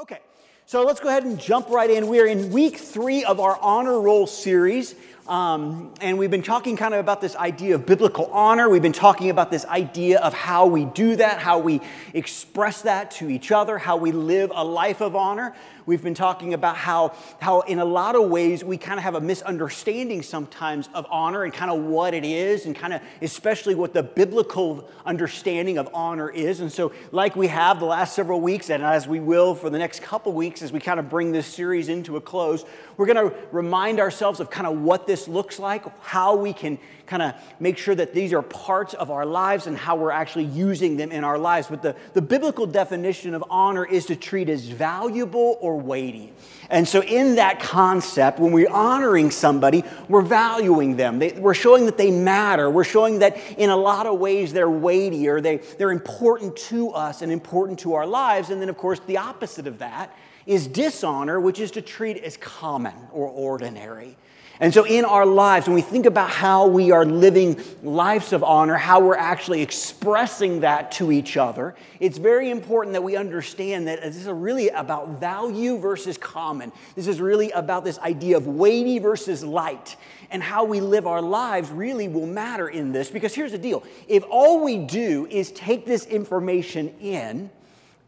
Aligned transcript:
Okay, 0.00 0.20
so 0.64 0.84
let's 0.84 1.00
go 1.00 1.08
ahead 1.08 1.24
and 1.24 1.40
jump 1.40 1.70
right 1.70 1.90
in. 1.90 2.06
We 2.06 2.20
are 2.20 2.26
in 2.26 2.52
week 2.52 2.76
three 2.76 3.24
of 3.24 3.40
our 3.40 3.58
honor 3.60 4.00
roll 4.00 4.28
series. 4.28 4.94
Um, 5.28 5.92
and 6.00 6.16
we've 6.16 6.30
been 6.30 6.42
talking 6.42 6.74
kind 6.74 6.94
of 6.94 7.00
about 7.00 7.20
this 7.20 7.36
idea 7.36 7.74
of 7.74 7.84
biblical 7.84 8.26
honor. 8.32 8.70
We've 8.70 8.80
been 8.80 8.94
talking 8.94 9.28
about 9.28 9.50
this 9.50 9.66
idea 9.66 10.20
of 10.20 10.32
how 10.32 10.64
we 10.64 10.86
do 10.86 11.16
that, 11.16 11.38
how 11.38 11.58
we 11.58 11.82
express 12.14 12.80
that 12.82 13.10
to 13.12 13.28
each 13.28 13.52
other, 13.52 13.76
how 13.76 13.98
we 13.98 14.10
live 14.10 14.50
a 14.54 14.64
life 14.64 15.02
of 15.02 15.14
honor. 15.14 15.54
We've 15.88 16.02
been 16.02 16.14
talking 16.14 16.52
about 16.52 16.76
how, 16.76 17.14
how 17.40 17.60
in 17.62 17.78
a 17.78 17.84
lot 17.84 18.14
of 18.14 18.28
ways, 18.28 18.62
we 18.62 18.76
kind 18.76 18.98
of 18.98 19.04
have 19.04 19.14
a 19.14 19.22
misunderstanding 19.22 20.22
sometimes 20.22 20.90
of 20.92 21.06
honor 21.10 21.44
and 21.44 21.52
kind 21.52 21.70
of 21.70 21.82
what 21.82 22.12
it 22.12 22.26
is, 22.26 22.66
and 22.66 22.76
kind 22.76 22.92
of 22.92 23.00
especially 23.22 23.74
what 23.74 23.94
the 23.94 24.02
biblical 24.02 24.86
understanding 25.06 25.78
of 25.78 25.88
honor 25.94 26.28
is. 26.28 26.60
And 26.60 26.70
so, 26.70 26.92
like 27.10 27.36
we 27.36 27.46
have 27.46 27.80
the 27.80 27.86
last 27.86 28.14
several 28.14 28.42
weeks, 28.42 28.68
and 28.68 28.82
as 28.82 29.08
we 29.08 29.18
will 29.18 29.54
for 29.54 29.70
the 29.70 29.78
next 29.78 30.02
couple 30.02 30.34
weeks, 30.34 30.60
as 30.60 30.72
we 30.72 30.78
kind 30.78 31.00
of 31.00 31.08
bring 31.08 31.32
this 31.32 31.46
series 31.46 31.88
into 31.88 32.18
a 32.18 32.20
close, 32.20 32.66
we're 32.98 33.06
going 33.06 33.30
to 33.30 33.34
remind 33.50 33.98
ourselves 33.98 34.40
of 34.40 34.50
kind 34.50 34.66
of 34.66 34.78
what 34.82 35.06
this 35.06 35.17
looks 35.26 35.58
like, 35.58 35.84
how 36.02 36.36
we 36.36 36.52
can 36.52 36.78
kind 37.06 37.22
of 37.22 37.34
make 37.58 37.78
sure 37.78 37.94
that 37.94 38.12
these 38.12 38.32
are 38.32 38.42
parts 38.42 38.92
of 38.94 39.10
our 39.10 39.24
lives 39.24 39.66
and 39.66 39.76
how 39.76 39.96
we're 39.96 40.10
actually 40.10 40.44
using 40.44 40.96
them 40.96 41.10
in 41.10 41.24
our 41.24 41.38
lives. 41.38 41.66
But 41.68 41.82
the, 41.82 41.96
the 42.12 42.20
biblical 42.20 42.66
definition 42.66 43.34
of 43.34 43.42
honor 43.50 43.84
is 43.84 44.06
to 44.06 44.16
treat 44.16 44.48
as 44.48 44.66
valuable 44.66 45.56
or 45.60 45.80
weighty. 45.80 46.32
And 46.70 46.86
so, 46.86 47.02
in 47.02 47.36
that 47.36 47.60
concept, 47.60 48.38
when 48.38 48.52
we're 48.52 48.70
honoring 48.70 49.30
somebody, 49.30 49.84
we're 50.08 50.20
valuing 50.20 50.96
them. 50.96 51.18
They, 51.18 51.32
we're 51.32 51.54
showing 51.54 51.86
that 51.86 51.96
they 51.96 52.10
matter. 52.10 52.68
We're 52.68 52.84
showing 52.84 53.20
that 53.20 53.38
in 53.56 53.70
a 53.70 53.76
lot 53.76 54.06
of 54.06 54.18
ways 54.18 54.52
they're 54.52 54.68
weighty 54.68 55.28
or 55.28 55.40
they, 55.40 55.56
they're 55.78 55.92
important 55.92 56.56
to 56.56 56.90
us 56.90 57.22
and 57.22 57.32
important 57.32 57.78
to 57.80 57.94
our 57.94 58.06
lives. 58.06 58.50
And 58.50 58.60
then, 58.60 58.68
of 58.68 58.76
course, 58.76 59.00
the 59.06 59.16
opposite 59.16 59.66
of 59.66 59.78
that 59.78 60.14
is 60.44 60.66
dishonor, 60.66 61.40
which 61.40 61.60
is 61.60 61.70
to 61.72 61.82
treat 61.82 62.16
as 62.18 62.36
common 62.36 62.94
or 63.12 63.28
ordinary. 63.28 64.16
And 64.60 64.74
so, 64.74 64.84
in 64.84 65.04
our 65.04 65.24
lives, 65.24 65.68
when 65.68 65.76
we 65.76 65.82
think 65.82 66.04
about 66.04 66.30
how 66.30 66.66
we 66.66 66.90
are 66.90 67.04
living 67.04 67.62
lives 67.84 68.32
of 68.32 68.42
honor, 68.42 68.76
how 68.76 68.98
we're 68.98 69.14
actually 69.14 69.62
expressing 69.62 70.60
that 70.60 70.90
to 70.92 71.12
each 71.12 71.36
other, 71.36 71.76
it's 72.00 72.18
very 72.18 72.50
important 72.50 72.94
that 72.94 73.02
we 73.02 73.14
understand 73.16 73.86
that 73.86 74.02
this 74.02 74.16
is 74.16 74.26
really 74.26 74.68
about 74.70 75.20
value 75.20 75.78
versus 75.78 76.18
common. 76.18 76.72
This 76.96 77.06
is 77.06 77.20
really 77.20 77.52
about 77.52 77.84
this 77.84 78.00
idea 78.00 78.36
of 78.36 78.48
weighty 78.48 78.98
versus 78.98 79.44
light. 79.44 79.96
And 80.30 80.42
how 80.42 80.64
we 80.64 80.80
live 80.80 81.06
our 81.06 81.22
lives 81.22 81.70
really 81.70 82.08
will 82.08 82.26
matter 82.26 82.68
in 82.68 82.90
this 82.90 83.10
because 83.10 83.34
here's 83.34 83.52
the 83.52 83.58
deal 83.58 83.84
if 84.08 84.24
all 84.28 84.62
we 84.62 84.76
do 84.76 85.26
is 85.30 85.52
take 85.52 85.86
this 85.86 86.04
information 86.06 86.92
in, 87.00 87.48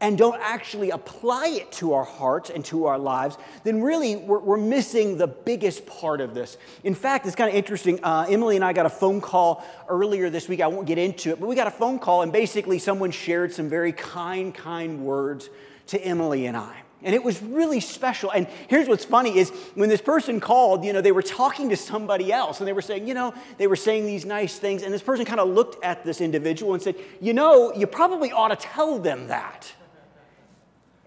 and 0.01 0.17
don't 0.17 0.39
actually 0.41 0.89
apply 0.89 1.47
it 1.47 1.71
to 1.73 1.93
our 1.93 2.03
hearts 2.03 2.49
and 2.49 2.65
to 2.65 2.85
our 2.87 2.97
lives, 2.97 3.37
then 3.63 3.81
really 3.81 4.15
we're, 4.15 4.39
we're 4.39 4.57
missing 4.57 5.17
the 5.17 5.27
biggest 5.27 5.85
part 5.85 6.19
of 6.19 6.33
this. 6.33 6.57
In 6.83 6.95
fact, 6.95 7.27
it's 7.27 7.35
kind 7.35 7.49
of 7.49 7.55
interesting. 7.55 8.03
Uh, 8.03 8.25
Emily 8.27 8.55
and 8.55 8.65
I 8.65 8.73
got 8.73 8.87
a 8.87 8.89
phone 8.89 9.21
call 9.21 9.63
earlier 9.87 10.29
this 10.29 10.49
week. 10.49 10.59
I 10.59 10.67
won't 10.67 10.87
get 10.87 10.97
into 10.97 11.29
it, 11.29 11.39
but 11.39 11.47
we 11.47 11.55
got 11.55 11.67
a 11.67 11.71
phone 11.71 11.99
call, 11.99 12.23
and 12.23 12.33
basically 12.33 12.79
someone 12.79 13.11
shared 13.11 13.53
some 13.53 13.69
very 13.69 13.93
kind, 13.93 14.53
kind 14.53 15.05
words 15.05 15.49
to 15.87 16.03
Emily 16.03 16.47
and 16.47 16.57
I. 16.57 16.81
And 17.03 17.15
it 17.15 17.23
was 17.23 17.41
really 17.41 17.79
special. 17.79 18.31
And 18.31 18.47
here's 18.67 18.87
what's 18.87 19.05
funny 19.05 19.37
is 19.37 19.49
when 19.73 19.89
this 19.89 20.01
person 20.01 20.39
called, 20.39 20.85
you 20.85 20.93
know, 20.93 21.01
they 21.01 21.11
were 21.11 21.23
talking 21.23 21.69
to 21.69 21.77
somebody 21.77 22.31
else 22.31 22.59
and 22.59 22.67
they 22.67 22.73
were 22.73 22.81
saying, 22.81 23.07
you 23.07 23.15
know, 23.15 23.33
they 23.57 23.65
were 23.65 23.75
saying 23.75 24.05
these 24.05 24.23
nice 24.23 24.59
things. 24.59 24.83
And 24.83 24.93
this 24.93 25.01
person 25.01 25.25
kind 25.25 25.39
of 25.39 25.49
looked 25.49 25.83
at 25.83 26.03
this 26.03 26.21
individual 26.21 26.75
and 26.75 26.83
said, 26.83 26.95
you 27.19 27.33
know, 27.33 27.73
you 27.73 27.87
probably 27.87 28.31
ought 28.31 28.49
to 28.49 28.55
tell 28.55 28.99
them 28.99 29.27
that. 29.27 29.73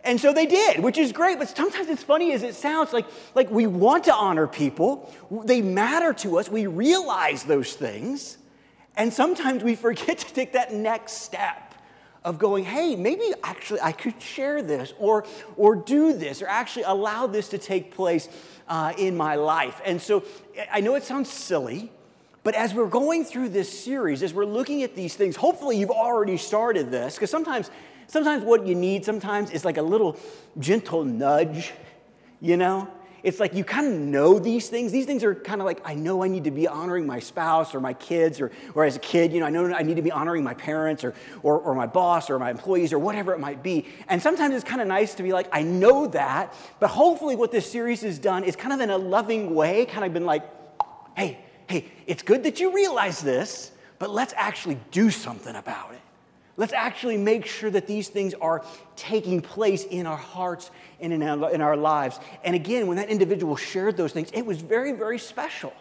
And 0.05 0.21
so 0.21 0.33
they 0.33 0.47
did, 0.47 0.81
which 0.81 0.99
is 0.99 1.13
great. 1.13 1.39
But 1.39 1.49
sometimes 1.49 1.89
it's 1.89 2.03
funny 2.03 2.33
as 2.33 2.43
it 2.43 2.55
sounds 2.55 2.93
like, 2.93 3.07
like 3.35 3.51
we 3.51 3.67
want 3.67 4.05
to 4.05 4.15
honor 4.15 4.47
people, 4.47 5.13
they 5.45 5.63
matter 5.63 6.13
to 6.15 6.39
us, 6.39 6.49
we 6.51 6.67
realize 6.67 7.45
those 7.45 7.73
things. 7.73 8.39
And 8.97 9.13
sometimes 9.13 9.65
we 9.65 9.75
forget 9.87 10.19
to 10.19 10.35
take 10.35 10.53
that 10.53 10.73
next 10.73 11.23
step 11.23 11.75
of 12.23 12.39
going, 12.39 12.65
hey, 12.65 12.97
maybe 12.97 13.33
actually 13.43 13.81
I 13.81 13.93
could 13.93 14.21
share 14.21 14.63
this 14.63 14.95
or, 14.99 15.27
or 15.57 15.77
do 15.77 16.15
this 16.15 16.41
or 16.41 16.47
actually 16.47 16.85
allow 16.85 17.27
this 17.27 17.49
to 17.51 17.59
take 17.59 17.95
place 17.95 18.29
uh, 18.67 18.95
in 18.97 19.17
my 19.17 19.35
life. 19.35 19.81
And 19.85 20.01
so 20.01 20.25
I 20.73 20.81
know 20.81 20.95
it 20.95 21.03
sounds 21.03 21.31
silly, 21.31 21.93
but 22.43 22.55
as 22.55 22.73
we're 22.73 22.89
going 22.89 23.25
through 23.25 23.51
this 23.51 23.85
series, 23.85 24.23
as 24.23 24.33
we're 24.33 24.47
looking 24.47 24.83
at 24.83 24.95
these 24.95 25.17
things, 25.17 25.37
hopefully 25.37 25.79
you've 25.79 25.91
already 25.91 26.39
started 26.39 26.91
this, 26.91 27.15
because 27.15 27.31
sometimes 27.31 27.71
Sometimes 28.07 28.45
what 28.45 28.67
you 28.67 28.75
need 28.75 29.05
sometimes 29.05 29.51
is 29.51 29.65
like 29.65 29.77
a 29.77 29.83
little 29.83 30.19
gentle 30.59 31.05
nudge, 31.05 31.73
you 32.41 32.57
know? 32.57 32.89
It's 33.25 33.41
like 33.41 33.55
you 33.55 33.65
kind 33.65 33.87
of 33.87 33.99
know 33.99 34.39
these 34.39 34.69
things. 34.69 34.93
These 34.93 35.07
things 35.07 35.25
are 35.25 35.35
kind 35.35 35.63
of 35.63 35.65
like, 35.65 35.81
I 35.83 35.95
know 35.95 36.23
I 36.23 36.29
need 36.29 36.45
to 36.45 36.51
be 36.51 36.69
honoring 36.69 37.07
my 37.07 37.21
spouse 37.21 37.75
or 37.75 37.81
my 37.81 37.95
kids, 37.95 38.39
or, 38.39 38.53
or 38.75 38.85
as 38.85 38.97
a 38.97 38.99
kid, 38.99 39.33
you 39.33 39.41
know, 39.41 39.47
I 39.47 39.51
know 39.51 39.73
I 39.75 39.83
need 39.83 39.97
to 39.97 40.03
be 40.03 40.13
honoring 40.13 40.45
my 40.45 40.53
parents 40.53 41.05
or, 41.05 41.15
or, 41.43 41.59
or 41.59 41.75
my 41.75 41.87
boss 41.87 42.29
or 42.29 42.39
my 42.39 42.51
employees 42.51 42.93
or 42.93 42.99
whatever 42.99 43.33
it 43.33 43.41
might 43.41 43.63
be. 43.63 43.87
And 44.09 44.21
sometimes 44.21 44.55
it's 44.55 44.63
kind 44.63 44.83
of 44.83 44.89
nice 44.89 45.15
to 45.15 45.23
be 45.23 45.33
like, 45.33 45.49
I 45.53 45.63
know 45.63 46.07
that, 46.09 46.55
but 46.81 46.89
hopefully 46.89 47.35
what 47.35 47.51
this 47.51 47.71
series 47.73 48.03
has 48.03 48.19
done 48.19 48.45
is 48.45 48.57
kind 48.57 48.75
of 48.75 48.81
in 48.81 48.91
a 48.91 48.99
loving 48.99 49.55
way, 49.55 49.87
kind 49.87 50.05
of 50.05 50.13
been 50.13 50.27
like, 50.27 50.45
hey, 51.17 51.39
hey, 51.67 51.87
it's 52.07 52.23
good 52.23 52.43
that 52.43 52.61
you 52.61 52.75
realize 52.75 53.23
this, 53.23 53.71
but 53.99 54.11
let's 54.11 54.35
actually 54.37 54.77
do 54.91 55.11
something 55.11 55.57
about 55.57 55.93
it. 55.93 56.01
Let's 56.57 56.73
actually 56.73 57.17
make 57.17 57.47
sure 57.47 57.71
that 57.71 57.87
these 57.87 58.09
things 58.09 58.33
are 58.35 58.65
taking 58.95 59.41
place 59.41 59.85
in 59.85 60.07
our 60.07 60.17
hearts 60.17 60.71
and 61.01 61.13
in 61.13 61.23
our, 61.23 61.53
in 61.53 61.61
our 61.61 61.77
lives. 61.77 62.21
And 62.45 62.55
again, 62.55 62.87
when 62.87 62.97
that 62.99 63.09
individual 63.09 63.57
shared 63.57 63.97
those 63.97 64.13
things, 64.13 64.31
it 64.33 64.47
was 64.47 64.61
very, 64.61 64.93
very 64.93 65.19
special. 65.19 65.73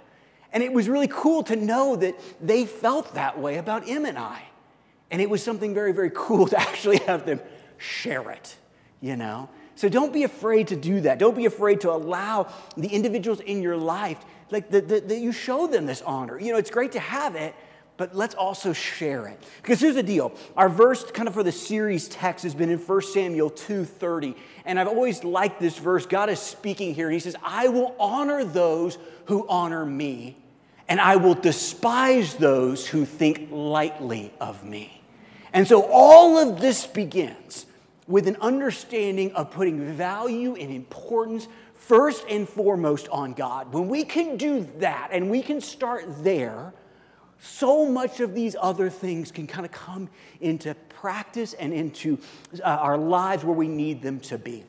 And 0.51 0.63
it 0.63 0.73
was 0.73 0.89
really 0.89 1.07
cool 1.07 1.43
to 1.43 1.55
know 1.55 1.95
that 1.97 2.19
they 2.41 2.65
felt 2.65 3.13
that 3.15 3.39
way 3.39 3.57
about 3.57 3.87
Em 3.87 4.05
and 4.05 4.17
I. 4.17 4.41
And 5.11 5.21
it 5.21 5.29
was 5.29 5.43
something 5.43 5.73
very, 5.73 5.93
very 5.93 6.11
cool 6.13 6.47
to 6.53 6.59
actually 6.59 6.97
have 6.99 7.25
them 7.25 7.39
share 7.77 8.31
it, 8.31 8.55
you 8.99 9.15
know? 9.15 9.49
So 9.75 9.89
don't 9.89 10.13
be 10.13 10.23
afraid 10.23 10.67
to 10.69 10.75
do 10.75 11.01
that. 11.01 11.19
Don't 11.19 11.35
be 11.35 11.45
afraid 11.45 11.81
to 11.81 11.91
allow 11.91 12.51
the 12.77 12.87
individuals 12.87 13.39
in 13.39 13.61
your 13.61 13.77
life, 13.77 14.23
like 14.51 14.69
that 14.69 15.09
you 15.09 15.31
show 15.31 15.67
them 15.67 15.85
this 15.85 16.01
honor. 16.03 16.39
You 16.39 16.51
know, 16.51 16.59
it's 16.59 16.69
great 16.69 16.91
to 16.91 16.99
have 16.99 17.35
it, 17.35 17.55
but 17.97 18.15
let's 18.15 18.35
also 18.35 18.73
share 18.73 19.27
it. 19.27 19.43
Because 19.61 19.79
here's 19.79 19.95
the 19.95 20.03
deal. 20.03 20.33
Our 20.57 20.69
verse 20.69 21.03
kind 21.11 21.27
of 21.27 21.33
for 21.33 21.43
the 21.43 21.51
series 21.51 22.07
text 22.07 22.43
has 22.43 22.55
been 22.55 22.69
in 22.69 22.79
1 22.79 23.01
Samuel 23.13 23.51
2:30. 23.51 24.35
And 24.65 24.79
I've 24.79 24.87
always 24.87 25.23
liked 25.23 25.59
this 25.59 25.77
verse. 25.77 26.05
God 26.05 26.29
is 26.29 26.39
speaking 26.39 26.95
here. 26.95 27.09
He 27.09 27.19
says, 27.19 27.35
I 27.43 27.67
will 27.67 27.95
honor 27.99 28.43
those 28.43 28.97
who 29.25 29.47
honor 29.47 29.85
me, 29.85 30.37
and 30.87 30.99
I 30.99 31.17
will 31.17 31.35
despise 31.35 32.35
those 32.35 32.87
who 32.87 33.05
think 33.05 33.49
lightly 33.51 34.33
of 34.39 34.63
me. 34.63 35.01
And 35.53 35.67
so 35.67 35.87
all 35.91 36.37
of 36.39 36.59
this 36.59 36.87
begins 36.87 37.67
with 38.07 38.27
an 38.27 38.37
understanding 38.41 39.31
of 39.33 39.51
putting 39.51 39.93
value 39.93 40.55
and 40.55 40.71
importance 40.71 41.47
first 41.75 42.25
and 42.29 42.47
foremost 42.49 43.07
on 43.09 43.33
God. 43.33 43.71
When 43.71 43.87
we 43.87 44.03
can 44.03 44.37
do 44.37 44.67
that 44.79 45.09
and 45.11 45.29
we 45.29 45.41
can 45.41 45.61
start 45.61 46.05
there, 46.23 46.73
so 47.43 47.85
much 47.85 48.21
of 48.21 48.33
these 48.33 48.55
other 48.59 48.89
things 48.89 49.31
can 49.31 49.47
kind 49.47 49.65
of 49.65 49.71
come 49.71 50.09
into 50.39 50.73
practice 50.89 51.53
and 51.53 51.73
into 51.73 52.17
uh, 52.63 52.67
our 52.67 52.97
lives 52.97 53.43
where 53.43 53.55
we 53.55 53.67
need 53.67 54.01
them 54.01 54.21
to 54.21 54.37
be. 54.37 54.63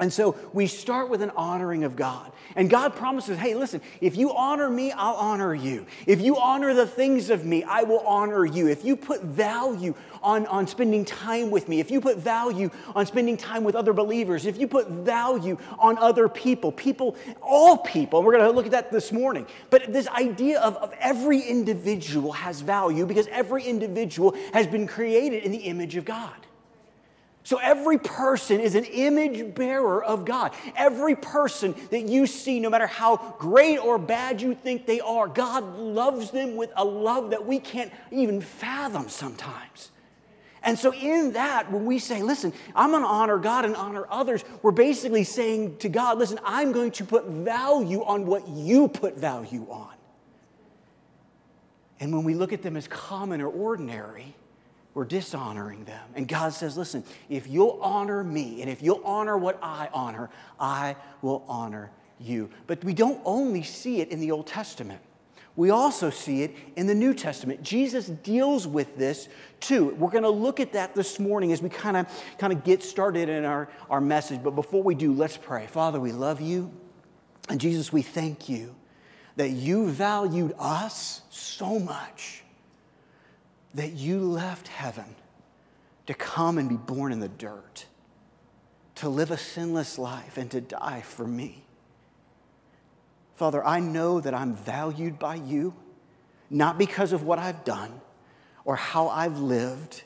And 0.00 0.10
so 0.10 0.34
we 0.54 0.66
start 0.66 1.10
with 1.10 1.20
an 1.20 1.30
honoring 1.36 1.84
of 1.84 1.94
God. 1.94 2.32
And 2.56 2.70
God 2.70 2.96
promises, 2.96 3.38
hey, 3.38 3.54
listen, 3.54 3.82
if 4.00 4.16
you 4.16 4.34
honor 4.34 4.68
me, 4.68 4.92
I'll 4.92 5.14
honor 5.14 5.54
you. 5.54 5.86
If 6.06 6.22
you 6.22 6.38
honor 6.38 6.72
the 6.72 6.86
things 6.86 7.28
of 7.28 7.44
me, 7.44 7.62
I 7.62 7.82
will 7.82 8.00
honor 8.00 8.46
you. 8.46 8.66
If 8.66 8.82
you 8.82 8.96
put 8.96 9.22
value 9.22 9.94
on, 10.22 10.46
on 10.46 10.66
spending 10.66 11.04
time 11.04 11.50
with 11.50 11.68
me, 11.68 11.80
if 11.80 11.90
you 11.90 12.00
put 12.00 12.16
value 12.16 12.70
on 12.96 13.04
spending 13.04 13.36
time 13.36 13.62
with 13.62 13.74
other 13.74 13.92
believers, 13.92 14.46
if 14.46 14.58
you 14.58 14.66
put 14.66 14.88
value 14.88 15.58
on 15.78 15.98
other 15.98 16.28
people, 16.28 16.72
people, 16.72 17.14
all 17.42 17.76
people, 17.76 18.20
and 18.20 18.26
we're 18.26 18.32
going 18.32 18.44
to 18.44 18.50
look 18.50 18.66
at 18.66 18.72
that 18.72 18.90
this 18.90 19.12
morning. 19.12 19.46
But 19.68 19.92
this 19.92 20.08
idea 20.08 20.60
of, 20.60 20.76
of 20.78 20.94
every 20.98 21.40
individual 21.40 22.32
has 22.32 22.62
value 22.62 23.04
because 23.04 23.26
every 23.28 23.64
individual 23.64 24.34
has 24.54 24.66
been 24.66 24.86
created 24.86 25.44
in 25.44 25.52
the 25.52 25.58
image 25.58 25.94
of 25.96 26.06
God. 26.06 26.34
So 27.42 27.58
every 27.58 27.98
person 27.98 28.60
is 28.60 28.74
an 28.74 28.84
image 28.84 29.54
bearer 29.54 30.04
of 30.04 30.24
God. 30.24 30.52
Every 30.76 31.16
person 31.16 31.74
that 31.90 32.02
you 32.02 32.26
see, 32.26 32.60
no 32.60 32.68
matter 32.68 32.86
how 32.86 33.34
great 33.38 33.78
or 33.78 33.98
bad 33.98 34.42
you 34.42 34.54
think 34.54 34.86
they 34.86 35.00
are, 35.00 35.26
God 35.26 35.78
loves 35.78 36.30
them 36.30 36.56
with 36.56 36.70
a 36.76 36.84
love 36.84 37.30
that 37.30 37.46
we 37.46 37.58
can't 37.58 37.92
even 38.10 38.40
fathom 38.40 39.08
sometimes. 39.08 39.90
And 40.62 40.78
so, 40.78 40.92
in 40.92 41.32
that, 41.32 41.72
when 41.72 41.86
we 41.86 41.98
say, 41.98 42.22
listen, 42.22 42.52
I'm 42.76 42.90
going 42.90 43.02
to 43.02 43.08
honor 43.08 43.38
God 43.38 43.64
and 43.64 43.74
honor 43.74 44.06
others, 44.10 44.44
we're 44.60 44.72
basically 44.72 45.24
saying 45.24 45.78
to 45.78 45.88
God, 45.88 46.18
listen, 46.18 46.38
I'm 46.44 46.72
going 46.72 46.90
to 46.92 47.04
put 47.04 47.24
value 47.24 48.04
on 48.04 48.26
what 48.26 48.46
you 48.46 48.88
put 48.88 49.16
value 49.16 49.66
on. 49.70 49.94
And 51.98 52.12
when 52.12 52.24
we 52.24 52.34
look 52.34 52.52
at 52.52 52.60
them 52.62 52.76
as 52.76 52.86
common 52.88 53.40
or 53.40 53.48
ordinary, 53.48 54.34
we're 55.00 55.06
dishonoring 55.06 55.82
them. 55.84 56.06
And 56.14 56.28
God 56.28 56.52
says, 56.52 56.76
listen, 56.76 57.02
if 57.30 57.48
you'll 57.48 57.78
honor 57.80 58.22
me 58.22 58.60
and 58.60 58.68
if 58.70 58.82
you'll 58.82 59.00
honor 59.02 59.38
what 59.38 59.58
I 59.62 59.88
honor, 59.94 60.28
I 60.60 60.94
will 61.22 61.42
honor 61.48 61.90
you. 62.18 62.50
But 62.66 62.84
we 62.84 62.92
don't 62.92 63.18
only 63.24 63.62
see 63.62 64.02
it 64.02 64.10
in 64.10 64.20
the 64.20 64.30
Old 64.30 64.46
Testament. 64.46 65.00
We 65.56 65.70
also 65.70 66.10
see 66.10 66.42
it 66.42 66.54
in 66.76 66.86
the 66.86 66.94
New 66.94 67.14
Testament. 67.14 67.62
Jesus 67.62 68.08
deals 68.08 68.66
with 68.66 68.98
this 68.98 69.30
too. 69.58 69.94
We're 69.94 70.10
going 70.10 70.24
to 70.24 70.28
look 70.28 70.60
at 70.60 70.74
that 70.74 70.94
this 70.94 71.18
morning 71.18 71.50
as 71.52 71.62
we 71.62 71.70
kind 71.70 71.96
of 71.96 72.06
kind 72.36 72.52
of 72.52 72.62
get 72.62 72.82
started 72.82 73.30
in 73.30 73.46
our, 73.46 73.70
our 73.88 74.02
message. 74.02 74.42
But 74.42 74.50
before 74.50 74.82
we 74.82 74.94
do, 74.94 75.14
let's 75.14 75.38
pray. 75.38 75.66
Father, 75.66 75.98
we 75.98 76.12
love 76.12 76.42
you. 76.42 76.70
And 77.48 77.58
Jesus, 77.58 77.90
we 77.90 78.02
thank 78.02 78.50
you 78.50 78.74
that 79.36 79.48
you 79.48 79.88
valued 79.88 80.52
us 80.58 81.22
so 81.30 81.78
much 81.78 82.39
that 83.74 83.92
you 83.92 84.20
left 84.20 84.68
heaven 84.68 85.14
to 86.06 86.14
come 86.14 86.58
and 86.58 86.68
be 86.68 86.76
born 86.76 87.12
in 87.12 87.20
the 87.20 87.28
dirt, 87.28 87.86
to 88.96 89.08
live 89.08 89.30
a 89.30 89.38
sinless 89.38 89.98
life, 89.98 90.36
and 90.36 90.50
to 90.50 90.60
die 90.60 91.02
for 91.02 91.26
me. 91.26 91.64
Father, 93.36 93.64
I 93.64 93.80
know 93.80 94.20
that 94.20 94.34
I'm 94.34 94.54
valued 94.54 95.18
by 95.18 95.36
you, 95.36 95.74
not 96.50 96.78
because 96.78 97.12
of 97.12 97.22
what 97.22 97.38
I've 97.38 97.64
done 97.64 98.00
or 98.64 98.76
how 98.76 99.08
I've 99.08 99.38
lived, 99.38 100.02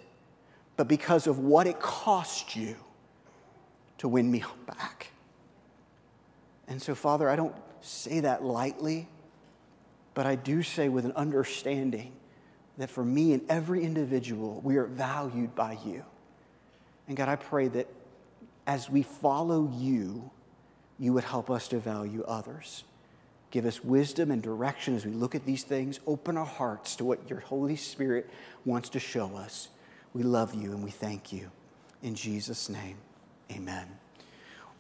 but 0.77 0.89
because 0.89 1.27
of 1.27 1.39
what 1.39 1.67
it 1.67 1.81
cost 1.81 2.55
you 2.55 2.77
to 3.99 4.09
win 4.09 4.31
me 4.31 4.45
back. 4.67 5.09
And 6.69 6.81
so, 6.81 6.95
Father, 6.95 7.29
I 7.29 7.37
don't 7.37 7.55
say 7.81 8.21
that 8.21 8.45
lightly, 8.45 9.09
but 10.15 10.27
I 10.27 10.35
do 10.37 10.63
say 10.63 10.89
with 10.89 11.05
an 11.05 11.13
understanding 11.13 12.13
that 12.79 12.91
for 12.91 13.05
me 13.05 13.33
and 13.33 13.43
every 13.49 13.85
individual, 13.85 14.61
we 14.65 14.77
are 14.77 14.87
valued 14.87 15.55
by 15.55 15.79
you. 15.85 16.05
And 17.07 17.17
God, 17.17 17.29
I 17.29 17.37
pray 17.37 17.69
that 17.69 17.89
as 18.67 18.91
we 18.91 19.03
follow 19.03 19.71
you, 19.77 20.31
you 20.99 21.13
would 21.13 21.25
help 21.25 21.51
us 21.51 21.69
to 21.69 21.79
value 21.79 22.25
others. 22.27 22.85
Give 23.51 23.67
us 23.67 23.85
wisdom 23.85 24.31
and 24.31 24.43
direction 24.43 24.97
as 24.97 25.05
we 25.05 25.13
look 25.13 25.35
at 25.35 25.45
these 25.45 25.63
things. 25.63 26.01
Open 26.07 26.37
our 26.37 26.45
hearts 26.45 26.97
to 26.97 27.05
what 27.05 27.31
your 27.31 27.41
Holy 27.41 27.77
Spirit 27.77 28.29
wants 28.65 28.89
to 28.91 29.01
show 29.01 29.37
us. 29.37 29.69
We 30.13 30.23
love 30.23 30.55
you 30.55 30.73
and 30.73 30.83
we 30.83 30.91
thank 30.91 31.33
you. 31.33 31.51
In 32.03 32.15
Jesus' 32.15 32.69
name, 32.69 32.97
amen. 33.53 34.04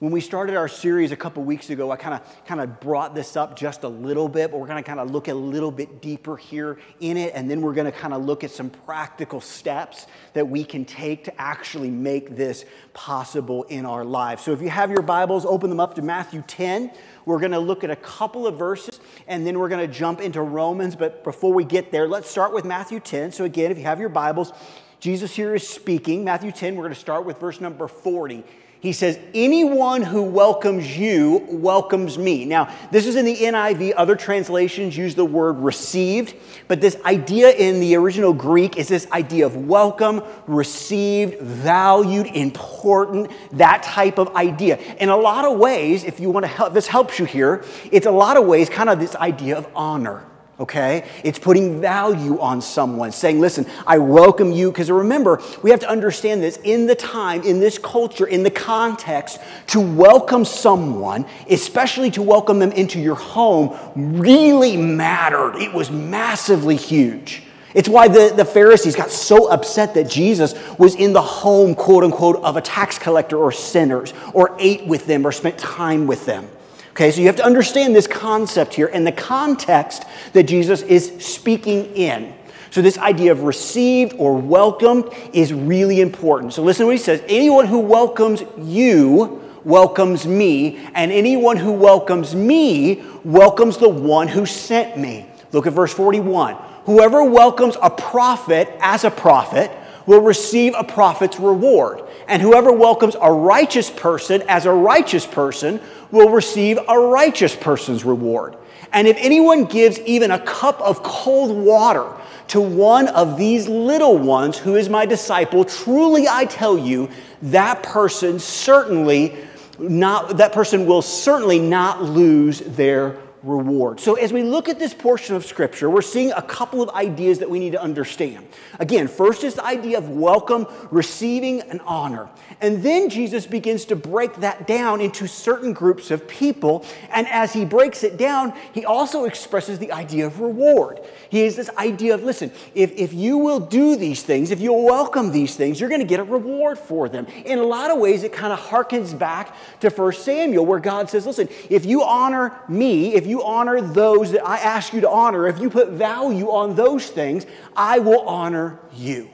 When 0.04 0.12
we 0.12 0.20
started 0.20 0.54
our 0.54 0.68
series 0.68 1.12
a 1.12 1.16
couple 1.16 1.42
weeks 1.44 1.70
ago, 1.70 1.90
I 1.90 1.96
kind 1.96 2.12
of 2.12 2.44
kind 2.44 2.60
of 2.60 2.78
brought 2.78 3.14
this 3.14 3.36
up 3.36 3.56
just 3.56 3.84
a 3.84 3.88
little 3.88 4.28
bit, 4.28 4.50
but 4.50 4.60
we're 4.60 4.66
going 4.66 4.76
to 4.76 4.86
kind 4.86 5.00
of 5.00 5.10
look 5.10 5.28
a 5.28 5.34
little 5.34 5.70
bit 5.70 6.02
deeper 6.02 6.36
here 6.36 6.78
in 7.00 7.16
it, 7.16 7.32
and 7.34 7.50
then 7.50 7.62
we're 7.62 7.72
going 7.72 7.90
to 7.90 7.98
kind 7.98 8.12
of 8.12 8.22
look 8.22 8.44
at 8.44 8.50
some 8.50 8.68
practical 8.68 9.40
steps 9.40 10.06
that 10.34 10.46
we 10.46 10.62
can 10.62 10.84
take 10.84 11.24
to 11.24 11.40
actually 11.40 11.88
make 11.88 12.36
this 12.36 12.66
possible 12.92 13.62
in 13.62 13.86
our 13.86 14.04
lives. 14.04 14.42
So 14.42 14.52
if 14.52 14.60
you 14.60 14.68
have 14.68 14.90
your 14.90 15.00
Bibles, 15.00 15.46
open 15.46 15.70
them 15.70 15.80
up 15.80 15.94
to 15.94 16.02
Matthew 16.02 16.44
10. 16.46 16.90
We're 17.24 17.40
going 17.40 17.52
to 17.52 17.58
look 17.58 17.82
at 17.82 17.90
a 17.90 17.96
couple 17.96 18.46
of 18.46 18.58
verses, 18.58 19.00
and 19.26 19.46
then 19.46 19.58
we're 19.58 19.70
going 19.70 19.88
to 19.88 19.90
jump 19.90 20.20
into 20.20 20.42
Romans. 20.42 20.96
But 20.96 21.24
before 21.24 21.54
we 21.54 21.64
get 21.64 21.92
there, 21.92 22.06
let's 22.06 22.28
start 22.28 22.52
with 22.52 22.66
Matthew 22.66 23.00
10. 23.00 23.32
So 23.32 23.44
again, 23.44 23.70
if 23.70 23.78
you 23.78 23.84
have 23.84 24.00
your 24.00 24.10
Bibles, 24.10 24.52
Jesus 25.00 25.34
here 25.34 25.54
is 25.54 25.66
speaking. 25.66 26.24
Matthew 26.24 26.52
10, 26.52 26.76
we're 26.76 26.82
going 26.82 26.92
to 26.92 27.00
start 27.00 27.24
with 27.24 27.40
verse 27.40 27.58
number 27.58 27.88
40 27.88 28.44
he 28.84 28.92
says, 28.92 29.18
Anyone 29.32 30.02
who 30.02 30.22
welcomes 30.22 30.94
you 30.94 31.42
welcomes 31.48 32.18
me. 32.18 32.44
Now, 32.44 32.70
this 32.92 33.06
is 33.06 33.16
in 33.16 33.24
the 33.24 33.34
NIV. 33.34 33.94
Other 33.96 34.14
translations 34.14 34.94
use 34.94 35.14
the 35.14 35.24
word 35.24 35.56
received, 35.56 36.34
but 36.68 36.82
this 36.82 36.94
idea 37.06 37.50
in 37.52 37.80
the 37.80 37.96
original 37.96 38.34
Greek 38.34 38.76
is 38.76 38.86
this 38.88 39.10
idea 39.10 39.46
of 39.46 39.56
welcome, 39.56 40.22
received, 40.46 41.40
valued, 41.40 42.26
important, 42.26 43.30
that 43.52 43.82
type 43.84 44.18
of 44.18 44.36
idea. 44.36 44.76
In 44.98 45.08
a 45.08 45.16
lot 45.16 45.46
of 45.46 45.58
ways, 45.58 46.04
if 46.04 46.20
you 46.20 46.28
want 46.28 46.44
to 46.44 46.48
help, 46.48 46.74
this 46.74 46.86
helps 46.86 47.18
you 47.18 47.24
here, 47.24 47.64
it's 47.90 48.04
a 48.04 48.10
lot 48.10 48.36
of 48.36 48.44
ways 48.44 48.68
kind 48.68 48.90
of 48.90 48.98
this 49.00 49.16
idea 49.16 49.56
of 49.56 49.66
honor 49.74 50.26
okay? 50.64 51.06
It's 51.22 51.38
putting 51.38 51.80
value 51.80 52.40
on 52.40 52.62
someone, 52.62 53.12
saying, 53.12 53.38
listen, 53.38 53.66
I 53.86 53.98
welcome 53.98 54.50
you. 54.50 54.70
Because 54.72 54.90
remember, 54.90 55.40
we 55.62 55.70
have 55.70 55.80
to 55.80 55.88
understand 55.88 56.42
this 56.42 56.58
in 56.64 56.86
the 56.86 56.94
time, 56.94 57.42
in 57.42 57.60
this 57.60 57.78
culture, 57.78 58.26
in 58.26 58.42
the 58.42 58.50
context, 58.50 59.40
to 59.68 59.80
welcome 59.80 60.44
someone, 60.44 61.26
especially 61.50 62.10
to 62.12 62.22
welcome 62.22 62.58
them 62.58 62.72
into 62.72 62.98
your 62.98 63.14
home, 63.14 63.78
really 63.94 64.76
mattered. 64.76 65.56
It 65.56 65.72
was 65.72 65.90
massively 65.90 66.76
huge. 66.76 67.42
It's 67.74 67.88
why 67.88 68.08
the, 68.08 68.32
the 68.34 68.44
Pharisees 68.44 68.96
got 68.96 69.10
so 69.10 69.50
upset 69.50 69.94
that 69.94 70.08
Jesus 70.08 70.54
was 70.78 70.94
in 70.94 71.12
the 71.12 71.20
home, 71.20 71.74
quote 71.74 72.04
unquote, 72.04 72.36
of 72.36 72.56
a 72.56 72.62
tax 72.62 72.98
collector 72.98 73.36
or 73.36 73.52
sinners, 73.52 74.14
or 74.32 74.56
ate 74.58 74.86
with 74.86 75.06
them, 75.06 75.26
or 75.26 75.32
spent 75.32 75.58
time 75.58 76.06
with 76.06 76.24
them. 76.24 76.48
Okay, 76.94 77.10
so 77.10 77.20
you 77.20 77.26
have 77.26 77.34
to 77.36 77.44
understand 77.44 77.92
this 77.92 78.06
concept 78.06 78.72
here 78.72 78.86
and 78.86 79.04
the 79.04 79.10
context 79.10 80.04
that 80.32 80.44
Jesus 80.44 80.80
is 80.82 81.12
speaking 81.18 81.86
in. 81.96 82.32
So, 82.70 82.82
this 82.82 82.98
idea 82.98 83.32
of 83.32 83.42
received 83.42 84.14
or 84.16 84.36
welcomed 84.36 85.12
is 85.32 85.52
really 85.52 86.00
important. 86.00 86.52
So, 86.52 86.62
listen 86.62 86.84
to 86.84 86.86
what 86.86 86.94
he 86.94 87.02
says 87.02 87.20
anyone 87.26 87.66
who 87.66 87.80
welcomes 87.80 88.44
you 88.58 89.42
welcomes 89.64 90.24
me, 90.24 90.86
and 90.94 91.10
anyone 91.10 91.56
who 91.56 91.72
welcomes 91.72 92.32
me 92.36 93.02
welcomes 93.24 93.76
the 93.78 93.88
one 93.88 94.28
who 94.28 94.46
sent 94.46 94.96
me. 94.96 95.26
Look 95.50 95.66
at 95.66 95.72
verse 95.72 95.92
41. 95.92 96.54
Whoever 96.84 97.24
welcomes 97.24 97.76
a 97.82 97.90
prophet 97.90 98.68
as 98.80 99.02
a 99.02 99.10
prophet 99.10 99.68
will 100.06 100.20
receive 100.20 100.74
a 100.76 100.84
prophet's 100.84 101.38
reward. 101.38 102.02
And 102.28 102.42
whoever 102.42 102.72
welcomes 102.72 103.16
a 103.20 103.32
righteous 103.32 103.90
person 103.90 104.42
as 104.48 104.66
a 104.66 104.72
righteous 104.72 105.26
person 105.26 105.80
will 106.10 106.30
receive 106.30 106.78
a 106.88 106.98
righteous 106.98 107.56
person's 107.56 108.04
reward. 108.04 108.56
And 108.92 109.08
if 109.08 109.16
anyone 109.18 109.64
gives 109.64 109.98
even 110.00 110.30
a 110.30 110.38
cup 110.38 110.80
of 110.80 111.02
cold 111.02 111.56
water 111.56 112.08
to 112.48 112.60
one 112.60 113.08
of 113.08 113.36
these 113.36 113.68
little 113.68 114.16
ones 114.16 114.56
who 114.58 114.76
is 114.76 114.88
my 114.88 115.06
disciple, 115.06 115.64
truly 115.64 116.28
I 116.28 116.44
tell 116.44 116.78
you, 116.78 117.10
that 117.42 117.82
person 117.82 118.38
certainly 118.38 119.36
not 119.78 120.36
that 120.36 120.52
person 120.52 120.86
will 120.86 121.02
certainly 121.02 121.58
not 121.58 122.02
lose 122.02 122.60
their 122.60 123.18
reward. 123.44 124.00
So, 124.00 124.14
as 124.14 124.32
we 124.32 124.42
look 124.42 124.68
at 124.68 124.78
this 124.78 124.94
portion 124.94 125.36
of 125.36 125.44
Scripture, 125.44 125.90
we're 125.90 126.02
seeing 126.02 126.32
a 126.32 126.42
couple 126.42 126.82
of 126.82 126.88
ideas 126.90 127.38
that 127.40 127.50
we 127.50 127.58
need 127.58 127.72
to 127.72 127.82
understand. 127.82 128.46
Again, 128.80 129.06
first 129.06 129.44
is 129.44 129.54
the 129.54 129.64
idea 129.64 129.98
of 129.98 130.08
welcome, 130.08 130.66
receiving, 130.90 131.60
and 131.60 131.80
honor. 131.82 132.28
And 132.60 132.82
then 132.82 133.10
Jesus 133.10 133.46
begins 133.46 133.84
to 133.86 133.96
break 133.96 134.36
that 134.36 134.66
down 134.66 135.00
into 135.00 135.26
certain 135.26 135.72
groups 135.72 136.10
of 136.10 136.26
people. 136.26 136.84
And 137.10 137.28
as 137.28 137.52
he 137.52 137.64
breaks 137.64 138.02
it 138.02 138.16
down, 138.16 138.54
he 138.72 138.84
also 138.84 139.24
expresses 139.24 139.78
the 139.78 139.92
idea 139.92 140.26
of 140.26 140.40
reward. 140.40 141.00
He 141.34 141.40
has 141.40 141.56
this 141.56 141.68
idea 141.70 142.14
of 142.14 142.22
listen, 142.22 142.52
if, 142.76 142.92
if 142.92 143.12
you 143.12 143.38
will 143.38 143.58
do 143.58 143.96
these 143.96 144.22
things, 144.22 144.52
if 144.52 144.60
you'll 144.60 144.84
welcome 144.84 145.32
these 145.32 145.56
things, 145.56 145.80
you're 145.80 145.88
going 145.88 146.00
to 146.00 146.06
get 146.06 146.20
a 146.20 146.22
reward 146.22 146.78
for 146.78 147.08
them. 147.08 147.26
In 147.44 147.58
a 147.58 147.64
lot 147.64 147.90
of 147.90 147.98
ways, 147.98 148.22
it 148.22 148.32
kind 148.32 148.52
of 148.52 148.60
harkens 148.60 149.18
back 149.18 149.56
to 149.80 149.90
1 149.90 150.12
Samuel, 150.12 150.64
where 150.64 150.78
God 150.78 151.10
says, 151.10 151.26
listen, 151.26 151.48
if 151.68 151.84
you 151.84 152.04
honor 152.04 152.56
me, 152.68 153.16
if 153.16 153.26
you 153.26 153.42
honor 153.42 153.80
those 153.80 154.30
that 154.30 154.46
I 154.46 154.58
ask 154.58 154.92
you 154.92 155.00
to 155.00 155.10
honor, 155.10 155.48
if 155.48 155.58
you 155.58 155.70
put 155.70 155.88
value 155.88 156.52
on 156.52 156.76
those 156.76 157.08
things, 157.08 157.46
I 157.74 157.98
will 157.98 158.20
honor 158.28 158.78
you. 158.94 159.28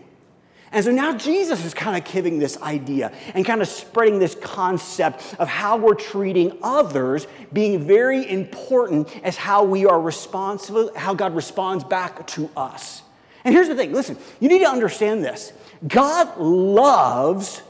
And 0.72 0.84
so 0.84 0.92
now 0.92 1.16
Jesus 1.16 1.64
is 1.64 1.74
kind 1.74 1.96
of 1.96 2.10
giving 2.12 2.38
this 2.38 2.60
idea 2.62 3.12
and 3.34 3.44
kind 3.44 3.60
of 3.60 3.66
spreading 3.66 4.20
this 4.20 4.36
concept 4.36 5.34
of 5.38 5.48
how 5.48 5.76
we're 5.76 5.94
treating 5.94 6.56
others 6.62 7.26
being 7.52 7.86
very 7.86 8.28
important 8.30 9.08
as 9.24 9.36
how 9.36 9.64
we 9.64 9.84
are 9.84 10.00
responsible, 10.00 10.92
how 10.94 11.12
God 11.12 11.34
responds 11.34 11.82
back 11.82 12.24
to 12.28 12.48
us. 12.56 13.02
And 13.44 13.52
here's 13.52 13.68
the 13.68 13.74
thing 13.74 13.92
listen, 13.92 14.16
you 14.38 14.48
need 14.48 14.60
to 14.60 14.68
understand 14.68 15.24
this 15.24 15.52
God 15.86 16.38
loves 16.38 17.62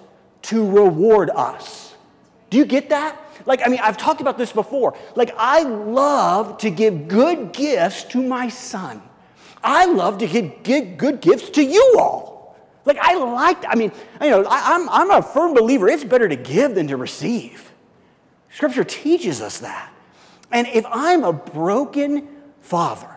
to 0.43 0.71
reward 0.71 1.31
us. 1.31 1.95
Do 2.51 2.59
you 2.59 2.67
get 2.67 2.91
that? 2.91 3.19
Like, 3.47 3.63
I 3.65 3.69
mean, 3.69 3.81
I've 3.83 3.97
talked 3.97 4.21
about 4.21 4.37
this 4.37 4.53
before. 4.53 4.95
Like, 5.15 5.33
I 5.39 5.63
love 5.63 6.59
to 6.59 6.71
give 6.71 7.09
good 7.09 7.53
gifts 7.53 8.05
to 8.05 8.23
my 8.23 8.49
son. 8.49 9.01
I 9.63 9.87
love 9.87 10.19
to 10.19 10.27
give 10.63 10.99
good 10.99 11.21
gifts 11.21 11.51
to 11.51 11.63
you 11.63 11.97
all. 11.99 12.40
Like, 12.85 12.99
I 12.99 13.15
like, 13.15 13.65
I 13.69 13.75
mean, 13.75 13.93
you 14.21 14.31
know, 14.31 14.45
I, 14.45 14.75
I'm, 14.75 14.89
I'm 14.89 15.11
a 15.11 15.23
firm 15.23 15.55
believer 15.55 15.89
it's 15.89 16.05
better 16.05 16.29
to 16.29 16.37
give 16.37 16.75
than 16.75 16.89
to 16.89 16.97
receive. 16.97 17.71
Scripture 18.51 18.85
teaches 18.85 19.41
us 19.41 19.59
that. 19.59 19.93
And 20.51 20.67
if 20.69 20.85
I'm 20.91 21.23
a 21.25 21.33
broken 21.33 22.29
father, 22.61 23.17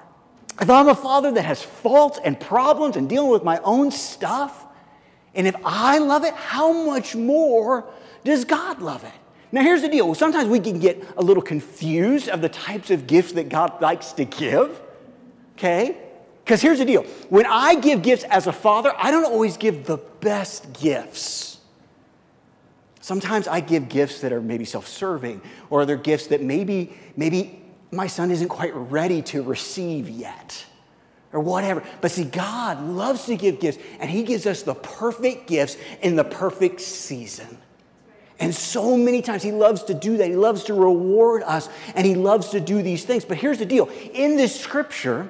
if 0.62 0.70
I'm 0.70 0.88
a 0.88 0.96
father 0.96 1.32
that 1.32 1.44
has 1.44 1.64
faults 1.64 2.20
and 2.24 2.40
problems 2.40 2.96
and 2.96 3.10
dealing 3.10 3.32
with 3.32 3.44
my 3.44 3.60
own 3.60 3.90
stuff, 3.90 4.66
and 5.34 5.48
if 5.48 5.56
I 5.66 5.98
love 5.98 6.24
it, 6.24 6.34
how 6.34 6.72
much 6.86 7.16
more 7.16 7.86
does 8.24 8.46
God 8.46 8.82
love 8.82 9.04
it? 9.04 9.14
Now, 9.52 9.62
here's 9.62 9.82
the 9.82 9.88
deal. 9.88 10.14
Sometimes 10.16 10.50
we 10.50 10.60
can 10.60 10.80
get 10.80 11.04
a 11.18 11.22
little 11.22 11.44
confused 11.44 12.28
of 12.28 12.42
the 12.42 12.50
types 12.50 12.92
of 12.92 13.08
gifts 13.08 13.34
that 13.34 13.50
God 13.50 13.82
likes 13.82 14.12
to 14.14 14.26
give, 14.26 14.82
okay? 15.56 15.98
Because 16.44 16.62
here's 16.62 16.80
the 16.80 16.86
deal 16.86 17.04
when 17.30 17.46
I 17.46 17.76
give 17.76 18.02
gifts 18.02 18.24
as 18.26 18.48
a 18.48 18.54
father, 18.54 18.94
I 18.98 19.12
don't 19.12 19.26
always 19.26 19.58
give 19.58 19.86
the 19.86 19.98
best 19.98 20.74
gifts. 20.74 21.58
Sometimes 23.00 23.48
I 23.48 23.60
give 23.60 23.90
gifts 23.90 24.22
that 24.22 24.32
are 24.32 24.42
maybe 24.42 24.66
self 24.66 24.88
serving, 24.88 25.42
or 25.70 25.86
they're 25.86 25.98
gifts 25.98 26.28
that 26.28 26.42
maybe, 26.42 26.94
maybe 27.16 27.62
my 27.92 28.08
son 28.08 28.32
isn't 28.32 28.50
quite 28.50 28.74
ready 28.76 29.22
to 29.24 29.42
receive 29.42 30.10
yet, 30.10 30.66
or 31.32 31.40
whatever. 31.40 31.84
But 32.02 32.12
see, 32.12 32.24
God 32.24 32.82
loves 32.82 33.26
to 33.26 33.36
give 33.36 33.60
gifts, 33.60 33.78
and 34.00 34.10
He 34.10 34.24
gives 34.24 34.46
us 34.46 34.64
the 34.64 34.76
perfect 34.76 35.48
gifts 35.48 35.78
in 36.02 36.16
the 36.16 36.24
perfect 36.24 36.82
season. 36.82 37.58
And 38.40 38.54
so 38.54 38.98
many 38.98 39.22
times 39.22 39.44
he 39.44 39.52
loves 39.52 39.84
to 39.84 39.94
do 39.94 40.18
that. 40.18 40.28
He 40.28 40.36
loves 40.36 40.64
to 40.66 40.74
reward 40.74 41.44
us 41.44 41.70
and 41.96 42.06
he 42.06 42.16
loves 42.16 42.50
to 42.50 42.60
do 42.60 42.82
these 42.82 43.06
things. 43.06 43.24
But 43.24 43.38
here's 43.38 43.60
the 43.60 43.66
deal 43.66 43.90
in 44.14 44.36
this 44.36 44.60
scripture, 44.60 45.30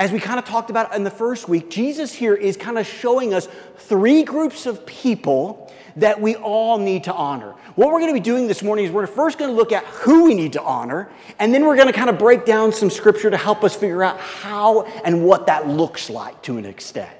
as 0.00 0.10
we 0.10 0.18
kind 0.18 0.38
of 0.38 0.46
talked 0.46 0.70
about 0.70 0.96
in 0.96 1.04
the 1.04 1.10
first 1.10 1.46
week, 1.46 1.68
Jesus 1.68 2.14
here 2.14 2.34
is 2.34 2.56
kind 2.56 2.78
of 2.78 2.86
showing 2.86 3.34
us 3.34 3.48
three 3.76 4.22
groups 4.22 4.64
of 4.64 4.86
people 4.86 5.70
that 5.96 6.18
we 6.18 6.36
all 6.36 6.78
need 6.78 7.04
to 7.04 7.12
honor. 7.12 7.50
What 7.74 7.88
we're 7.88 8.00
going 8.00 8.08
to 8.08 8.18
be 8.18 8.24
doing 8.24 8.46
this 8.46 8.62
morning 8.62 8.86
is 8.86 8.90
we're 8.90 9.06
first 9.06 9.36
going 9.36 9.50
to 9.50 9.56
look 9.56 9.72
at 9.72 9.84
who 9.84 10.24
we 10.24 10.34
need 10.34 10.54
to 10.54 10.62
honor, 10.62 11.10
and 11.38 11.52
then 11.52 11.66
we're 11.66 11.76
going 11.76 11.86
to 11.86 11.92
kind 11.92 12.08
of 12.08 12.18
break 12.18 12.46
down 12.46 12.72
some 12.72 12.88
scripture 12.88 13.28
to 13.28 13.36
help 13.36 13.62
us 13.62 13.76
figure 13.76 14.02
out 14.02 14.18
how 14.18 14.84
and 15.04 15.22
what 15.22 15.46
that 15.48 15.68
looks 15.68 16.08
like 16.08 16.40
to 16.44 16.56
an 16.56 16.64
extent. 16.64 17.14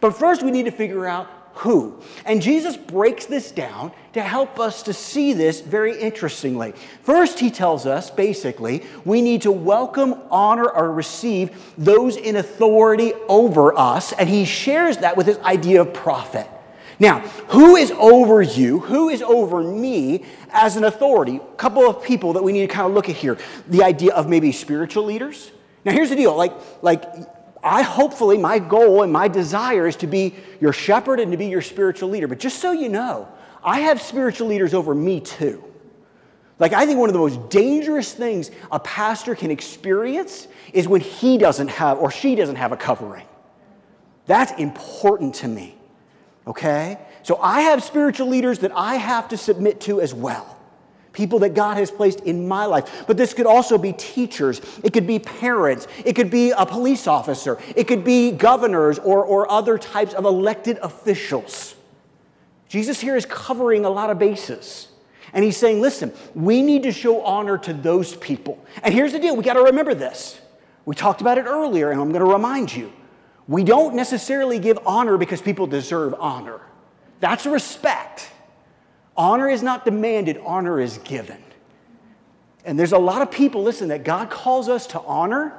But 0.00 0.12
first, 0.12 0.42
we 0.42 0.50
need 0.50 0.64
to 0.64 0.70
figure 0.70 1.04
out 1.04 1.28
who. 1.54 2.00
And 2.24 2.42
Jesus 2.42 2.76
breaks 2.76 3.26
this 3.26 3.50
down 3.50 3.92
to 4.12 4.22
help 4.22 4.58
us 4.58 4.82
to 4.84 4.92
see 4.92 5.32
this 5.32 5.60
very 5.60 5.98
interestingly. 5.98 6.72
First, 7.02 7.38
he 7.38 7.50
tells 7.50 7.86
us 7.86 8.10
basically 8.10 8.84
we 9.04 9.22
need 9.22 9.42
to 9.42 9.52
welcome, 9.52 10.14
honor, 10.30 10.68
or 10.68 10.92
receive 10.92 11.72
those 11.78 12.16
in 12.16 12.36
authority 12.36 13.12
over 13.28 13.76
us, 13.78 14.12
and 14.12 14.28
he 14.28 14.44
shares 14.44 14.98
that 14.98 15.16
with 15.16 15.26
his 15.26 15.38
idea 15.38 15.80
of 15.80 15.92
prophet. 15.92 16.48
Now, 16.98 17.20
who 17.48 17.76
is 17.76 17.90
over 17.92 18.42
you? 18.42 18.78
Who 18.80 19.08
is 19.08 19.22
over 19.22 19.62
me 19.62 20.24
as 20.52 20.76
an 20.76 20.84
authority? 20.84 21.36
A 21.36 21.56
couple 21.56 21.88
of 21.88 22.02
people 22.02 22.34
that 22.34 22.44
we 22.44 22.52
need 22.52 22.60
to 22.60 22.68
kind 22.68 22.86
of 22.86 22.92
look 22.92 23.08
at 23.08 23.16
here. 23.16 23.38
The 23.68 23.82
idea 23.82 24.14
of 24.14 24.28
maybe 24.28 24.52
spiritual 24.52 25.04
leaders. 25.04 25.50
Now, 25.84 25.92
here's 25.92 26.10
the 26.10 26.16
deal 26.16 26.36
like, 26.36 26.52
like 26.80 27.02
I 27.62 27.82
hopefully, 27.82 28.38
my 28.38 28.58
goal 28.58 29.02
and 29.02 29.12
my 29.12 29.28
desire 29.28 29.86
is 29.86 29.96
to 29.96 30.06
be 30.06 30.34
your 30.60 30.72
shepherd 30.72 31.20
and 31.20 31.30
to 31.32 31.38
be 31.38 31.46
your 31.46 31.62
spiritual 31.62 32.08
leader. 32.08 32.26
But 32.26 32.38
just 32.38 32.58
so 32.58 32.72
you 32.72 32.88
know, 32.88 33.28
I 33.62 33.80
have 33.80 34.02
spiritual 34.02 34.48
leaders 34.48 34.74
over 34.74 34.94
me 34.94 35.20
too. 35.20 35.62
Like, 36.58 36.72
I 36.72 36.86
think 36.86 36.98
one 36.98 37.08
of 37.08 37.12
the 37.12 37.18
most 37.18 37.50
dangerous 37.50 38.12
things 38.12 38.50
a 38.70 38.78
pastor 38.78 39.34
can 39.34 39.50
experience 39.50 40.48
is 40.72 40.86
when 40.86 41.00
he 41.00 41.38
doesn't 41.38 41.68
have 41.68 41.98
or 41.98 42.10
she 42.10 42.34
doesn't 42.34 42.56
have 42.56 42.72
a 42.72 42.76
covering. 42.76 43.26
That's 44.26 44.52
important 44.52 45.34
to 45.36 45.48
me, 45.48 45.76
okay? 46.46 46.98
So 47.22 47.38
I 47.40 47.62
have 47.62 47.82
spiritual 47.82 48.28
leaders 48.28 48.60
that 48.60 48.72
I 48.74 48.96
have 48.96 49.28
to 49.28 49.36
submit 49.36 49.80
to 49.82 50.00
as 50.00 50.14
well 50.14 50.56
people 51.12 51.38
that 51.40 51.54
God 51.54 51.76
has 51.76 51.90
placed 51.90 52.20
in 52.20 52.48
my 52.48 52.64
life. 52.64 53.04
But 53.06 53.16
this 53.16 53.34
could 53.34 53.46
also 53.46 53.78
be 53.78 53.92
teachers, 53.92 54.60
it 54.82 54.92
could 54.92 55.06
be 55.06 55.18
parents, 55.18 55.86
it 56.04 56.14
could 56.14 56.30
be 56.30 56.50
a 56.50 56.66
police 56.66 57.06
officer, 57.06 57.58
it 57.76 57.84
could 57.84 58.04
be 58.04 58.30
governors 58.32 58.98
or, 58.98 59.24
or 59.24 59.50
other 59.50 59.78
types 59.78 60.14
of 60.14 60.24
elected 60.24 60.78
officials. 60.78 61.74
Jesus 62.68 63.00
here 63.00 63.16
is 63.16 63.26
covering 63.26 63.84
a 63.84 63.90
lot 63.90 64.10
of 64.10 64.18
bases. 64.18 64.88
And 65.34 65.44
he's 65.44 65.56
saying, 65.56 65.80
listen, 65.80 66.12
we 66.34 66.62
need 66.62 66.82
to 66.82 66.92
show 66.92 67.22
honor 67.22 67.56
to 67.58 67.72
those 67.72 68.16
people. 68.16 68.64
And 68.82 68.92
here's 68.92 69.12
the 69.12 69.18
deal 69.18 69.36
we 69.36 69.44
got 69.44 69.54
to 69.54 69.62
remember 69.62 69.94
this. 69.94 70.40
We 70.84 70.94
talked 70.94 71.20
about 71.20 71.38
it 71.38 71.44
earlier, 71.44 71.90
and 71.90 72.00
I'm 72.00 72.10
going 72.10 72.24
to 72.24 72.30
remind 72.30 72.74
you. 72.74 72.92
We 73.48 73.64
don't 73.64 73.94
necessarily 73.94 74.58
give 74.58 74.78
honor 74.86 75.16
because 75.16 75.40
people 75.40 75.66
deserve 75.66 76.14
honor. 76.18 76.60
That's 77.20 77.46
respect. 77.46 78.31
Honor 79.16 79.48
is 79.48 79.62
not 79.62 79.84
demanded, 79.84 80.40
honor 80.44 80.80
is 80.80 80.98
given. 80.98 81.42
And 82.64 82.78
there's 82.78 82.92
a 82.92 82.98
lot 82.98 83.22
of 83.22 83.30
people, 83.30 83.62
listen, 83.62 83.88
that 83.88 84.04
God 84.04 84.30
calls 84.30 84.68
us 84.68 84.86
to 84.88 85.00
honor 85.00 85.58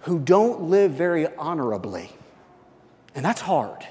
who 0.00 0.18
don't 0.18 0.64
live 0.64 0.92
very 0.92 1.26
honorably. 1.36 2.10
And 3.14 3.24
that's 3.24 3.40
hard. 3.40 3.86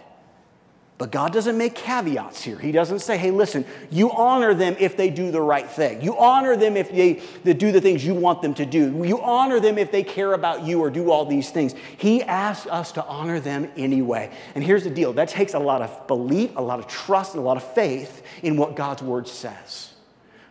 But 1.00 1.12
God 1.12 1.34
doesn't 1.34 1.58
make 1.58 1.74
caveats 1.74 2.44
here. 2.44 2.58
He 2.58 2.72
doesn't 2.72 3.00
say, 3.00 3.18
hey, 3.18 3.32
listen, 3.32 3.66
you 3.90 4.12
honor 4.12 4.54
them 4.54 4.76
if 4.80 4.96
they 4.96 5.10
do 5.10 5.32
the 5.32 5.42
right 5.42 5.68
thing. 5.68 6.02
You 6.04 6.18
honor 6.18 6.56
them 6.56 6.78
if 6.78 6.92
they, 6.92 7.14
they, 7.44 7.54
do 7.54 7.72
the 7.72 7.82
things 7.82 8.06
you 8.06 8.14
want 8.14 8.44
them 8.44 8.54
to 8.54 8.66
do. 8.66 9.04
You 9.04 9.20
honor 9.22 9.60
them 9.60 9.80
if 9.80 9.92
they 9.92 10.04
care 10.04 10.34
about 10.34 10.64
you 10.64 10.80
or 10.80 10.92
do 10.92 11.10
all 11.10 11.26
these 11.26 11.50
things. 11.50 11.74
He 11.98 12.22
asks 12.22 12.68
us 12.68 12.92
to 12.94 13.06
honor 13.06 13.40
them 13.40 13.72
anyway. 13.76 14.32
And 14.54 14.64
here's 14.64 14.84
the 14.84 14.92
deal 14.92 15.14
that 15.14 15.30
takes 15.30 15.56
a 15.56 15.60
lot 15.60 15.82
of 15.82 16.06
belief, 16.06 16.56
a 16.56 16.62
lot 16.62 16.78
of 16.78 16.88
trust, 16.88 17.34
and 17.34 17.42
a 17.42 17.46
lot 17.46 17.58
of 17.58 17.64
faith 17.74 18.22
in 18.44 18.56
what 18.56 18.76
God's 18.76 19.02
word 19.02 19.28
says. 19.28 19.94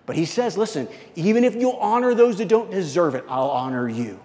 But 0.07 0.17
He 0.17 0.25
says, 0.25 0.59
listen, 0.59 0.89
even 1.15 1.45
if 1.45 1.55
you'll 1.55 1.73
honor 1.73 2.15
those 2.15 2.39
that 2.39 2.49
don't 2.49 2.71
deserve 2.71 3.15
it, 3.15 3.25
I'll 3.29 3.51
honor 3.51 3.89
you. 3.89 4.19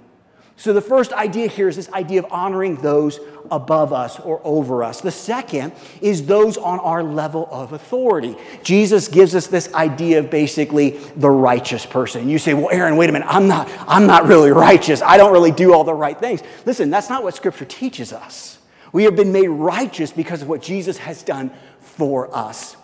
So, 0.59 0.73
the 0.73 0.81
first 0.81 1.13
idea 1.13 1.47
here 1.47 1.67
is 1.67 1.75
this 1.75 1.91
idea 1.93 2.23
of 2.23 2.31
honoring 2.31 2.77
those 2.77 3.19
above 3.51 3.93
us 3.93 4.19
or 4.19 4.41
over 4.43 4.83
us. 4.83 5.01
The 5.01 5.11
second 5.11 5.71
is 6.01 6.25
those 6.25 6.57
on 6.57 6.79
our 6.79 7.03
level 7.03 7.47
of 7.51 7.73
authority. 7.73 8.35
Jesus 8.63 9.07
gives 9.07 9.35
us 9.35 9.45
this 9.45 9.71
idea 9.75 10.17
of 10.17 10.31
basically 10.31 10.97
the 11.15 11.29
righteous 11.29 11.85
person. 11.85 12.27
You 12.27 12.39
say, 12.39 12.55
well, 12.55 12.69
Aaron, 12.71 12.97
wait 12.97 13.09
a 13.09 13.13
minute, 13.13 13.27
I'm 13.29 13.47
not, 13.47 13.69
I'm 13.87 14.07
not 14.07 14.25
really 14.25 14.51
righteous. 14.51 15.03
I 15.03 15.17
don't 15.17 15.31
really 15.31 15.51
do 15.51 15.73
all 15.73 15.83
the 15.83 15.93
right 15.93 16.19
things. 16.19 16.41
Listen, 16.65 16.89
that's 16.89 17.09
not 17.09 17.23
what 17.23 17.35
Scripture 17.35 17.65
teaches 17.65 18.11
us. 18.11 18.57
We 18.91 19.03
have 19.03 19.15
been 19.15 19.31
made 19.31 19.49
righteous 19.49 20.11
because 20.11 20.41
of 20.41 20.49
what 20.49 20.63
Jesus 20.63 20.97
has 20.97 21.21
done 21.21 21.51
for 21.81 22.35
us. 22.35 22.75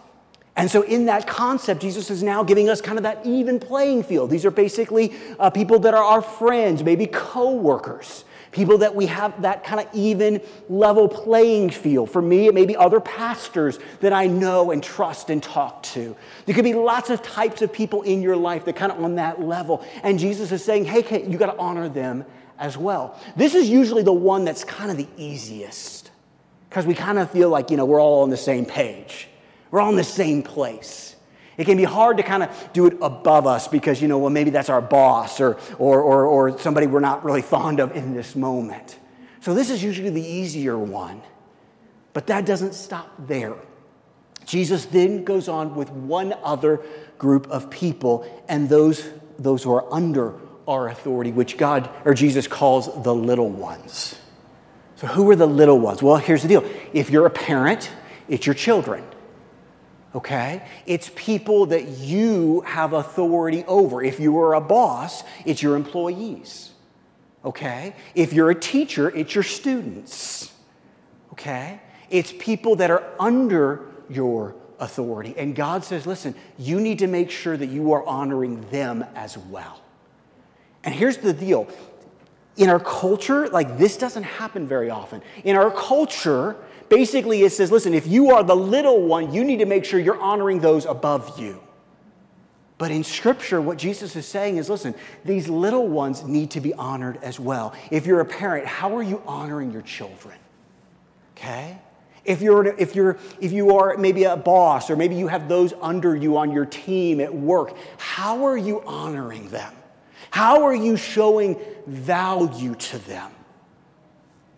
And 0.56 0.70
so, 0.70 0.84
in 0.84 1.06
that 1.06 1.26
concept, 1.26 1.82
Jesus 1.82 2.12
is 2.12 2.22
now 2.22 2.44
giving 2.44 2.70
us 2.70 2.80
kind 2.80 3.00
of 3.00 3.04
that 3.04 3.26
even 3.26 3.60
playing 3.60 4.04
field. 4.04 4.30
These 4.30 4.46
are 4.46 4.52
basically 4.52 5.14
uh, 5.40 5.50
people 5.50 5.80
that 5.80 5.94
are 5.96 6.04
our 6.04 6.22
friends, 6.22 6.84
maybe 6.84 7.08
co 7.08 7.54
workers, 7.54 8.24
people 8.52 8.78
that 8.78 8.94
we 8.94 9.08
have 9.08 9.42
that 9.42 9.64
kind 9.64 9.82
of 9.82 9.88
even 9.94 10.40
level 10.70 11.10
playing 11.10 11.72
field. 11.72 12.12
For 12.12 12.22
me, 12.22 12.48
it 12.48 12.54
may 12.54 12.68
be 12.68 12.78
other 12.78 13.00
pastors 13.00 13.80
that 14.02 14.14
I 14.14 14.28
know 14.28 14.70
and 14.70 14.84
trust 14.84 15.32
and 15.32 15.42
talk 15.42 15.82
to. 15.84 16.16
There 16.46 16.54
could 16.54 16.64
be 16.64 16.76
lots 16.76 17.10
of 17.10 17.24
types 17.24 17.64
of 17.64 17.74
people 17.74 18.04
in 18.04 18.22
your 18.22 18.38
life 18.38 18.66
that 18.66 18.76
kind 18.76 18.92
of 18.92 19.04
on 19.04 19.16
that 19.16 19.42
level. 19.42 19.84
And 20.04 20.20
Jesus 20.20 20.52
is 20.52 20.64
saying, 20.64 20.86
hey, 20.86 21.28
you 21.28 21.40
got 21.40 21.52
to 21.52 21.58
honor 21.58 21.90
them 21.90 22.26
as 22.60 22.78
well. 22.78 23.20
This 23.36 23.56
is 23.56 23.70
usually 23.70 24.04
the 24.04 24.14
one 24.14 24.46
that's 24.46 24.64
kind 24.64 24.92
of 24.92 24.98
the 24.98 25.08
easiest 25.18 26.12
because 26.70 26.86
we 26.86 26.94
kind 26.94 27.18
of 27.18 27.32
feel 27.32 27.50
like, 27.50 27.72
you 27.72 27.78
know, 27.78 27.86
we're 27.86 28.02
all 28.02 28.22
on 28.22 28.30
the 28.30 28.38
same 28.38 28.66
page. 28.66 29.28
We're 29.74 29.82
all 29.82 29.90
in 29.90 29.96
the 29.96 30.04
same 30.04 30.44
place. 30.44 31.16
It 31.58 31.66
can 31.66 31.78
be 31.78 31.84
hard 31.84 32.18
to 32.18 32.24
kind 32.24 32.44
of 32.44 32.70
do 32.74 32.86
it 32.86 32.96
above 33.02 33.48
us 33.48 33.68
because, 33.68 34.00
you 34.04 34.08
know, 34.08 34.20
well, 34.20 34.30
maybe 34.30 34.52
that's 34.52 34.70
our 34.70 34.84
boss 34.84 35.42
or, 35.42 35.58
or, 35.80 36.00
or, 36.00 36.28
or 36.28 36.60
somebody 36.60 36.86
we're 36.86 37.00
not 37.00 37.26
really 37.26 37.42
fond 37.56 37.80
of 37.80 37.96
in 37.96 38.14
this 38.14 38.36
moment. 38.36 39.00
So 39.42 39.56
this 39.56 39.72
is 39.72 39.82
usually 39.82 40.12
the 40.12 40.22
easier 40.22 40.78
one. 40.78 41.24
But 42.14 42.28
that 42.28 42.46
doesn't 42.46 42.76
stop 42.76 43.12
there. 43.18 43.56
Jesus 44.46 44.86
then 44.86 45.24
goes 45.24 45.48
on 45.48 45.74
with 45.74 45.90
one 45.90 46.36
other 46.44 46.80
group 47.18 47.48
of 47.48 47.72
people, 47.72 48.28
and 48.48 48.70
those, 48.70 49.10
those 49.40 49.64
who 49.64 49.74
are 49.74 49.92
under 49.92 50.36
our 50.68 50.88
authority, 50.88 51.32
which 51.32 51.58
God 51.58 51.90
or 52.06 52.14
Jesus 52.14 52.46
calls 52.46 53.04
the 53.04 53.16
little 53.16 53.50
ones. 53.50 54.20
So, 54.98 55.08
who 55.08 55.28
are 55.32 55.36
the 55.36 55.48
little 55.48 55.80
ones? 55.80 56.04
Well, 56.04 56.18
here's 56.18 56.44
the 56.44 56.48
deal 56.48 56.64
if 56.94 57.10
you're 57.10 57.26
a 57.26 57.32
parent, 57.32 57.90
it's 58.28 58.46
your 58.46 58.54
children 58.54 59.04
okay? 60.16 60.64
It's 60.86 61.12
people 61.16 61.68
that 61.68 61.88
you 61.88 62.62
have 62.62 62.94
authority 62.94 63.64
over. 63.68 64.04
If 64.04 64.20
you 64.20 64.38
are 64.40 64.54
a 64.54 64.62
boss, 64.62 65.24
it's 65.46 65.62
your 65.62 65.76
employees, 65.76 66.72
okay? 67.44 67.96
If 68.16 68.34
you're 68.34 68.52
a 68.52 68.60
teacher, 68.60 69.10
it's 69.10 69.34
your 69.34 69.44
students, 69.44 70.52
okay? 71.34 71.82
It's 72.10 72.34
people 72.38 72.76
that 72.78 72.92
are 72.92 73.04
under 73.20 73.88
your 74.10 74.56
authority. 74.80 75.34
And 75.38 75.56
God 75.56 75.84
says, 75.84 76.06
listen, 76.06 76.36
you 76.58 76.80
need 76.80 77.00
to 77.00 77.08
make 77.08 77.32
sure 77.32 77.58
that 77.58 77.68
you 77.68 77.94
are 77.94 78.06
honoring 78.06 78.62
them 78.70 79.06
as 79.16 79.38
well. 79.38 79.82
And 80.84 80.94
here's 80.94 81.18
the 81.18 81.34
deal. 81.34 81.68
In 82.56 82.70
our 82.70 82.80
culture, 82.80 83.48
like 83.50 83.78
this 83.78 83.98
doesn't 83.98 84.24
happen 84.24 84.68
very 84.68 84.90
often. 84.90 85.24
In 85.44 85.56
our 85.56 85.72
culture, 85.72 86.56
Basically, 86.90 87.44
it 87.44 87.52
says, 87.52 87.72
listen, 87.72 87.94
if 87.94 88.08
you 88.08 88.32
are 88.32 88.44
the 88.44 88.56
little 88.56 89.02
one, 89.02 89.34
you 89.34 89.44
need 89.44 89.60
to 89.60 89.66
make 89.66 89.86
sure 89.86 90.00
you're 90.00 90.22
honoring 90.22 90.60
those 90.60 90.86
above 90.86 91.40
you. 91.40 91.62
But 92.78 92.92
in 92.92 93.04
Scripture, 93.04 93.62
what 93.62 93.78
Jesus 93.78 94.16
is 94.16 94.26
saying 94.26 94.58
is 94.58 94.70
listen, 94.70 94.94
these 95.24 95.48
little 95.48 95.88
ones 95.88 96.24
need 96.24 96.52
to 96.52 96.60
be 96.60 96.74
honored 96.74 97.18
as 97.22 97.40
well. 97.40 97.74
If 97.92 98.06
you're 98.06 98.20
a 98.20 98.26
parent, 98.26 98.66
how 98.66 98.98
are 98.98 99.04
you 99.04 99.22
honoring 99.26 99.72
your 99.72 99.84
children? 99.84 100.38
Okay? 101.38 101.78
If 102.26 102.42
you're, 102.42 102.66
if, 102.66 102.96
you're, 102.96 103.18
if 103.40 103.52
you 103.52 103.78
are 103.78 103.98
maybe 103.98 104.24
a 104.24 104.38
boss 104.38 104.90
or 104.90 104.96
maybe 104.96 105.16
you 105.16 105.28
have 105.28 105.50
those 105.50 105.74
under 105.82 106.16
you 106.16 106.38
on 106.38 106.52
your 106.52 106.66
team 106.66 107.20
at 107.20 107.34
work, 107.34 107.76
how 107.98 108.46
are 108.46 108.58
you 108.58 108.82
honoring 108.86 109.50
them? 109.50 109.74
How 110.32 110.64
are 110.64 110.76
you 110.76 110.98
showing 110.98 111.60
value 111.86 112.76
to 112.76 112.98
them? 113.00 113.32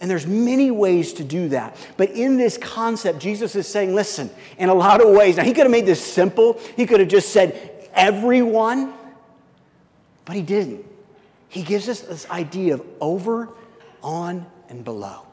And 0.06 0.12
there's 0.12 0.28
many 0.28 0.70
ways 0.70 1.14
to 1.14 1.24
do 1.24 1.50
that. 1.50 1.76
But 1.98 2.12
in 2.12 2.38
this 2.38 2.60
concept, 2.60 3.18
Jesus 3.18 3.56
is 3.56 3.68
saying, 3.68 3.96
listen, 3.96 4.30
in 4.60 4.70
a 4.70 4.74
lot 4.76 5.02
of 5.02 5.10
ways, 5.10 5.38
now 5.38 5.44
he 5.44 5.52
could 5.52 5.64
have 5.64 5.72
made 5.72 5.88
this 5.88 6.00
simple. 6.00 6.62
He 6.76 6.86
could 6.86 7.00
have 7.00 7.10
just 7.10 7.30
said, 7.30 7.90
everyone, 7.92 8.94
but 10.26 10.36
he 10.36 10.44
didn't. 10.44 10.86
He 11.50 11.64
gives 11.64 11.90
us 11.90 12.02
this 12.02 12.30
idea 12.30 12.76
of 12.76 12.84
over, 13.02 13.50
on, 14.04 14.46
and 14.70 14.84
below. 14.84 15.24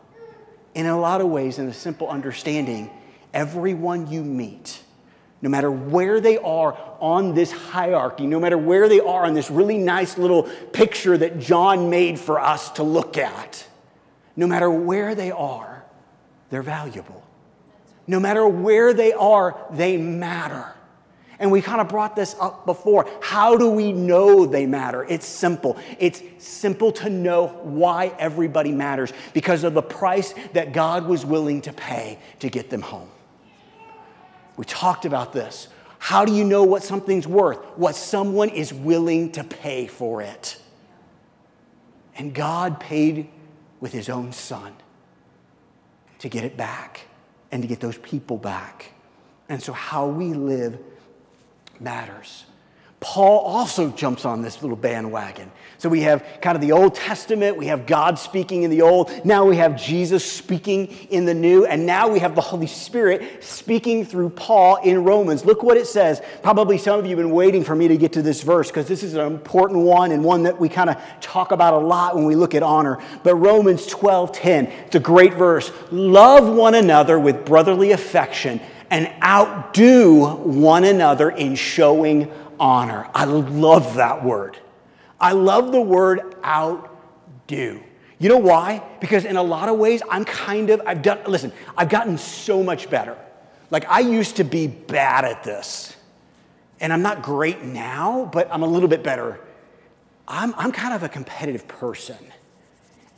In 0.74 0.86
a 0.86 0.98
lot 0.98 1.20
of 1.20 1.28
ways, 1.28 1.58
in 1.58 1.68
a 1.68 1.74
simple 1.74 2.08
understanding, 2.08 2.88
everyone 3.34 4.10
you 4.10 4.24
meet, 4.24 4.82
no 5.42 5.50
matter 5.50 5.70
where 5.70 6.18
they 6.18 6.38
are 6.38 6.78
on 6.98 7.34
this 7.34 7.52
hierarchy, 7.52 8.26
no 8.26 8.40
matter 8.40 8.56
where 8.56 8.88
they 8.88 9.00
are 9.00 9.26
on 9.26 9.34
this 9.34 9.50
really 9.50 9.76
nice 9.76 10.16
little 10.16 10.44
picture 10.44 11.18
that 11.18 11.40
John 11.40 11.90
made 11.90 12.18
for 12.18 12.40
us 12.40 12.70
to 12.70 12.82
look 12.82 13.18
at, 13.18 13.66
no 14.36 14.46
matter 14.46 14.70
where 14.70 15.14
they 15.14 15.30
are, 15.30 15.84
they're 16.50 16.62
valuable. 16.62 17.24
No 18.06 18.18
matter 18.18 18.46
where 18.46 18.92
they 18.92 19.12
are, 19.12 19.56
they 19.70 19.96
matter. 19.96 20.74
And 21.38 21.50
we 21.50 21.60
kind 21.60 21.80
of 21.80 21.88
brought 21.88 22.14
this 22.14 22.36
up 22.40 22.66
before. 22.66 23.08
How 23.20 23.56
do 23.56 23.68
we 23.68 23.92
know 23.92 24.46
they 24.46 24.66
matter? 24.66 25.04
It's 25.08 25.26
simple. 25.26 25.76
It's 25.98 26.22
simple 26.38 26.92
to 26.92 27.10
know 27.10 27.48
why 27.48 28.14
everybody 28.18 28.70
matters 28.70 29.12
because 29.32 29.64
of 29.64 29.74
the 29.74 29.82
price 29.82 30.34
that 30.52 30.72
God 30.72 31.06
was 31.06 31.24
willing 31.26 31.62
to 31.62 31.72
pay 31.72 32.18
to 32.40 32.48
get 32.48 32.70
them 32.70 32.82
home. 32.82 33.08
We 34.56 34.64
talked 34.64 35.04
about 35.04 35.32
this. 35.32 35.68
How 35.98 36.24
do 36.24 36.32
you 36.32 36.44
know 36.44 36.64
what 36.64 36.82
something's 36.82 37.26
worth? 37.26 37.58
What 37.76 37.96
someone 37.96 38.48
is 38.48 38.72
willing 38.72 39.32
to 39.32 39.44
pay 39.44 39.86
for 39.86 40.22
it. 40.22 40.60
And 42.16 42.34
God 42.34 42.78
paid 42.78 43.28
with 43.82 43.92
his 43.92 44.08
own 44.08 44.32
son 44.32 44.72
to 46.20 46.28
get 46.28 46.44
it 46.44 46.56
back 46.56 47.08
and 47.50 47.62
to 47.62 47.68
get 47.68 47.80
those 47.80 47.98
people 47.98 48.38
back. 48.38 48.92
And 49.48 49.60
so, 49.60 49.72
how 49.72 50.06
we 50.06 50.32
live 50.32 50.78
matters. 51.80 52.44
Paul 53.02 53.40
also 53.40 53.90
jumps 53.90 54.24
on 54.24 54.42
this 54.42 54.62
little 54.62 54.76
bandwagon. 54.76 55.50
So 55.78 55.88
we 55.88 56.02
have 56.02 56.24
kind 56.40 56.54
of 56.54 56.62
the 56.62 56.70
Old 56.70 56.94
Testament, 56.94 57.56
we 57.56 57.66
have 57.66 57.84
God 57.84 58.16
speaking 58.16 58.62
in 58.62 58.70
the 58.70 58.82
Old, 58.82 59.10
now 59.24 59.44
we 59.44 59.56
have 59.56 59.76
Jesus 59.76 60.24
speaking 60.24 60.86
in 61.10 61.24
the 61.24 61.34
New, 61.34 61.66
and 61.66 61.84
now 61.84 62.08
we 62.08 62.20
have 62.20 62.36
the 62.36 62.40
Holy 62.40 62.68
Spirit 62.68 63.42
speaking 63.42 64.04
through 64.04 64.30
Paul 64.30 64.76
in 64.76 65.02
Romans. 65.02 65.44
Look 65.44 65.64
what 65.64 65.76
it 65.76 65.88
says. 65.88 66.22
Probably 66.44 66.78
some 66.78 67.00
of 67.00 67.04
you 67.04 67.16
have 67.16 67.26
been 67.26 67.34
waiting 67.34 67.64
for 67.64 67.74
me 67.74 67.88
to 67.88 67.96
get 67.96 68.12
to 68.12 68.22
this 68.22 68.42
verse 68.42 68.68
because 68.68 68.86
this 68.86 69.02
is 69.02 69.14
an 69.14 69.26
important 69.26 69.80
one 69.80 70.12
and 70.12 70.22
one 70.22 70.44
that 70.44 70.60
we 70.60 70.68
kind 70.68 70.88
of 70.88 70.96
talk 71.20 71.50
about 71.50 71.74
a 71.74 71.84
lot 71.84 72.14
when 72.14 72.24
we 72.24 72.36
look 72.36 72.54
at 72.54 72.62
honor. 72.62 72.98
But 73.24 73.34
Romans 73.34 73.84
12 73.86 74.30
10, 74.30 74.66
it's 74.66 74.94
a 74.94 75.00
great 75.00 75.34
verse. 75.34 75.72
Love 75.90 76.46
one 76.54 76.76
another 76.76 77.18
with 77.18 77.44
brotherly 77.44 77.90
affection 77.90 78.60
and 78.92 79.10
outdo 79.22 80.26
one 80.36 80.84
another 80.84 81.30
in 81.30 81.54
showing 81.54 82.30
honor. 82.62 83.10
I 83.12 83.24
love 83.24 83.96
that 83.96 84.24
word. 84.24 84.56
I 85.20 85.32
love 85.32 85.72
the 85.72 85.80
word 85.80 86.36
outdo. 86.44 87.82
You 88.18 88.28
know 88.28 88.38
why? 88.38 88.84
Because 89.00 89.24
in 89.24 89.36
a 89.36 89.42
lot 89.42 89.68
of 89.68 89.78
ways, 89.78 90.00
I'm 90.08 90.24
kind 90.24 90.70
of, 90.70 90.80
I've 90.86 91.02
done, 91.02 91.18
listen, 91.26 91.52
I've 91.76 91.88
gotten 91.88 92.16
so 92.16 92.62
much 92.62 92.88
better. 92.88 93.18
Like, 93.72 93.84
I 93.88 93.98
used 93.98 94.36
to 94.36 94.44
be 94.44 94.68
bad 94.68 95.24
at 95.24 95.42
this. 95.42 95.96
And 96.78 96.92
I'm 96.92 97.02
not 97.02 97.22
great 97.22 97.62
now, 97.62 98.30
but 98.32 98.48
I'm 98.52 98.62
a 98.62 98.66
little 98.66 98.88
bit 98.88 99.02
better. 99.02 99.40
I'm, 100.28 100.54
I'm 100.56 100.70
kind 100.70 100.94
of 100.94 101.02
a 101.02 101.08
competitive 101.08 101.66
person. 101.66 102.18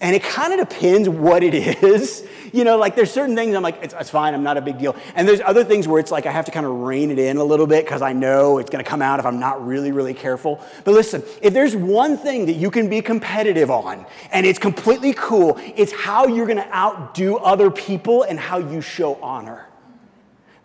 And 0.01 0.15
it 0.15 0.23
kind 0.23 0.53
of 0.53 0.69
depends 0.69 1.09
what 1.09 1.43
it 1.43 1.55
is. 1.83 2.27
You 2.53 2.63
know, 2.63 2.77
like 2.77 2.95
there's 2.95 3.11
certain 3.11 3.35
things 3.35 3.57
I'm 3.57 3.63
like, 3.63 3.83
it's, 3.83 3.95
it's, 3.99 4.11
fine, 4.11 4.35
I'm 4.35 4.43
not 4.43 4.57
a 4.57 4.61
big 4.61 4.79
deal. 4.79 4.95
And 5.15 5.27
there's 5.27 5.41
other 5.41 5.65
things 5.65 5.89
where 5.89 5.99
it's 5.99 6.11
like 6.11 6.27
I 6.27 6.31
have 6.31 6.45
to 6.45 6.53
kind 6.53 6.67
of 6.67 6.73
rein 6.73 7.11
it 7.11 7.19
in 7.19 7.37
a 7.37 7.45
little 7.45 7.67
bit 7.67 7.85
because 7.85 8.03
I 8.03 8.13
know 8.13 8.59
it's 8.59 8.71
going 8.71 8.85
to 8.85 8.89
come 8.89 9.03
out 9.03 9.19
if 9.19 9.27
I'm 9.27 9.41
not 9.41 9.67
really, 9.67 9.93
really 9.93 10.15
careful. 10.15 10.61
But 10.85 10.93
listen, 10.95 11.23
if 11.43 11.53
there's 11.53 11.75
one 11.75 12.17
thing 12.17 12.47
that 12.47 12.53
you 12.53 12.71
can 12.71 12.89
be 12.89 13.03
competitive 13.03 13.71
on, 13.71 14.07
and 14.31 14.47
it's 14.47 14.59
completely 14.59 15.15
cool, 15.15 15.59
it's 15.75 15.93
how 15.93 16.27
you're 16.27 16.47
going 16.47 16.59
to 16.59 16.75
outdo 16.75 17.37
other 17.37 17.71
people 17.71 18.23
and 18.23 18.39
how 18.39 18.59
you 18.59 18.81
show 18.81 19.17
honor. 19.17 19.67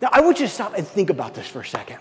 Now, 0.00 0.10
I 0.12 0.20
want 0.20 0.38
you 0.40 0.46
to 0.46 0.52
stop 0.52 0.74
and 0.76 0.86
think 0.86 1.10
about 1.10 1.34
this 1.34 1.46
for 1.46 1.60
a 1.60 1.66
second. 1.66 1.98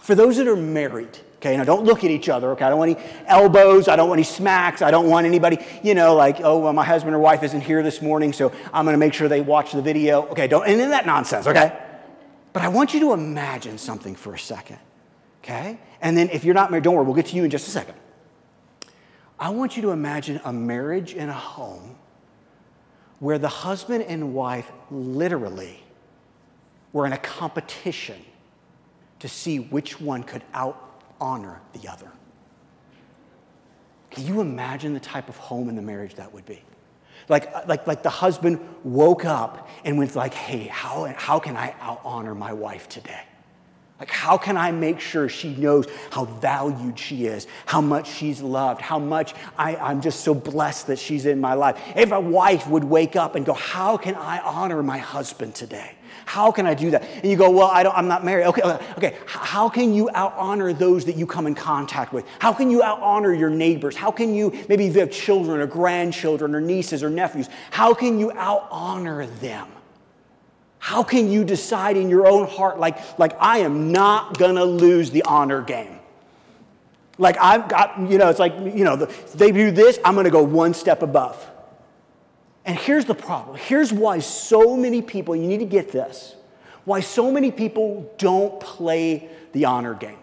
For 0.00 0.14
those 0.14 0.36
that 0.38 0.48
are 0.48 0.56
married, 0.56 1.18
Okay, 1.42 1.56
now 1.56 1.64
don't 1.64 1.82
look 1.82 2.04
at 2.04 2.10
each 2.12 2.28
other, 2.28 2.52
okay? 2.52 2.64
I 2.64 2.70
don't 2.70 2.78
want 2.78 2.96
any 2.96 3.04
elbows, 3.26 3.88
I 3.88 3.96
don't 3.96 4.08
want 4.08 4.20
any 4.20 4.24
smacks, 4.24 4.80
I 4.80 4.92
don't 4.92 5.08
want 5.08 5.26
anybody, 5.26 5.58
you 5.82 5.92
know, 5.92 6.14
like, 6.14 6.40
oh, 6.40 6.60
well, 6.60 6.72
my 6.72 6.84
husband 6.84 7.16
or 7.16 7.18
wife 7.18 7.42
isn't 7.42 7.62
here 7.62 7.82
this 7.82 8.00
morning, 8.00 8.32
so 8.32 8.52
I'm 8.72 8.84
gonna 8.84 8.96
make 8.96 9.12
sure 9.12 9.26
they 9.26 9.40
watch 9.40 9.72
the 9.72 9.82
video. 9.82 10.24
Okay, 10.28 10.46
don't, 10.46 10.64
and 10.64 10.80
in 10.80 10.90
that 10.90 11.04
nonsense, 11.04 11.48
okay? 11.48 11.76
But 12.52 12.62
I 12.62 12.68
want 12.68 12.94
you 12.94 13.00
to 13.00 13.12
imagine 13.12 13.76
something 13.76 14.14
for 14.14 14.34
a 14.34 14.38
second, 14.38 14.78
okay? 15.42 15.80
And 16.00 16.16
then 16.16 16.30
if 16.30 16.44
you're 16.44 16.54
not 16.54 16.70
married, 16.70 16.84
don't 16.84 16.94
worry, 16.94 17.04
we'll 17.04 17.16
get 17.16 17.26
to 17.26 17.34
you 17.36 17.42
in 17.42 17.50
just 17.50 17.66
a 17.66 17.72
second. 17.72 17.96
I 19.36 19.50
want 19.50 19.74
you 19.74 19.82
to 19.82 19.90
imagine 19.90 20.40
a 20.44 20.52
marriage 20.52 21.12
in 21.12 21.28
a 21.28 21.32
home 21.32 21.96
where 23.18 23.38
the 23.38 23.48
husband 23.48 24.04
and 24.04 24.32
wife 24.32 24.70
literally 24.92 25.82
were 26.92 27.04
in 27.04 27.12
a 27.12 27.18
competition 27.18 28.22
to 29.18 29.28
see 29.28 29.58
which 29.58 30.00
one 30.00 30.22
could 30.22 30.44
out 30.54 30.91
honor 31.22 31.60
the 31.72 31.88
other. 31.88 32.10
Can 34.10 34.26
you 34.26 34.40
imagine 34.40 34.92
the 34.92 35.00
type 35.00 35.28
of 35.28 35.36
home 35.36 35.68
and 35.68 35.78
the 35.78 35.82
marriage 35.82 36.16
that 36.16 36.34
would 36.34 36.44
be? 36.44 36.62
Like, 37.28 37.54
uh, 37.54 37.62
like, 37.66 37.86
like 37.86 38.02
the 38.02 38.10
husband 38.10 38.58
woke 38.82 39.24
up 39.24 39.68
and 39.84 39.96
went 39.96 40.16
like, 40.16 40.34
hey, 40.34 40.64
how, 40.66 41.06
how 41.16 41.38
can 41.38 41.56
I 41.56 41.74
out 41.80 42.00
honor 42.04 42.34
my 42.34 42.52
wife 42.52 42.88
today? 42.88 43.22
Like, 44.02 44.10
how 44.10 44.36
can 44.36 44.56
I 44.56 44.72
make 44.72 44.98
sure 44.98 45.28
she 45.28 45.54
knows 45.54 45.86
how 46.10 46.24
valued 46.24 46.98
she 46.98 47.26
is, 47.26 47.46
how 47.66 47.80
much 47.80 48.10
she's 48.10 48.42
loved, 48.42 48.80
how 48.80 48.98
much 48.98 49.32
I, 49.56 49.76
I'm 49.76 50.00
just 50.00 50.22
so 50.24 50.34
blessed 50.34 50.88
that 50.88 50.98
she's 50.98 51.24
in 51.24 51.40
my 51.40 51.54
life? 51.54 51.80
If 51.94 52.10
a 52.10 52.18
wife 52.18 52.66
would 52.66 52.82
wake 52.82 53.14
up 53.14 53.36
and 53.36 53.46
go, 53.46 53.52
How 53.52 53.96
can 53.96 54.16
I 54.16 54.40
honor 54.40 54.82
my 54.82 54.98
husband 54.98 55.54
today? 55.54 55.92
How 56.24 56.50
can 56.50 56.66
I 56.66 56.74
do 56.74 56.90
that? 56.90 57.04
And 57.04 57.30
you 57.30 57.36
go, 57.36 57.48
Well, 57.48 57.68
I 57.68 57.84
don't, 57.84 57.96
I'm 57.96 58.08
not 58.08 58.24
married. 58.24 58.46
Okay, 58.46 58.62
okay. 58.98 59.18
How 59.24 59.68
can 59.68 59.94
you 59.94 60.10
out 60.14 60.34
honor 60.36 60.72
those 60.72 61.04
that 61.04 61.14
you 61.14 61.24
come 61.24 61.46
in 61.46 61.54
contact 61.54 62.12
with? 62.12 62.26
How 62.40 62.52
can 62.52 62.72
you 62.72 62.82
out 62.82 62.98
honor 62.98 63.32
your 63.32 63.50
neighbors? 63.50 63.94
How 63.94 64.10
can 64.10 64.34
you, 64.34 64.50
maybe 64.68 64.86
if 64.86 64.94
you 64.94 65.00
have 65.02 65.12
children 65.12 65.60
or 65.60 65.68
grandchildren 65.68 66.56
or 66.56 66.60
nieces 66.60 67.04
or 67.04 67.08
nephews, 67.08 67.48
how 67.70 67.94
can 67.94 68.18
you 68.18 68.32
out 68.32 68.66
honor 68.68 69.26
them? 69.26 69.68
How 70.82 71.04
can 71.04 71.30
you 71.30 71.44
decide 71.44 71.96
in 71.96 72.08
your 72.08 72.26
own 72.26 72.48
heart, 72.48 72.80
like, 72.80 73.16
like 73.16 73.36
I 73.38 73.58
am 73.58 73.92
not 73.92 74.36
gonna 74.36 74.64
lose 74.64 75.12
the 75.12 75.22
honor 75.22 75.62
game? 75.62 76.00
Like 77.18 77.36
I've 77.40 77.68
got, 77.68 78.00
you 78.10 78.18
know, 78.18 78.28
it's 78.30 78.40
like, 78.40 78.52
you 78.58 78.82
know, 78.82 78.96
they 78.96 79.52
do 79.52 79.70
this, 79.70 80.00
I'm 80.04 80.16
gonna 80.16 80.28
go 80.28 80.42
one 80.42 80.74
step 80.74 81.02
above. 81.02 81.48
And 82.64 82.76
here's 82.76 83.04
the 83.04 83.14
problem. 83.14 83.58
Here's 83.58 83.92
why 83.92 84.18
so 84.18 84.76
many 84.76 85.02
people, 85.02 85.36
you 85.36 85.46
need 85.46 85.60
to 85.60 85.66
get 85.66 85.92
this, 85.92 86.34
why 86.84 86.98
so 86.98 87.30
many 87.30 87.52
people 87.52 88.12
don't 88.18 88.58
play 88.58 89.28
the 89.52 89.66
honor 89.66 89.94
game. 89.94 90.18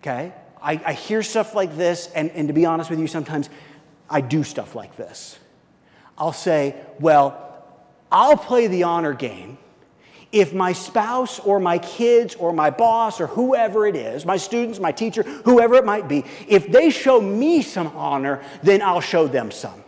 Okay? 0.00 0.32
I, 0.62 0.80
I 0.82 0.92
hear 0.94 1.22
stuff 1.22 1.54
like 1.54 1.76
this, 1.76 2.08
and, 2.14 2.30
and 2.30 2.48
to 2.48 2.54
be 2.54 2.64
honest 2.64 2.88
with 2.88 3.00
you, 3.00 3.06
sometimes 3.06 3.50
I 4.08 4.22
do 4.22 4.44
stuff 4.44 4.74
like 4.74 4.96
this. 4.96 5.38
I'll 6.16 6.32
say, 6.32 6.74
well, 6.98 7.44
I'll 8.10 8.36
play 8.36 8.66
the 8.66 8.84
honor 8.84 9.12
game 9.12 9.58
if 10.30 10.52
my 10.52 10.72
spouse 10.72 11.38
or 11.40 11.58
my 11.58 11.78
kids 11.78 12.34
or 12.34 12.52
my 12.52 12.70
boss 12.70 13.20
or 13.20 13.28
whoever 13.28 13.86
it 13.86 13.96
is, 13.96 14.26
my 14.26 14.36
students, 14.36 14.78
my 14.78 14.92
teacher, 14.92 15.22
whoever 15.22 15.74
it 15.76 15.86
might 15.86 16.06
be, 16.06 16.24
if 16.46 16.70
they 16.70 16.90
show 16.90 17.20
me 17.20 17.62
some 17.62 17.88
honor, 17.88 18.42
then 18.62 18.82
I'll 18.82 19.00
show 19.00 19.26
them 19.26 19.50
some. 19.50 19.82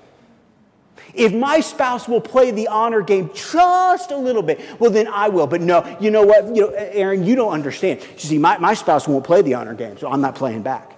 If 1.12 1.34
my 1.34 1.60
spouse 1.60 2.08
will 2.08 2.20
play 2.20 2.52
the 2.52 2.68
honor 2.68 3.02
game 3.02 3.30
just 3.34 4.12
a 4.12 4.16
little 4.16 4.42
bit, 4.42 4.60
well, 4.78 4.90
then 4.90 5.08
I 5.08 5.28
will. 5.28 5.46
But 5.46 5.60
no, 5.60 5.96
you 6.00 6.10
know 6.10 6.22
what, 6.22 6.54
you 6.54 6.62
know, 6.62 6.68
Aaron, 6.68 7.26
you 7.26 7.34
don't 7.34 7.52
understand. 7.52 8.00
You 8.00 8.18
see, 8.18 8.38
my, 8.38 8.58
my 8.58 8.74
spouse 8.74 9.08
won't 9.08 9.24
play 9.24 9.42
the 9.42 9.54
honor 9.54 9.74
game, 9.74 9.98
so 9.98 10.10
I'm 10.10 10.20
not 10.20 10.36
playing 10.36 10.62
back. 10.62 10.89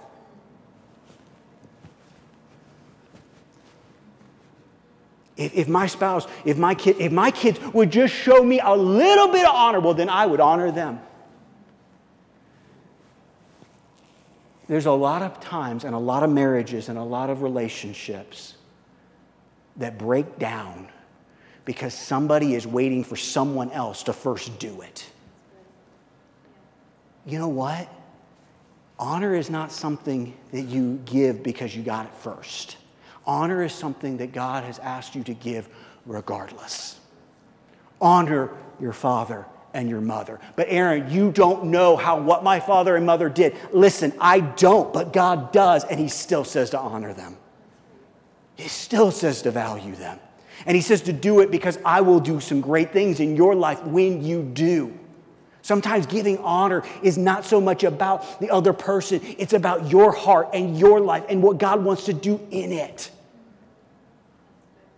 If, 5.35 5.55
if 5.55 5.67
my 5.67 5.87
spouse, 5.87 6.27
if 6.45 6.57
my, 6.57 6.75
kid, 6.75 6.97
if 6.99 7.11
my 7.11 7.31
kids 7.31 7.59
would 7.73 7.91
just 7.91 8.13
show 8.13 8.43
me 8.43 8.59
a 8.59 8.75
little 8.75 9.29
bit 9.29 9.45
of 9.45 9.55
honor, 9.55 9.79
well, 9.79 9.93
then 9.93 10.09
I 10.09 10.25
would 10.25 10.39
honor 10.39 10.71
them. 10.71 10.99
There's 14.67 14.85
a 14.85 14.91
lot 14.91 15.21
of 15.21 15.39
times 15.39 15.83
and 15.83 15.93
a 15.93 15.99
lot 15.99 16.23
of 16.23 16.29
marriages 16.29 16.89
and 16.89 16.97
a 16.97 17.03
lot 17.03 17.29
of 17.29 17.41
relationships 17.41 18.55
that 19.77 19.97
break 19.97 20.39
down 20.39 20.87
because 21.65 21.93
somebody 21.93 22.53
is 22.53 22.67
waiting 22.67 23.03
for 23.03 23.15
someone 23.15 23.71
else 23.71 24.03
to 24.03 24.13
first 24.13 24.59
do 24.59 24.81
it. 24.81 25.09
You 27.25 27.39
know 27.39 27.47
what? 27.47 27.89
Honor 28.99 29.33
is 29.33 29.49
not 29.49 29.71
something 29.71 30.35
that 30.51 30.63
you 30.63 31.01
give 31.05 31.41
because 31.43 31.75
you 31.75 31.83
got 31.83 32.05
it 32.05 32.13
first. 32.15 32.77
Honor 33.25 33.63
is 33.63 33.73
something 33.73 34.17
that 34.17 34.33
God 34.33 34.63
has 34.63 34.79
asked 34.79 35.15
you 35.15 35.23
to 35.23 35.33
give 35.33 35.69
regardless. 36.05 36.99
Honor 38.01 38.51
your 38.79 38.93
father 38.93 39.45
and 39.73 39.89
your 39.89 40.01
mother. 40.01 40.39
But 40.55 40.67
Aaron, 40.69 41.09
you 41.09 41.31
don't 41.31 41.65
know 41.65 41.95
how 41.95 42.19
what 42.19 42.43
my 42.43 42.59
father 42.59 42.95
and 42.95 43.05
mother 43.05 43.29
did. 43.29 43.55
Listen, 43.71 44.13
I 44.19 44.39
don't, 44.39 44.93
but 44.93 45.13
God 45.13 45.51
does, 45.51 45.83
and 45.85 45.99
He 45.99 46.09
still 46.09 46.43
says 46.43 46.69
to 46.71 46.79
honor 46.79 47.13
them. 47.13 47.37
He 48.55 48.67
still 48.67 49.11
says 49.11 49.41
to 49.43 49.51
value 49.51 49.95
them. 49.95 50.19
And 50.65 50.75
He 50.75 50.81
says 50.81 51.01
to 51.03 51.13
do 51.13 51.39
it 51.39 51.49
because 51.49 51.79
I 51.83 52.01
will 52.01 52.19
do 52.19 52.39
some 52.39 52.61
great 52.61 52.91
things 52.91 53.19
in 53.19 53.35
your 53.35 53.55
life 53.55 53.83
when 53.83 54.23
you 54.23 54.43
do. 54.43 54.97
Sometimes 55.63 56.05
giving 56.05 56.37
honor 56.39 56.83
is 57.01 57.17
not 57.17 57.45
so 57.45 57.61
much 57.61 57.85
about 57.85 58.41
the 58.41 58.49
other 58.51 58.73
person, 58.73 59.21
it's 59.37 59.53
about 59.53 59.89
your 59.89 60.11
heart 60.11 60.49
and 60.53 60.77
your 60.77 60.99
life 60.99 61.23
and 61.29 61.41
what 61.41 61.57
God 61.57 61.83
wants 61.83 62.03
to 62.05 62.13
do 62.13 62.39
in 62.51 62.73
it. 62.73 63.09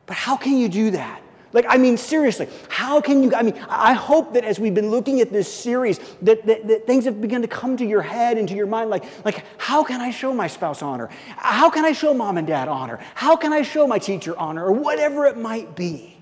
But 0.08 0.17
how 0.17 0.36
can 0.36 0.58
you 0.58 0.67
do 0.67 0.91
that? 0.91 1.21
Like, 1.54 1.67
I 1.69 1.78
mean, 1.78 1.97
seriously, 1.97 2.49
how 2.67 2.99
can 2.99 3.23
you? 3.23 3.34
I 3.34 3.43
mean, 3.43 3.54
I 3.69 3.93
hope 3.93 4.34
that 4.34 4.43
as 4.43 4.60
we've 4.60 4.73
been 4.73 4.89
looking 4.89 5.21
at 5.21 5.32
this 5.32 5.51
series, 5.51 5.99
that, 6.23 6.45
that, 6.47 6.67
that, 6.67 6.88
things 6.88 7.06
have 7.06 7.21
begun 7.21 7.43
to 7.43 7.47
come 7.47 7.78
to 7.78 7.86
your 7.86 8.01
head 8.01 8.38
and 8.38 8.49
to 8.49 8.56
your 8.56 8.67
mind. 8.67 8.89
Like, 8.89 9.06
like, 9.23 9.45
how 9.58 9.84
can 9.84 10.01
I 10.01 10.10
show 10.10 10.34
my 10.34 10.47
spouse 10.47 10.82
honor? 10.82 11.10
How 11.38 11.69
can 11.69 11.86
I 11.86 11.91
show 11.91 12.13
mom 12.13 12.38
and 12.38 12.47
dad 12.47 12.67
honor? 12.67 12.99
How 13.13 13.38
can 13.38 13.54
I 13.54 13.62
show 13.62 13.88
my 13.88 13.99
teacher 13.99 14.38
honor? 14.38 14.65
Or 14.65 14.73
whatever 14.73 15.28
it 15.28 15.38
might 15.38 15.75
be. 15.75 16.14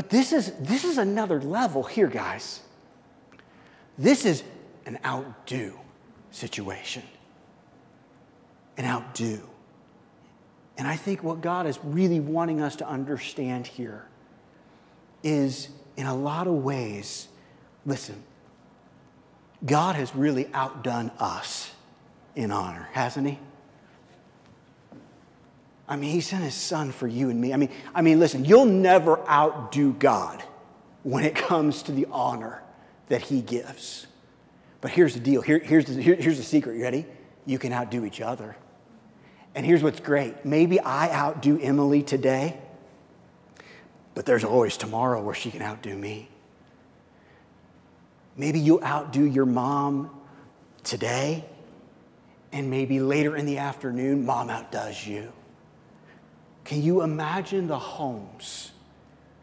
But 0.00 0.08
this 0.08 0.32
is, 0.32 0.52
this 0.58 0.84
is 0.84 0.96
another 0.96 1.42
level 1.42 1.82
here, 1.82 2.06
guys. 2.06 2.60
This 3.98 4.24
is 4.24 4.42
an 4.86 4.98
outdo 5.04 5.78
situation. 6.30 7.02
An 8.78 8.86
outdo. 8.86 9.40
And 10.78 10.88
I 10.88 10.96
think 10.96 11.22
what 11.22 11.42
God 11.42 11.66
is 11.66 11.78
really 11.84 12.18
wanting 12.18 12.62
us 12.62 12.76
to 12.76 12.88
understand 12.88 13.66
here 13.66 14.06
is, 15.22 15.68
in 15.98 16.06
a 16.06 16.14
lot 16.14 16.46
of 16.46 16.54
ways, 16.54 17.28
listen, 17.84 18.22
God 19.66 19.96
has 19.96 20.16
really 20.16 20.48
outdone 20.54 21.10
us 21.18 21.74
in 22.34 22.50
honor, 22.50 22.88
hasn't 22.92 23.26
He? 23.26 23.38
I 25.90 25.96
mean, 25.96 26.12
He 26.12 26.20
sent 26.20 26.44
His 26.44 26.54
Son 26.54 26.92
for 26.92 27.08
you 27.08 27.28
and 27.28 27.40
me. 27.40 27.52
I 27.52 27.56
mean, 27.56 27.70
I 27.92 28.00
mean, 28.00 28.20
listen, 28.20 28.44
you'll 28.44 28.64
never 28.64 29.18
outdo 29.28 29.92
God 29.92 30.42
when 31.02 31.24
it 31.24 31.34
comes 31.34 31.82
to 31.82 31.92
the 31.92 32.06
honor 32.12 32.62
that 33.08 33.22
He 33.22 33.42
gives. 33.42 34.06
But 34.80 34.92
here's 34.92 35.14
the 35.14 35.20
deal. 35.20 35.42
Here, 35.42 35.58
here's, 35.58 35.86
the, 35.86 36.00
here, 36.00 36.14
here's 36.14 36.38
the 36.38 36.44
secret. 36.44 36.76
You 36.76 36.84
ready? 36.84 37.06
You 37.44 37.58
can 37.58 37.72
outdo 37.72 38.04
each 38.04 38.20
other. 38.20 38.56
And 39.54 39.66
here's 39.66 39.82
what's 39.82 39.98
great 39.98 40.44
maybe 40.44 40.78
I 40.78 41.12
outdo 41.12 41.58
Emily 41.60 42.04
today, 42.04 42.56
but 44.14 44.24
there's 44.26 44.44
always 44.44 44.76
tomorrow 44.76 45.20
where 45.20 45.34
she 45.34 45.50
can 45.50 45.60
outdo 45.60 45.96
me. 45.96 46.28
Maybe 48.36 48.60
you'll 48.60 48.84
outdo 48.84 49.24
your 49.24 49.44
mom 49.44 50.10
today, 50.84 51.44
and 52.52 52.70
maybe 52.70 53.00
later 53.00 53.36
in 53.36 53.44
the 53.44 53.58
afternoon, 53.58 54.24
mom 54.24 54.50
outdoes 54.50 55.04
you. 55.04 55.32
Can 56.70 56.82
you 56.82 57.02
imagine 57.02 57.66
the 57.66 57.78
homes? 57.78 58.70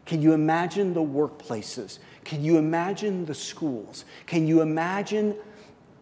Can 0.06 0.22
you 0.22 0.32
imagine 0.32 0.94
the 0.94 1.02
workplaces? 1.02 1.98
Can 2.24 2.42
you 2.42 2.56
imagine 2.56 3.26
the 3.26 3.34
schools? 3.34 4.06
Can 4.26 4.46
you 4.46 4.62
imagine 4.62 5.36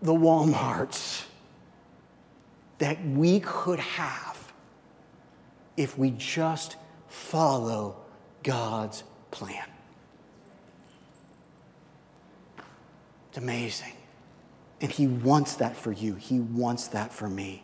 the 0.01 0.12
Walmarts? 0.12 1.25
that 2.79 3.05
we 3.07 3.41
could 3.41 3.79
have 3.79 4.53
if 5.77 5.97
we 5.97 6.11
just 6.11 6.77
follow 7.09 7.97
God's 8.43 9.03
plan. 9.31 9.65
It's 13.29 13.39
amazing. 13.39 13.93
And 14.81 14.91
He 14.91 15.07
wants 15.07 15.57
that 15.57 15.77
for 15.77 15.93
you, 15.93 16.15
He 16.15 16.41
wants 16.41 16.89
that 16.89 17.12
for 17.12 17.29
me. 17.29 17.62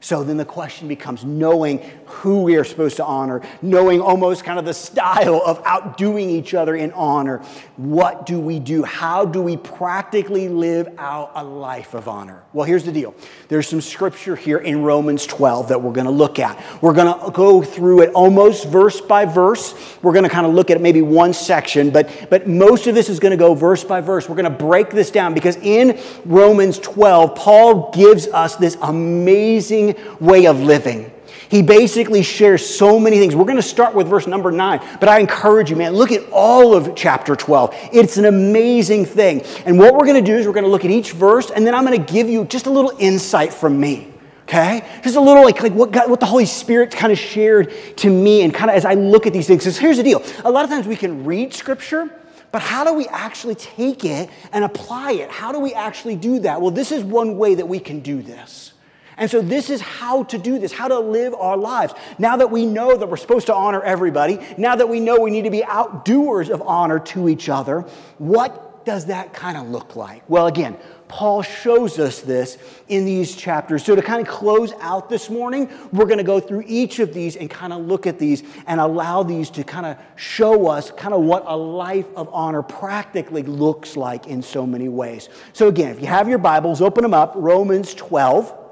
So 0.00 0.22
then 0.22 0.36
the 0.36 0.44
question 0.44 0.88
becomes 0.88 1.24
knowing 1.24 1.78
who 2.06 2.42
we 2.42 2.56
are 2.56 2.64
supposed 2.64 2.96
to 2.96 3.04
honor, 3.04 3.42
knowing 3.62 4.00
almost 4.00 4.44
kind 4.44 4.58
of 4.58 4.64
the 4.64 4.74
style 4.74 5.42
of 5.44 5.60
outdoing 5.64 6.28
each 6.30 6.54
other 6.54 6.76
in 6.76 6.92
honor. 6.92 7.38
What 7.76 8.26
do 8.26 8.38
we 8.38 8.58
do? 8.58 8.84
How 8.84 9.24
do 9.24 9.40
we 9.40 9.56
practically 9.56 10.48
live 10.48 10.88
out 10.98 11.32
a 11.34 11.42
life 11.42 11.94
of 11.94 12.08
honor? 12.08 12.42
Well, 12.52 12.66
here's 12.66 12.84
the 12.84 12.92
deal 12.92 13.14
there's 13.48 13.68
some 13.68 13.80
scripture 13.80 14.36
here 14.36 14.58
in 14.58 14.82
Romans 14.82 15.26
12 15.26 15.68
that 15.68 15.82
we're 15.82 15.92
going 15.92 16.06
to 16.06 16.12
look 16.12 16.38
at. 16.38 16.62
We're 16.82 16.94
going 16.94 17.18
to 17.18 17.30
go 17.30 17.62
through 17.62 18.02
it 18.02 18.10
almost 18.12 18.68
verse 18.68 19.00
by 19.00 19.24
verse. 19.24 19.74
We're 20.02 20.12
going 20.12 20.24
to 20.24 20.30
kind 20.30 20.46
of 20.46 20.54
look 20.54 20.70
at 20.70 20.80
maybe 20.80 21.02
one 21.02 21.32
section, 21.32 21.90
but, 21.90 22.28
but 22.30 22.46
most 22.46 22.86
of 22.86 22.94
this 22.94 23.08
is 23.08 23.18
going 23.18 23.30
to 23.30 23.36
go 23.36 23.54
verse 23.54 23.82
by 23.82 24.00
verse. 24.00 24.28
We're 24.28 24.36
going 24.36 24.52
to 24.52 24.58
break 24.58 24.90
this 24.90 25.10
down 25.10 25.34
because 25.34 25.56
in 25.56 25.98
Romans 26.24 26.78
12, 26.78 27.34
Paul 27.34 27.90
gives 27.92 28.26
us 28.28 28.56
this 28.56 28.76
amazing 28.82 29.85
way 30.20 30.46
of 30.46 30.60
living. 30.60 31.12
He 31.48 31.62
basically 31.62 32.22
shares 32.22 32.66
so 32.66 32.98
many 32.98 33.18
things. 33.18 33.36
We're 33.36 33.44
going 33.44 33.56
to 33.56 33.62
start 33.62 33.94
with 33.94 34.08
verse 34.08 34.26
number 34.26 34.50
nine, 34.50 34.80
but 34.98 35.08
I 35.08 35.20
encourage 35.20 35.70
you, 35.70 35.76
man, 35.76 35.92
look 35.92 36.12
at 36.12 36.28
all 36.32 36.74
of 36.74 36.94
chapter 36.96 37.36
12. 37.36 37.74
It's 37.92 38.16
an 38.16 38.24
amazing 38.24 39.04
thing. 39.04 39.42
And 39.64 39.78
what 39.78 39.94
we're 39.94 40.06
going 40.06 40.22
to 40.22 40.30
do 40.30 40.36
is 40.36 40.46
we're 40.46 40.52
going 40.52 40.64
to 40.64 40.70
look 40.70 40.84
at 40.84 40.90
each 40.90 41.12
verse, 41.12 41.50
and 41.50 41.66
then 41.66 41.74
I'm 41.74 41.84
going 41.84 42.04
to 42.04 42.12
give 42.12 42.28
you 42.28 42.44
just 42.44 42.66
a 42.66 42.70
little 42.70 42.92
insight 42.98 43.52
from 43.52 43.78
me. 43.78 44.12
Okay? 44.42 44.88
Just 45.02 45.16
a 45.16 45.20
little 45.20 45.44
like, 45.44 45.60
like 45.60 45.72
what, 45.72 45.90
God, 45.90 46.08
what 46.08 46.20
the 46.20 46.26
Holy 46.26 46.46
Spirit 46.46 46.92
kind 46.92 47.12
of 47.12 47.18
shared 47.18 47.72
to 47.98 48.10
me, 48.10 48.42
and 48.42 48.54
kind 48.54 48.70
of 48.70 48.76
as 48.76 48.84
I 48.84 48.94
look 48.94 49.26
at 49.26 49.32
these 49.32 49.46
things. 49.46 49.64
Because 49.64 49.78
here's 49.78 49.96
the 49.96 50.02
deal 50.02 50.22
a 50.44 50.50
lot 50.50 50.64
of 50.64 50.70
times 50.70 50.86
we 50.86 50.96
can 50.96 51.24
read 51.24 51.52
scripture, 51.52 52.10
but 52.52 52.62
how 52.62 52.84
do 52.84 52.92
we 52.92 53.06
actually 53.08 53.56
take 53.56 54.04
it 54.04 54.30
and 54.52 54.64
apply 54.64 55.12
it? 55.12 55.30
How 55.30 55.52
do 55.52 55.58
we 55.58 55.74
actually 55.74 56.16
do 56.16 56.40
that? 56.40 56.60
Well, 56.60 56.70
this 56.70 56.92
is 56.92 57.02
one 57.02 57.38
way 57.38 57.56
that 57.56 57.66
we 57.66 57.80
can 57.80 58.00
do 58.00 58.22
this. 58.22 58.72
And 59.18 59.30
so, 59.30 59.40
this 59.40 59.70
is 59.70 59.80
how 59.80 60.24
to 60.24 60.38
do 60.38 60.58
this, 60.58 60.72
how 60.72 60.88
to 60.88 60.98
live 60.98 61.34
our 61.34 61.56
lives. 61.56 61.94
Now 62.18 62.36
that 62.36 62.50
we 62.50 62.66
know 62.66 62.96
that 62.96 63.08
we're 63.08 63.16
supposed 63.16 63.46
to 63.46 63.54
honor 63.54 63.82
everybody, 63.82 64.38
now 64.58 64.76
that 64.76 64.88
we 64.88 65.00
know 65.00 65.20
we 65.20 65.30
need 65.30 65.44
to 65.44 65.50
be 65.50 65.64
outdoers 65.64 66.50
of 66.50 66.60
honor 66.62 66.98
to 66.98 67.28
each 67.28 67.48
other, 67.48 67.82
what 68.18 68.84
does 68.84 69.06
that 69.06 69.32
kind 69.32 69.56
of 69.56 69.68
look 69.68 69.96
like? 69.96 70.22
Well, 70.28 70.46
again, 70.46 70.76
Paul 71.08 71.42
shows 71.42 71.98
us 71.98 72.20
this 72.20 72.58
in 72.88 73.04
these 73.04 73.34
chapters. 73.34 73.84
So, 73.84 73.96
to 73.96 74.02
kind 74.02 74.20
of 74.20 74.28
close 74.32 74.72
out 74.80 75.08
this 75.08 75.30
morning, 75.30 75.70
we're 75.92 76.04
going 76.04 76.18
to 76.18 76.24
go 76.24 76.38
through 76.38 76.64
each 76.66 76.98
of 76.98 77.14
these 77.14 77.36
and 77.36 77.48
kind 77.48 77.72
of 77.72 77.86
look 77.86 78.06
at 78.06 78.18
these 78.18 78.42
and 78.66 78.80
allow 78.80 79.22
these 79.22 79.48
to 79.50 79.64
kind 79.64 79.86
of 79.86 79.96
show 80.16 80.68
us 80.68 80.90
kind 80.90 81.14
of 81.14 81.22
what 81.22 81.42
a 81.46 81.56
life 81.56 82.06
of 82.16 82.28
honor 82.32 82.62
practically 82.62 83.42
looks 83.42 83.96
like 83.96 84.26
in 84.26 84.42
so 84.42 84.66
many 84.66 84.88
ways. 84.88 85.30
So, 85.52 85.68
again, 85.68 85.90
if 85.90 86.00
you 86.00 86.06
have 86.06 86.28
your 86.28 86.38
Bibles, 86.38 86.82
open 86.82 87.02
them 87.02 87.14
up, 87.14 87.32
Romans 87.34 87.94
12. 87.94 88.65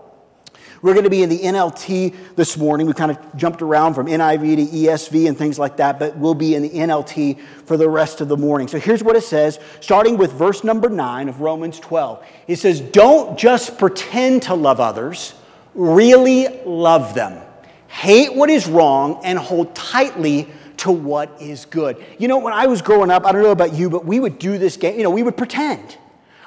We're 0.85 0.93
going 0.93 1.05
to 1.05 1.11
be 1.11 1.23
in 1.23 1.31
the 1.31 1.39
NLT 1.39 2.37
this 2.37 2.59
morning. 2.59 2.87
We 2.87 2.93
kind 2.93 3.11
of 3.11 3.17
jumped 3.37 3.63
around 3.63 3.95
from 3.95 4.07
NIV 4.07 4.57
to 4.57 4.77
ESV 4.77 5.29
and 5.29 5.35
things 5.35 5.59
like 5.59 5.79
that, 5.79 5.99
but 5.99 6.15
we'll 6.19 6.35
be 6.35 6.55
in 6.55 6.61
the 6.61 6.69
NLT 6.69 7.41
for 7.65 7.79
the 7.79 7.89
rest 7.89 8.21
of 8.21 8.29
the 8.29 8.37
morning. 8.37 8.69
So 8.69 8.79
here's 8.79 9.03
what 9.03 9.17
it 9.17 9.23
says, 9.23 9.59
starting 9.81 10.19
with 10.19 10.33
verse 10.33 10.63
number 10.63 10.91
9 10.91 11.31
of 11.31 11.41
Romans 11.41 11.81
12. 11.81 12.23
It 12.49 12.57
says, 12.57 12.83
Don't 12.83 13.39
just 13.39 13.79
pretend 13.79 14.43
to 14.43 14.55
love 14.55 14.79
others, 14.79 15.33
really 15.75 16.49
love 16.67 17.15
them. 17.15 17.41
Hate 17.89 18.35
what 18.35 18.51
is 18.51 18.67
wrong 18.67 19.23
and 19.25 19.39
hold 19.39 19.75
tightly 19.75 20.49
to 20.77 20.93
what 20.93 21.41
is 21.41 21.65
good. 21.65 22.05
You 22.19 22.29
know, 22.29 22.37
when 22.37 22.53
I 22.53 22.67
was 22.67 22.83
growing 22.83 23.11
up, 23.11 23.25
I 23.25 23.33
don't 23.33 23.43
know 23.43 23.53
about 23.53 23.73
you, 23.73 23.89
but 23.89 24.05
we 24.05 24.21
would 24.21 24.39
do 24.39 24.59
this 24.59 24.77
game, 24.77 24.99
you 24.99 25.03
know, 25.03 25.09
we 25.09 25.23
would 25.23 25.39
pretend. 25.39 25.97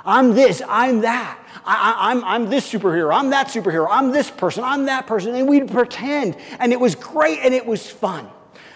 I'm 0.07 0.33
this, 0.33 0.61
I'm 0.67 1.01
that. 1.01 1.37
I, 1.65 2.11
am 2.11 2.23
I'm, 2.23 2.23
I'm 2.23 2.49
this 2.49 2.71
superhero, 2.71 3.13
I'm 3.13 3.29
that 3.31 3.47
superhero, 3.47 3.87
I'm 3.91 4.11
this 4.11 4.31
person, 4.31 4.63
I'm 4.63 4.85
that 4.85 5.05
person. 5.05 5.35
And 5.35 5.49
we'd 5.49 5.69
pretend. 5.69 6.37
And 6.59 6.71
it 6.71 6.79
was 6.79 6.95
great 6.95 7.39
and 7.43 7.53
it 7.53 7.65
was 7.65 7.91
fun. 7.91 8.29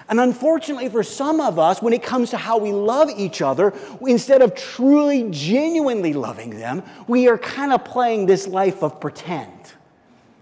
And 0.09 0.19
unfortunately, 0.19 0.89
for 0.89 1.03
some 1.03 1.39
of 1.39 1.57
us, 1.57 1.81
when 1.81 1.93
it 1.93 2.03
comes 2.03 2.31
to 2.31 2.37
how 2.37 2.57
we 2.57 2.73
love 2.73 3.09
each 3.15 3.41
other, 3.41 3.73
instead 4.05 4.41
of 4.41 4.53
truly, 4.55 5.29
genuinely 5.31 6.11
loving 6.11 6.49
them, 6.49 6.83
we 7.07 7.29
are 7.29 7.37
kind 7.37 7.71
of 7.71 7.85
playing 7.85 8.25
this 8.25 8.45
life 8.45 8.83
of 8.83 8.99
pretend. 8.99 9.53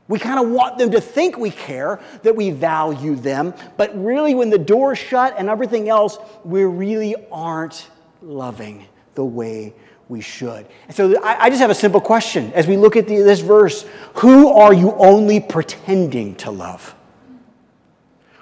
We 0.07 0.17
kind 0.17 0.43
of 0.43 0.49
want 0.49 0.79
them 0.79 0.89
to 0.89 0.99
think 0.99 1.37
we 1.37 1.51
care, 1.51 1.99
that 2.23 2.35
we 2.35 2.49
value 2.49 3.13
them, 3.13 3.53
but 3.77 3.95
really, 4.03 4.33
when 4.33 4.49
the 4.49 4.57
door's 4.57 4.97
shut 4.97 5.35
and 5.37 5.49
everything 5.49 5.87
else, 5.87 6.17
we 6.43 6.63
really 6.63 7.15
aren't 7.31 7.91
loving 8.23 8.87
the 9.13 9.23
way 9.23 9.75
we 10.09 10.21
should. 10.21 10.67
And 10.87 10.95
so 10.95 11.21
I, 11.23 11.45
I, 11.45 11.49
just 11.49 11.61
have 11.61 11.69
a 11.69 11.75
simple 11.75 12.01
question 12.01 12.51
as 12.53 12.65
we 12.65 12.75
look 12.75 12.97
at 12.97 13.07
the, 13.07 13.17
this 13.17 13.39
verse 13.39 13.85
Who 14.15 14.49
are 14.49 14.73
you 14.73 14.93
only 14.93 15.39
pretending 15.39 16.35
to 16.37 16.51
love? 16.51 16.95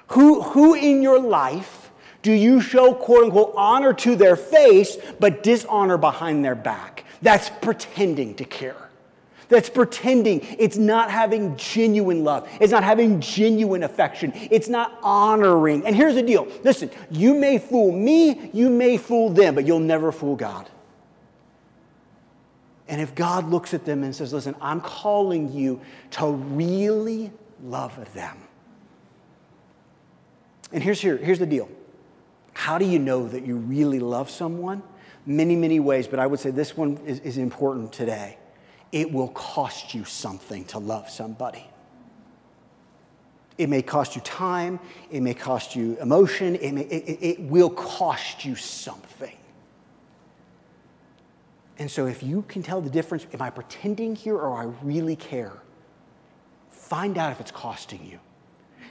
Who, 0.08 0.40
who 0.40 0.74
in 0.74 1.02
your 1.02 1.20
life 1.20 1.90
do 2.22 2.32
you 2.32 2.62
show 2.62 2.94
quote 2.94 3.24
unquote 3.24 3.52
honor 3.54 3.92
to 3.92 4.16
their 4.16 4.34
face 4.34 4.96
but 5.20 5.42
dishonor 5.42 5.98
behind 5.98 6.42
their 6.42 6.54
back? 6.54 7.04
That's 7.20 7.50
pretending 7.60 8.34
to 8.36 8.44
care. 8.44 8.88
that's 9.50 9.68
pretending. 9.68 10.40
It's 10.58 10.78
not 10.78 11.10
having 11.10 11.56
genuine 11.56 12.24
love. 12.24 12.48
It's 12.60 12.72
not 12.72 12.84
having 12.84 13.20
genuine 13.20 13.82
affection. 13.82 14.32
It's 14.34 14.68
not 14.68 14.98
honoring. 15.02 15.84
And 15.86 15.94
here's 15.94 16.14
the 16.14 16.22
deal 16.22 16.48
listen, 16.64 16.90
you 17.10 17.34
may 17.34 17.58
fool 17.58 17.92
me, 17.92 18.50
you 18.54 18.70
may 18.70 18.96
fool 18.96 19.28
them, 19.28 19.54
but 19.54 19.66
you'll 19.66 19.80
never 19.80 20.12
fool 20.12 20.34
God. 20.34 20.70
And 22.88 23.00
if 23.00 23.14
God 23.14 23.50
looks 23.50 23.74
at 23.74 23.84
them 23.84 24.02
and 24.02 24.16
says, 24.16 24.32
listen, 24.32 24.56
I'm 24.60 24.80
calling 24.80 25.52
you 25.52 25.80
to 26.12 26.30
really 26.30 27.30
love 27.62 28.12
them. 28.14 28.36
And 30.72 30.82
here's, 30.82 31.00
here, 31.00 31.16
here's 31.16 31.38
the 31.38 31.46
deal 31.46 31.68
how 32.54 32.76
do 32.78 32.84
you 32.84 32.98
know 32.98 33.28
that 33.28 33.46
you 33.46 33.56
really 33.56 34.00
love 34.00 34.30
someone? 34.30 34.82
Many, 35.24 35.54
many 35.54 35.78
ways, 35.78 36.08
but 36.08 36.18
I 36.18 36.26
would 36.26 36.40
say 36.40 36.50
this 36.50 36.76
one 36.76 36.96
is, 37.06 37.20
is 37.20 37.36
important 37.38 37.92
today. 37.92 38.38
It 38.90 39.12
will 39.12 39.28
cost 39.28 39.94
you 39.94 40.04
something 40.04 40.64
to 40.66 40.78
love 40.78 41.10
somebody. 41.10 41.64
It 43.58 43.68
may 43.68 43.82
cost 43.82 44.16
you 44.16 44.22
time, 44.22 44.80
it 45.10 45.20
may 45.20 45.34
cost 45.34 45.76
you 45.76 45.98
emotion, 46.00 46.54
it, 46.56 46.72
may, 46.72 46.82
it, 46.82 47.18
it 47.20 47.40
will 47.40 47.70
cost 47.70 48.44
you 48.44 48.54
something. 48.54 49.36
And 51.78 51.90
so, 51.90 52.06
if 52.06 52.22
you 52.22 52.42
can 52.42 52.62
tell 52.62 52.80
the 52.80 52.90
difference, 52.90 53.26
am 53.32 53.40
I 53.40 53.50
pretending 53.50 54.16
here 54.16 54.34
or 54.34 54.58
I 54.58 54.64
really 54.82 55.14
care? 55.14 55.52
Find 56.70 57.16
out 57.16 57.30
if 57.30 57.40
it's 57.40 57.52
costing 57.52 58.04
you. 58.04 58.18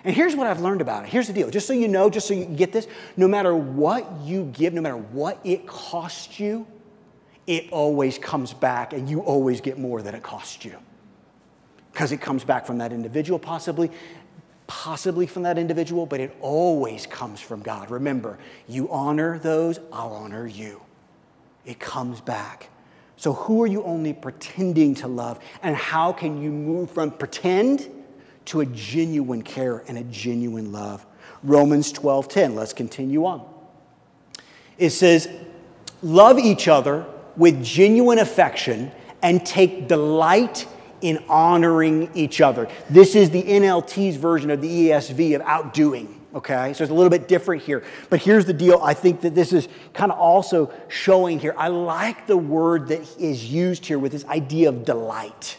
And 0.03 0.15
here's 0.15 0.35
what 0.35 0.47
I've 0.47 0.61
learned 0.61 0.79
about 0.79 1.03
it. 1.03 1.09
Here's 1.09 1.27
the 1.27 1.33
deal. 1.33 1.49
Just 1.49 1.67
so 1.67 1.73
you 1.73 1.87
know, 1.87 2.09
just 2.09 2.27
so 2.27 2.33
you 2.33 2.45
get 2.45 2.71
this, 2.71 2.87
no 3.17 3.27
matter 3.27 3.55
what 3.55 4.21
you 4.21 4.45
give, 4.53 4.73
no 4.73 4.81
matter 4.81 4.95
what 4.95 5.39
it 5.43 5.67
costs 5.67 6.39
you, 6.39 6.65
it 7.45 7.71
always 7.71 8.17
comes 8.17 8.53
back 8.53 8.93
and 8.93 9.09
you 9.09 9.21
always 9.21 9.59
get 9.59 9.77
more 9.77 10.01
than 10.01 10.15
it 10.15 10.23
costs 10.23 10.63
you. 10.63 10.77
Because 11.91 12.11
it 12.11 12.21
comes 12.21 12.43
back 12.43 12.65
from 12.65 12.77
that 12.77 12.93
individual, 12.93 13.39
possibly, 13.39 13.89
possibly 14.67 15.25
from 15.25 15.43
that 15.43 15.57
individual, 15.57 16.05
but 16.05 16.19
it 16.19 16.35
always 16.39 17.07
comes 17.07 17.41
from 17.41 17.61
God. 17.61 17.89
Remember, 17.89 18.37
you 18.67 18.89
honor 18.91 19.39
those, 19.39 19.79
I'll 19.91 20.13
honor 20.13 20.45
you. 20.45 20.81
It 21.65 21.79
comes 21.79 22.21
back. 22.21 22.69
So, 23.17 23.33
who 23.33 23.63
are 23.63 23.67
you 23.67 23.83
only 23.83 24.13
pretending 24.13 24.93
to 24.95 25.07
love? 25.07 25.39
And 25.63 25.75
how 25.75 26.13
can 26.13 26.41
you 26.41 26.51
move 26.51 26.91
from 26.91 27.11
pretend 27.11 27.89
to 28.45 28.61
a 28.61 28.65
genuine 28.67 29.41
care 29.41 29.83
and 29.87 29.97
a 29.97 30.03
genuine 30.03 30.71
love? 30.71 31.05
Romans 31.43 31.91
12 31.91 32.27
10. 32.27 32.55
Let's 32.55 32.73
continue 32.73 33.25
on. 33.25 33.47
It 34.77 34.91
says, 34.91 35.27
Love 36.03 36.37
each 36.37 36.67
other 36.67 37.05
with 37.35 37.63
genuine 37.63 38.19
affection 38.19 38.91
and 39.23 39.43
take 39.43 39.87
delight 39.87 40.67
in 41.01 41.23
honoring 41.27 42.09
each 42.13 42.39
other. 42.39 42.69
This 42.89 43.15
is 43.15 43.31
the 43.31 43.41
NLT's 43.41 44.15
version 44.15 44.51
of 44.51 44.61
the 44.61 44.89
ESV 44.89 45.35
of 45.35 45.41
outdoing 45.41 46.16
okay? 46.37 46.73
So 46.73 46.83
it's 46.83 46.91
a 46.91 46.93
little 46.93 47.09
bit 47.09 47.27
different 47.27 47.63
here. 47.63 47.83
But 48.09 48.21
here's 48.21 48.45
the 48.45 48.53
deal 48.53 48.79
I 48.81 48.93
think 48.93 49.21
that 49.21 49.35
this 49.35 49.51
is 49.51 49.67
kind 49.93 50.11
of 50.11 50.19
also 50.19 50.71
showing 50.87 51.39
here. 51.39 51.55
I 51.57 51.67
like 51.67 52.27
the 52.27 52.37
word 52.37 52.87
that 52.89 53.01
is 53.17 53.51
used 53.51 53.85
here 53.85 53.99
with 53.99 54.11
this 54.11 54.25
idea 54.25 54.69
of 54.69 54.85
delight. 54.85 55.57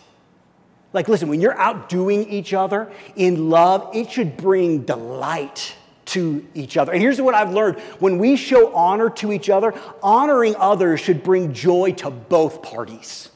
Like, 0.92 1.08
listen, 1.08 1.28
when 1.28 1.40
you're 1.40 1.58
outdoing 1.58 2.30
each 2.30 2.54
other 2.54 2.90
in 3.16 3.50
love, 3.50 3.90
it 3.94 4.10
should 4.10 4.36
bring 4.36 4.82
delight 4.82 5.74
to 6.06 6.46
each 6.54 6.78
other. 6.78 6.92
And 6.92 7.02
here's 7.02 7.20
what 7.20 7.34
I've 7.34 7.52
learned 7.52 7.78
when 7.98 8.16
we 8.16 8.36
show 8.36 8.74
honor 8.74 9.10
to 9.10 9.32
each 9.32 9.50
other, 9.50 9.74
honoring 10.02 10.56
others 10.56 11.00
should 11.00 11.22
bring 11.22 11.52
joy 11.52 11.92
to 11.98 12.10
both 12.10 12.62
parties. 12.62 13.28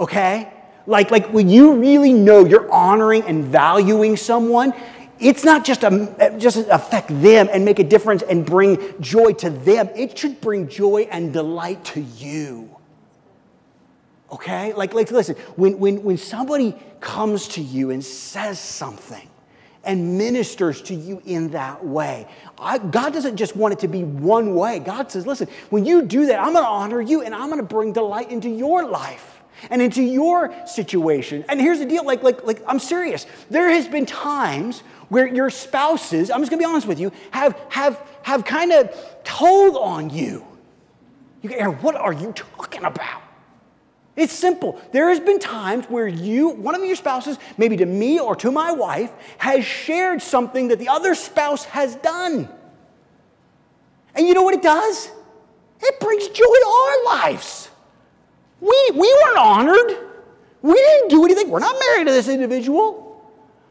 Okay? 0.00 0.52
Like, 0.86 1.10
like 1.10 1.32
when 1.32 1.48
you 1.48 1.76
really 1.76 2.12
know 2.12 2.44
you're 2.44 2.70
honoring 2.72 3.22
and 3.22 3.44
valuing 3.44 4.16
someone, 4.16 4.72
it's 5.18 5.44
not 5.44 5.64
just, 5.64 5.82
a, 5.82 6.36
just 6.38 6.56
affect 6.68 7.08
them 7.08 7.48
and 7.52 7.64
make 7.64 7.78
a 7.78 7.84
difference 7.84 8.22
and 8.22 8.44
bring 8.44 9.00
joy 9.00 9.32
to 9.34 9.50
them. 9.50 9.88
It 9.96 10.18
should 10.18 10.40
bring 10.40 10.68
joy 10.68 11.08
and 11.10 11.32
delight 11.32 11.84
to 11.86 12.00
you. 12.00 12.76
Okay? 14.30 14.72
Like, 14.72 14.94
like 14.94 15.10
listen, 15.10 15.36
when, 15.56 15.78
when, 15.78 16.02
when 16.02 16.16
somebody 16.16 16.76
comes 17.00 17.48
to 17.48 17.62
you 17.62 17.90
and 17.90 18.04
says 18.04 18.58
something 18.58 19.28
and 19.84 20.18
ministers 20.18 20.82
to 20.82 20.94
you 20.94 21.22
in 21.24 21.50
that 21.50 21.84
way, 21.84 22.26
I, 22.58 22.78
God 22.78 23.12
doesn't 23.12 23.36
just 23.36 23.56
want 23.56 23.72
it 23.72 23.78
to 23.80 23.88
be 23.88 24.04
one 24.04 24.54
way. 24.54 24.80
God 24.80 25.10
says, 25.10 25.26
listen, 25.26 25.48
when 25.70 25.84
you 25.84 26.02
do 26.02 26.26
that, 26.26 26.40
I'm 26.40 26.52
going 26.52 26.64
to 26.64 26.68
honor 26.68 27.00
you 27.00 27.22
and 27.22 27.34
I'm 27.34 27.48
going 27.48 27.60
to 27.60 27.66
bring 27.66 27.92
delight 27.92 28.30
into 28.30 28.48
your 28.48 28.86
life 28.86 29.40
and 29.70 29.80
into 29.80 30.02
your 30.02 30.54
situation. 30.66 31.44
And 31.48 31.60
here's 31.60 31.78
the 31.78 31.86
deal 31.86 32.04
like, 32.04 32.22
like, 32.22 32.44
like 32.44 32.62
I'm 32.66 32.78
serious. 32.78 33.26
There 33.48 33.70
has 33.70 33.88
been 33.88 34.06
times 34.06 34.82
where 35.08 35.26
your 35.26 35.50
spouses, 35.50 36.30
I'm 36.30 36.40
just 36.40 36.50
gonna 36.50 36.60
be 36.60 36.66
honest 36.66 36.86
with 36.86 36.98
you, 36.98 37.12
have, 37.30 37.58
have, 37.70 38.00
have 38.22 38.44
kind 38.44 38.72
of 38.72 38.94
told 39.24 39.76
on 39.76 40.10
you. 40.10 40.44
You 41.42 41.50
go, 41.50 41.56
Aaron, 41.56 41.74
what 41.76 41.94
are 41.94 42.12
you 42.12 42.32
talking 42.32 42.84
about? 42.84 43.22
It's 44.16 44.32
simple. 44.32 44.80
There 44.92 45.10
has 45.10 45.20
been 45.20 45.38
times 45.38 45.84
where 45.86 46.08
you, 46.08 46.48
one 46.48 46.74
of 46.74 46.82
your 46.82 46.96
spouses, 46.96 47.38
maybe 47.58 47.76
to 47.76 47.86
me 47.86 48.18
or 48.18 48.34
to 48.36 48.50
my 48.50 48.72
wife, 48.72 49.12
has 49.36 49.64
shared 49.64 50.22
something 50.22 50.68
that 50.68 50.78
the 50.78 50.88
other 50.88 51.14
spouse 51.14 51.64
has 51.66 51.96
done. 51.96 52.48
And 54.14 54.26
you 54.26 54.32
know 54.32 54.42
what 54.42 54.54
it 54.54 54.62
does? 54.62 55.10
It 55.80 56.00
brings 56.00 56.26
joy 56.28 56.44
to 56.44 56.68
our 56.68 57.04
lives. 57.04 57.68
We, 58.60 58.90
we 58.94 59.22
weren't 59.24 59.38
honored. 59.38 59.98
We 60.62 60.74
didn't 60.74 61.10
do 61.10 61.24
anything. 61.26 61.50
We're 61.50 61.60
not 61.60 61.76
married 61.78 62.06
to 62.06 62.12
this 62.12 62.28
individual. 62.28 63.05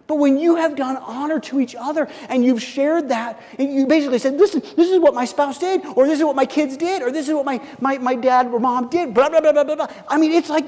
But 0.07 0.15
when 0.15 0.37
you 0.37 0.55
have 0.57 0.75
done 0.75 0.97
honor 0.97 1.39
to 1.41 1.59
each 1.59 1.75
other 1.75 2.07
and 2.29 2.45
you've 2.45 2.61
shared 2.61 3.09
that, 3.09 3.41
and 3.57 3.73
you 3.73 3.87
basically 3.87 4.19
said, 4.19 4.35
listen, 4.35 4.61
this 4.75 4.89
is 4.89 4.99
what 4.99 5.15
my 5.15 5.25
spouse 5.25 5.57
did, 5.57 5.83
or 5.95 6.05
this 6.05 6.19
is 6.19 6.25
what 6.25 6.35
my 6.35 6.45
kids 6.45 6.77
did, 6.77 7.01
or 7.01 7.11
this 7.11 7.27
is 7.27 7.33
what 7.33 7.45
my, 7.45 7.59
my, 7.79 7.97
my 7.97 8.15
dad 8.15 8.47
or 8.47 8.59
mom 8.59 8.89
did, 8.89 9.13
blah, 9.13 9.29
blah, 9.29 9.41
blah, 9.41 9.51
blah, 9.51 9.63
blah, 9.63 9.75
blah. 9.75 9.87
I 10.07 10.17
mean, 10.17 10.31
it's 10.31 10.49
like 10.49 10.65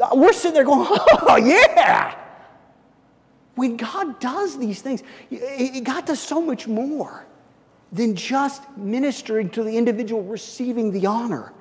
uh, 0.00 0.08
we're 0.14 0.32
sitting 0.32 0.54
there 0.54 0.64
going, 0.64 0.86
oh, 0.90 1.36
yeah. 1.36 2.16
When 3.54 3.76
God 3.76 4.18
does 4.20 4.58
these 4.58 4.80
things, 4.80 5.02
it 5.30 5.84
God 5.84 6.06
does 6.06 6.20
so 6.20 6.40
much 6.40 6.66
more 6.66 7.26
than 7.92 8.14
just 8.14 8.62
ministering 8.76 9.50
to 9.50 9.62
the 9.62 9.76
individual 9.76 10.22
receiving 10.22 10.92
the 10.92 11.06
honor. 11.06 11.52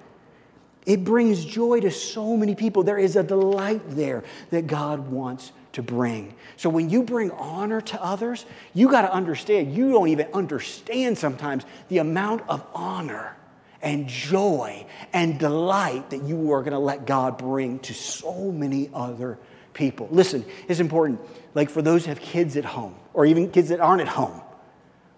It 0.86 1.04
brings 1.04 1.44
joy 1.44 1.82
to 1.82 1.92
so 1.92 2.38
many 2.38 2.56
people. 2.56 2.84
There 2.84 2.98
is 2.98 3.16
a 3.16 3.24
delight 3.24 3.82
there 3.90 4.24
that 4.50 4.66
God 4.68 5.12
wants 5.12 5.52
to 5.74 5.84
bring. 5.84 6.34
So 6.58 6.70
when 6.70 6.90
you 6.90 7.04
bring 7.04 7.32
honor 7.32 7.82
to 7.82 8.04
others, 8.04 8.46
you 8.74 8.90
got 8.90 9.04
to 9.04 9.14
understand, 9.14 9.76
you 9.76 9.92
don't 9.92 10.10
even 10.10 10.28
understand 10.34 11.18
sometimes 11.18 11.66
the 11.90 12.00
amount 12.00 12.44
of 12.50 12.66
honor 12.74 13.36
and 13.82 14.08
joy 14.08 14.86
and 15.14 15.40
delight 15.40 16.10
that 16.10 16.24
you 16.24 16.52
are 16.52 16.62
going 16.62 16.74
to 16.74 16.80
let 16.80 17.06
God 17.06 17.38
bring 17.38 17.80
to 17.80 17.94
so 17.94 18.52
many 18.52 18.90
other 18.94 19.38
people. 19.74 20.08
Listen, 20.12 20.44
it's 20.68 20.80
important. 20.80 21.22
Like 21.54 21.70
for 21.70 21.82
those 21.82 22.06
who 22.06 22.10
have 22.10 22.20
kids 22.20 22.58
at 22.58 22.66
home, 22.66 22.96
or 23.14 23.26
even 23.26 23.50
kids 23.52 23.70
that 23.70 23.80
aren't 23.80 24.02
at 24.02 24.08
home, 24.08 24.42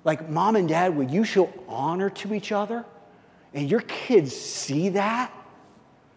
like 0.03 0.29
mom 0.29 0.55
and 0.55 0.67
dad, 0.67 0.95
when 0.95 1.09
you 1.09 1.23
show 1.23 1.51
honor 1.67 2.09
to 2.09 2.33
each 2.33 2.51
other 2.51 2.85
and 3.53 3.69
your 3.69 3.81
kids 3.81 4.35
see 4.35 4.89
that, 4.89 5.31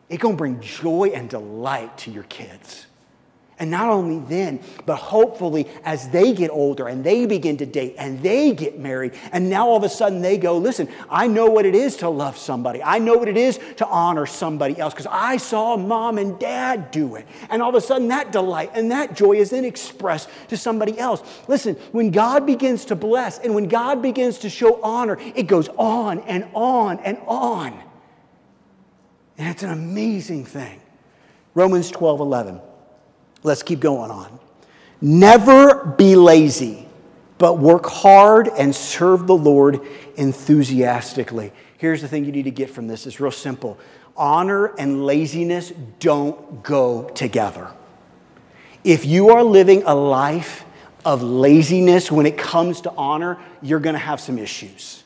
it's 0.09 0.23
going 0.23 0.35
to 0.35 0.39
bring 0.39 0.61
joy 0.61 1.13
and 1.15 1.31
delight 1.31 1.97
to 1.99 2.11
your 2.11 2.23
kids. 2.25 2.87
And 3.59 3.71
not 3.71 3.89
only 3.89 4.19
then, 4.19 4.61
but 4.85 4.97
hopefully 4.97 5.69
as 5.85 6.09
they 6.09 6.33
get 6.33 6.51
older 6.51 6.89
and 6.89 7.05
they 7.05 7.25
begin 7.25 7.57
to 7.59 7.67
date 7.67 7.95
and 7.99 8.21
they 8.21 8.53
get 8.53 8.81
married, 8.81 9.13
and 9.31 9.49
now 9.49 9.69
all 9.69 9.77
of 9.77 9.85
a 9.85 9.89
sudden 9.89 10.21
they 10.21 10.39
go, 10.39 10.59
listen, 10.59 10.89
I 11.09 11.29
know 11.29 11.47
what 11.47 11.65
it 11.65 11.77
is 11.77 11.97
to 11.99 12.09
love 12.09 12.37
somebody. 12.37 12.83
I 12.83 12.99
know 12.99 13.15
what 13.15 13.29
it 13.29 13.37
is 13.37 13.61
to 13.77 13.87
honor 13.87 14.27
somebody 14.27 14.77
else 14.79 14.93
because 14.93 15.07
I 15.09 15.37
saw 15.37 15.77
mom 15.77 16.19
and 16.19 16.37
dad 16.41 16.91
do 16.91 17.15
it. 17.15 17.29
And 17.49 17.63
all 17.63 17.69
of 17.69 17.77
a 17.77 17.81
sudden 17.81 18.09
that 18.09 18.33
delight 18.33 18.73
and 18.75 18.91
that 18.91 19.15
joy 19.15 19.35
is 19.35 19.51
then 19.51 19.65
expressed 19.65 20.29
to 20.49 20.57
somebody 20.57 20.99
else. 20.99 21.23
Listen, 21.47 21.77
when 21.93 22.11
God 22.11 22.47
begins 22.47 22.85
to 22.87 22.97
bless 22.97 23.39
and 23.39 23.55
when 23.55 23.69
God 23.69 24.03
begins 24.03 24.39
to 24.39 24.51
show 24.51 24.83
honor, 24.83 25.17
it 25.37 25.47
goes 25.47 25.69
on 25.69 26.19
and 26.21 26.49
on 26.55 26.99
and 27.01 27.19
on. 27.27 27.73
And 29.39 29.49
it's 29.49 29.63
an 29.63 29.71
amazing 29.71 30.45
thing. 30.45 30.81
Romans 31.55 31.93
12 31.93 32.19
11. 32.19 32.61
Let's 33.45 33.63
keep 33.63 33.79
going 33.79 34.11
on. 34.11 34.41
Never 35.01 35.85
be 35.85 36.17
lazy, 36.17 36.89
but 37.39 37.59
work 37.59 37.87
hard 37.87 38.49
and 38.49 38.75
serve 38.75 39.27
the 39.27 39.37
Lord 39.37 39.81
enthusiastically. 40.17 41.53
Here's 41.77 42.01
the 42.01 42.09
thing 42.09 42.25
you 42.25 42.33
need 42.33 42.45
to 42.45 42.51
get 42.51 42.71
from 42.71 42.89
this 42.89 43.07
it's 43.07 43.21
real 43.21 43.31
simple 43.31 43.79
honor 44.17 44.67
and 44.79 45.05
laziness 45.05 45.73
don't 45.99 46.63
go 46.63 47.09
together. 47.11 47.71
If 48.83 49.05
you 49.05 49.31
are 49.31 49.43
living 49.43 49.83
a 49.85 49.95
life 49.95 50.65
of 51.05 51.23
laziness 51.23 52.11
when 52.11 52.25
it 52.25 52.39
comes 52.39 52.83
to 52.83 52.93
honor, 52.93 53.39
you're 53.61 53.81
to 53.95 53.99
have 53.99 54.21
some 54.21 54.39
issues. 54.39 55.05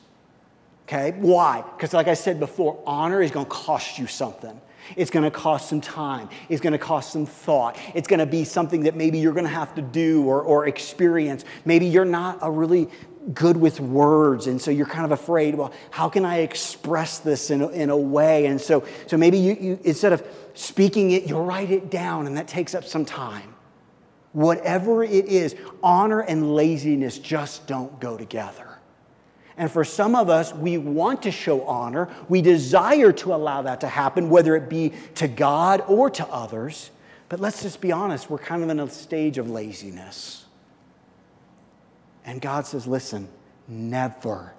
Okay? 0.85 1.13
Why? 1.19 1.65
Because, 1.77 1.93
like 1.93 2.09
I 2.09 2.15
said 2.15 2.39
before, 2.39 2.81
honor 2.87 3.21
is 3.21 3.31
to 3.47 3.51
cost 3.51 3.99
you 3.99 4.07
something. 4.07 4.61
It's 4.97 5.11
going 5.11 5.25
to 5.25 5.31
cost 5.31 5.69
some 5.69 5.81
time. 5.81 6.29
It's 6.49 6.61
going 6.61 6.73
to 6.73 6.79
cost 6.79 7.13
some 7.13 7.27
thought. 7.27 7.77
It's 7.95 8.09
going 8.09 8.21
to 8.21 8.27
be 8.27 8.45
something 8.45 8.83
that 8.83 8.97
maybe 8.97 9.19
you're 9.19 9.33
going 9.33 9.45
to 9.45 9.51
have 9.51 9.75
to 9.75 9.83
do 9.83 10.25
or, 10.25 10.43
or 10.43 10.67
experience. 10.67 11.45
Maybe 11.65 11.87
you're 11.87 12.05
not 12.05 12.39
a 12.43 12.51
really 12.51 12.89
good 13.35 13.57
with 13.57 13.79
words 13.81 14.47
and 14.47 14.61
so 14.61 14.71
you're 14.71 14.87
kind 14.87 15.05
of 15.05 15.13
afraid 15.13 15.55
well 15.55 15.73
how 15.91 16.09
can 16.09 16.25
i 16.25 16.39
express 16.39 17.19
this 17.19 17.51
in 17.51 17.61
a, 17.61 17.69
in 17.71 17.91
a 17.91 17.97
way 17.97 18.47
and 18.47 18.59
so 18.59 18.87
so 19.07 19.19
maybe 19.19 19.37
you, 19.37 19.55
you 19.61 19.79
instead 19.85 20.13
of 20.15 20.27
speaking 20.55 21.11
it 21.11 21.25
you'll 21.25 21.45
write 21.45 21.71
it 21.71 21.91
down 21.91 22.27
and 22.27 22.39
that 22.39 22.49
takes 22.49 22.75
up 22.75 22.85
some 22.85 23.05
time 23.05 23.55
whatever 24.33 25.05
it 25.05 25.27
is 25.27 25.55
honor 25.83 26.21
and 26.21 26.55
laziness 26.55 27.19
just 27.19 27.67
don't 27.67 28.01
go 28.01 28.17
together 28.17 28.68
and 29.59 29.71
for 29.71 29.85
some 29.85 30.15
of 30.15 30.31
us, 30.31 30.55
we 30.55 30.79
want 30.79 31.25
to 31.25 31.33
show 31.33 31.67
honor. 31.67 32.09
We 32.29 32.41
desire 32.41 33.11
to 33.13 33.35
allow 33.35 33.63
that 33.63 33.81
to 33.81 33.89
happen, 33.89 34.31
whether 34.31 34.55
it 34.55 34.69
be 34.69 34.93
to 35.17 35.27
God 35.27 35.83
or 35.89 36.09
to 36.11 36.27
others. 36.29 36.91
But 37.29 37.41
let's 37.41 37.63
just 37.63 37.81
be 37.81 37.91
honest, 37.91 38.31
we're 38.31 38.39
kind 38.39 38.63
of 38.63 38.71
in 38.71 38.79
a 38.79 38.89
stage 38.89 39.37
of 39.37 39.51
laziness. 39.51 40.47
And 42.25 42.41
God 42.41 42.67
says, 42.67 42.87
listen, 42.87 43.29
never, 43.67 44.55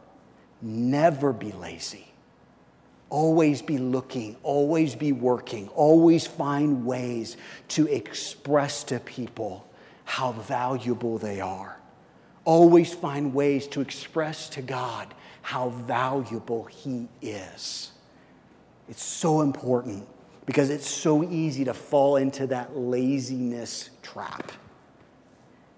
never 0.61 1.31
be 1.31 1.53
lazy. 1.53 2.11
Always 3.09 3.61
be 3.61 3.77
looking, 3.77 4.35
always 4.43 4.95
be 4.95 5.13
working, 5.13 5.69
always 5.69 6.27
find 6.27 6.85
ways 6.85 7.37
to 7.69 7.87
express 7.87 8.83
to 8.85 8.99
people 8.99 9.65
how 10.03 10.33
valuable 10.33 11.17
they 11.17 11.39
are 11.39 11.78
always 12.49 12.91
find 12.91 13.31
ways 13.31 13.67
to 13.67 13.79
express 13.79 14.49
to 14.49 14.59
God 14.63 15.13
how 15.43 15.69
valuable 15.69 16.63
He 16.63 17.07
is. 17.21 17.91
It's 18.89 19.03
so 19.03 19.41
important 19.41 20.07
because 20.47 20.71
it's 20.71 20.89
so 20.89 21.23
easy 21.23 21.63
to 21.65 21.75
fall 21.75 22.15
into 22.15 22.47
that 22.47 22.75
laziness 22.75 23.91
trap. 24.01 24.51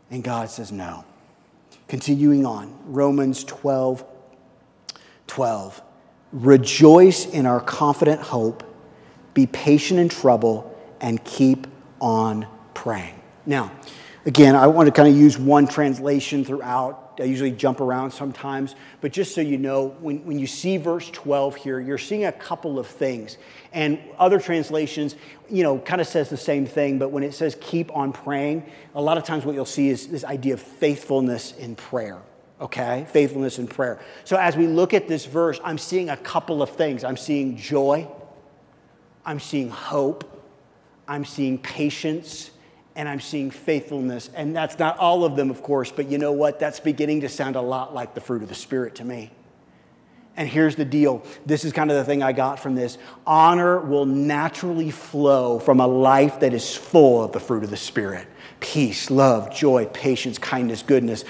And 0.09 0.23
God 0.23 0.49
says, 0.49 0.71
no. 0.71 1.03
Continuing 1.89 2.45
on, 2.45 2.73
Romans 2.85 3.43
12 3.43 4.05
12. 5.27 5.81
Rejoice 6.31 7.25
in 7.25 7.45
our 7.45 7.59
confident 7.59 8.21
hope, 8.21 8.63
be 9.33 9.45
patient 9.45 9.99
in 9.99 10.07
trouble, 10.07 10.77
and 11.01 11.21
keep 11.25 11.67
on 11.99 12.47
praying. 12.73 13.21
Now, 13.45 13.71
Again, 14.23 14.55
I 14.55 14.67
want 14.67 14.85
to 14.85 14.91
kind 14.91 15.09
of 15.09 15.17
use 15.17 15.39
one 15.39 15.67
translation 15.67 16.45
throughout. 16.45 17.17
I 17.19 17.23
usually 17.23 17.51
jump 17.51 17.81
around 17.81 18.11
sometimes, 18.11 18.75
but 18.99 19.11
just 19.11 19.33
so 19.33 19.41
you 19.41 19.57
know, 19.57 19.95
when, 19.99 20.23
when 20.25 20.37
you 20.37 20.45
see 20.45 20.77
verse 20.77 21.09
12 21.09 21.55
here, 21.55 21.79
you're 21.79 21.97
seeing 21.97 22.25
a 22.25 22.31
couple 22.31 22.77
of 22.77 22.85
things. 22.85 23.39
And 23.73 23.99
other 24.19 24.39
translations, 24.39 25.15
you 25.49 25.63
know, 25.63 25.79
kind 25.79 25.99
of 26.01 26.07
says 26.07 26.29
the 26.29 26.37
same 26.37 26.67
thing, 26.67 26.99
but 26.99 27.09
when 27.09 27.23
it 27.23 27.33
says 27.33 27.57
keep 27.59 27.95
on 27.95 28.13
praying, 28.13 28.69
a 28.93 29.01
lot 29.01 29.17
of 29.17 29.23
times 29.23 29.43
what 29.43 29.55
you'll 29.55 29.65
see 29.65 29.89
is 29.89 30.07
this 30.07 30.23
idea 30.23 30.53
of 30.53 30.61
faithfulness 30.61 31.53
in 31.53 31.75
prayer 31.75 32.21
okay? 32.61 33.07
Faithfulness 33.09 33.57
in 33.57 33.67
prayer. 33.67 33.99
So 34.23 34.37
as 34.37 34.55
we 34.55 34.67
look 34.67 34.93
at 34.93 35.07
this 35.07 35.25
verse, 35.25 35.59
I'm 35.63 35.79
seeing 35.79 36.09
a 36.09 36.17
couple 36.17 36.61
of 36.61 36.69
things. 36.69 37.03
I'm 37.03 37.17
seeing 37.17 37.57
joy, 37.57 38.07
I'm 39.25 39.39
seeing 39.39 39.71
hope, 39.71 40.47
I'm 41.07 41.25
seeing 41.25 41.57
patience, 41.57 42.50
and 42.95 43.07
I'm 43.07 43.19
seeing 43.19 43.51
faithfulness. 43.51 44.29
And 44.35 44.55
that's 44.55 44.77
not 44.77 44.97
all 44.97 45.23
of 45.23 45.35
them, 45.35 45.49
of 45.49 45.63
course, 45.63 45.91
but 45.91 46.07
you 46.07 46.17
know 46.17 46.31
what? 46.31 46.59
That's 46.59 46.79
beginning 46.79 47.21
to 47.21 47.29
sound 47.29 47.55
a 47.55 47.61
lot 47.61 47.93
like 47.93 48.13
the 48.13 48.21
fruit 48.21 48.43
of 48.43 48.49
the 48.49 48.55
Spirit 48.55 48.95
to 48.95 49.05
me. 49.05 49.31
And 50.37 50.47
here's 50.47 50.75
the 50.75 50.85
deal 50.85 51.23
this 51.45 51.65
is 51.65 51.73
kind 51.73 51.91
of 51.91 51.97
the 51.97 52.05
thing 52.05 52.23
I 52.23 52.31
got 52.31 52.59
from 52.59 52.75
this 52.75 52.97
honor 53.27 53.79
will 53.79 54.05
naturally 54.05 54.91
flow 54.91 55.59
from 55.59 55.79
a 55.79 55.87
life 55.87 56.39
that 56.39 56.53
is 56.53 56.75
full 56.75 57.23
of 57.23 57.31
the 57.31 57.39
fruit 57.39 57.63
of 57.63 57.69
the 57.69 57.77
Spirit 57.77 58.27
peace, 58.59 59.09
love, 59.09 59.53
joy, 59.53 59.85
patience, 59.87 60.37
kindness, 60.37 60.83
goodness. 60.83 61.25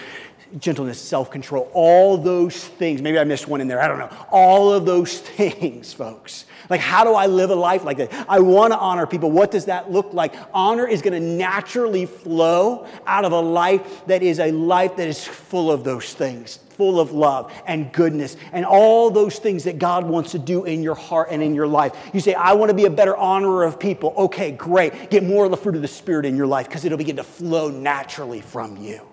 Gentleness, 0.59 0.99
self 0.99 1.31
control, 1.31 1.69
all 1.73 2.17
those 2.17 2.65
things. 2.65 3.01
Maybe 3.01 3.17
I 3.17 3.23
missed 3.23 3.47
one 3.47 3.61
in 3.61 3.67
there. 3.67 3.81
I 3.81 3.87
don't 3.87 3.99
know. 3.99 4.09
All 4.31 4.73
of 4.73 4.85
those 4.85 5.19
things, 5.19 5.93
folks 5.93 6.45
like, 6.71 6.79
how 6.79 7.03
do 7.03 7.13
I 7.13 7.25
live 7.25 7.49
a 7.49 7.55
life 7.55 7.83
like 7.83 7.97
that? 7.97 8.25
I 8.29 8.39
want 8.39 8.71
to 8.71 8.79
honor 8.79 9.05
people. 9.05 9.29
What 9.29 9.51
does 9.51 9.65
that 9.65 9.91
look 9.91 10.13
like? 10.13 10.33
Honor 10.53 10.87
is 10.87 11.01
going 11.01 11.13
to 11.13 11.19
naturally 11.19 12.05
flow 12.05 12.87
out 13.05 13.25
of 13.25 13.33
a 13.33 13.39
life 13.39 14.05
that 14.05 14.23
is 14.23 14.39
a 14.39 14.51
life 14.51 14.95
that 14.95 15.09
is 15.09 15.21
full 15.21 15.69
of 15.69 15.83
those 15.83 16.13
things, 16.13 16.59
full 16.69 17.01
of 17.01 17.11
love 17.11 17.51
and 17.67 17.91
goodness 17.91 18.37
and 18.53 18.65
all 18.65 19.11
those 19.11 19.37
things 19.37 19.65
that 19.65 19.79
God 19.79 20.05
wants 20.05 20.31
to 20.31 20.39
do 20.39 20.63
in 20.63 20.81
your 20.81 20.95
heart 20.95 21.27
and 21.29 21.43
in 21.43 21.53
your 21.53 21.67
life. 21.67 21.93
You 22.13 22.21
say, 22.21 22.35
I 22.35 22.53
want 22.53 22.69
to 22.69 22.75
be 22.75 22.85
a 22.85 22.89
better 22.89 23.17
honorer 23.17 23.65
of 23.65 23.77
people. 23.77 24.13
Okay, 24.15 24.53
great. 24.53 25.09
Get 25.09 25.25
more 25.25 25.43
of 25.43 25.51
the 25.51 25.57
fruit 25.57 25.75
of 25.75 25.81
the 25.81 25.89
Spirit 25.89 26.25
in 26.25 26.37
your 26.37 26.47
life 26.47 26.69
because 26.69 26.85
it'll 26.85 26.97
begin 26.97 27.17
to 27.17 27.23
flow 27.23 27.69
naturally 27.69 28.39
from 28.39 28.77
you. 28.77 29.10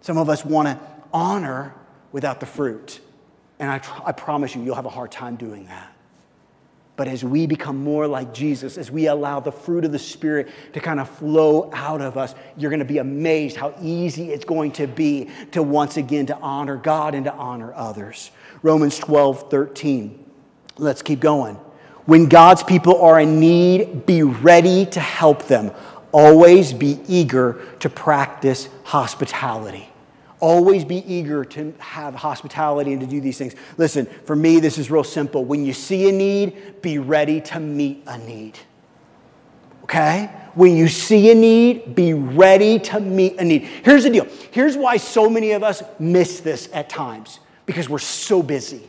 Some 0.00 0.16
of 0.16 0.28
us 0.28 0.44
want 0.44 0.68
to 0.68 0.78
honor 1.12 1.74
without 2.12 2.40
the 2.40 2.46
fruit. 2.46 3.00
And 3.58 3.70
I, 3.70 3.78
tr- 3.78 4.02
I 4.04 4.12
promise 4.12 4.54
you, 4.54 4.62
you'll 4.62 4.74
have 4.74 4.86
a 4.86 4.90
hard 4.90 5.12
time 5.12 5.36
doing 5.36 5.66
that. 5.66 5.94
But 6.96 7.08
as 7.08 7.24
we 7.24 7.46
become 7.46 7.82
more 7.82 8.06
like 8.06 8.34
Jesus, 8.34 8.76
as 8.76 8.90
we 8.90 9.06
allow 9.06 9.40
the 9.40 9.52
fruit 9.52 9.86
of 9.86 9.92
the 9.92 9.98
Spirit 9.98 10.50
to 10.74 10.80
kind 10.80 11.00
of 11.00 11.08
flow 11.08 11.70
out 11.72 12.02
of 12.02 12.18
us, 12.18 12.34
you're 12.58 12.70
going 12.70 12.80
to 12.80 12.84
be 12.84 12.98
amazed 12.98 13.56
how 13.56 13.74
easy 13.80 14.30
it's 14.32 14.44
going 14.44 14.72
to 14.72 14.86
be 14.86 15.30
to 15.52 15.62
once 15.62 15.96
again 15.96 16.26
to 16.26 16.36
honor 16.38 16.76
God 16.76 17.14
and 17.14 17.24
to 17.24 17.32
honor 17.32 17.72
others. 17.74 18.30
Romans 18.62 18.98
12, 18.98 19.50
13. 19.50 20.26
Let's 20.76 21.00
keep 21.00 21.20
going. 21.20 21.54
When 22.04 22.26
God's 22.28 22.62
people 22.62 23.00
are 23.00 23.20
in 23.20 23.40
need, 23.40 24.04
be 24.04 24.22
ready 24.22 24.84
to 24.86 25.00
help 25.00 25.44
them. 25.44 25.72
Always 26.12 26.72
be 26.72 26.98
eager 27.08 27.64
to 27.80 27.88
practice 27.88 28.68
hospitality. 28.84 29.89
Always 30.40 30.84
be 30.84 31.04
eager 31.12 31.44
to 31.44 31.74
have 31.78 32.14
hospitality 32.14 32.92
and 32.92 33.00
to 33.00 33.06
do 33.06 33.20
these 33.20 33.38
things. 33.38 33.54
Listen, 33.76 34.06
for 34.24 34.34
me, 34.34 34.58
this 34.58 34.78
is 34.78 34.90
real 34.90 35.04
simple. 35.04 35.44
When 35.44 35.64
you 35.64 35.72
see 35.72 36.08
a 36.08 36.12
need, 36.12 36.80
be 36.82 36.98
ready 36.98 37.40
to 37.42 37.60
meet 37.60 38.02
a 38.06 38.18
need. 38.18 38.58
Okay? 39.84 40.30
When 40.54 40.76
you 40.76 40.88
see 40.88 41.30
a 41.30 41.34
need, 41.34 41.94
be 41.94 42.14
ready 42.14 42.78
to 42.78 43.00
meet 43.00 43.38
a 43.38 43.44
need. 43.44 43.62
Here's 43.62 44.04
the 44.04 44.10
deal. 44.10 44.26
Here's 44.50 44.76
why 44.76 44.96
so 44.96 45.28
many 45.28 45.52
of 45.52 45.62
us 45.62 45.82
miss 45.98 46.40
this 46.40 46.68
at 46.72 46.88
times 46.88 47.40
because 47.66 47.88
we're 47.88 47.98
so 47.98 48.42
busy. 48.42 48.88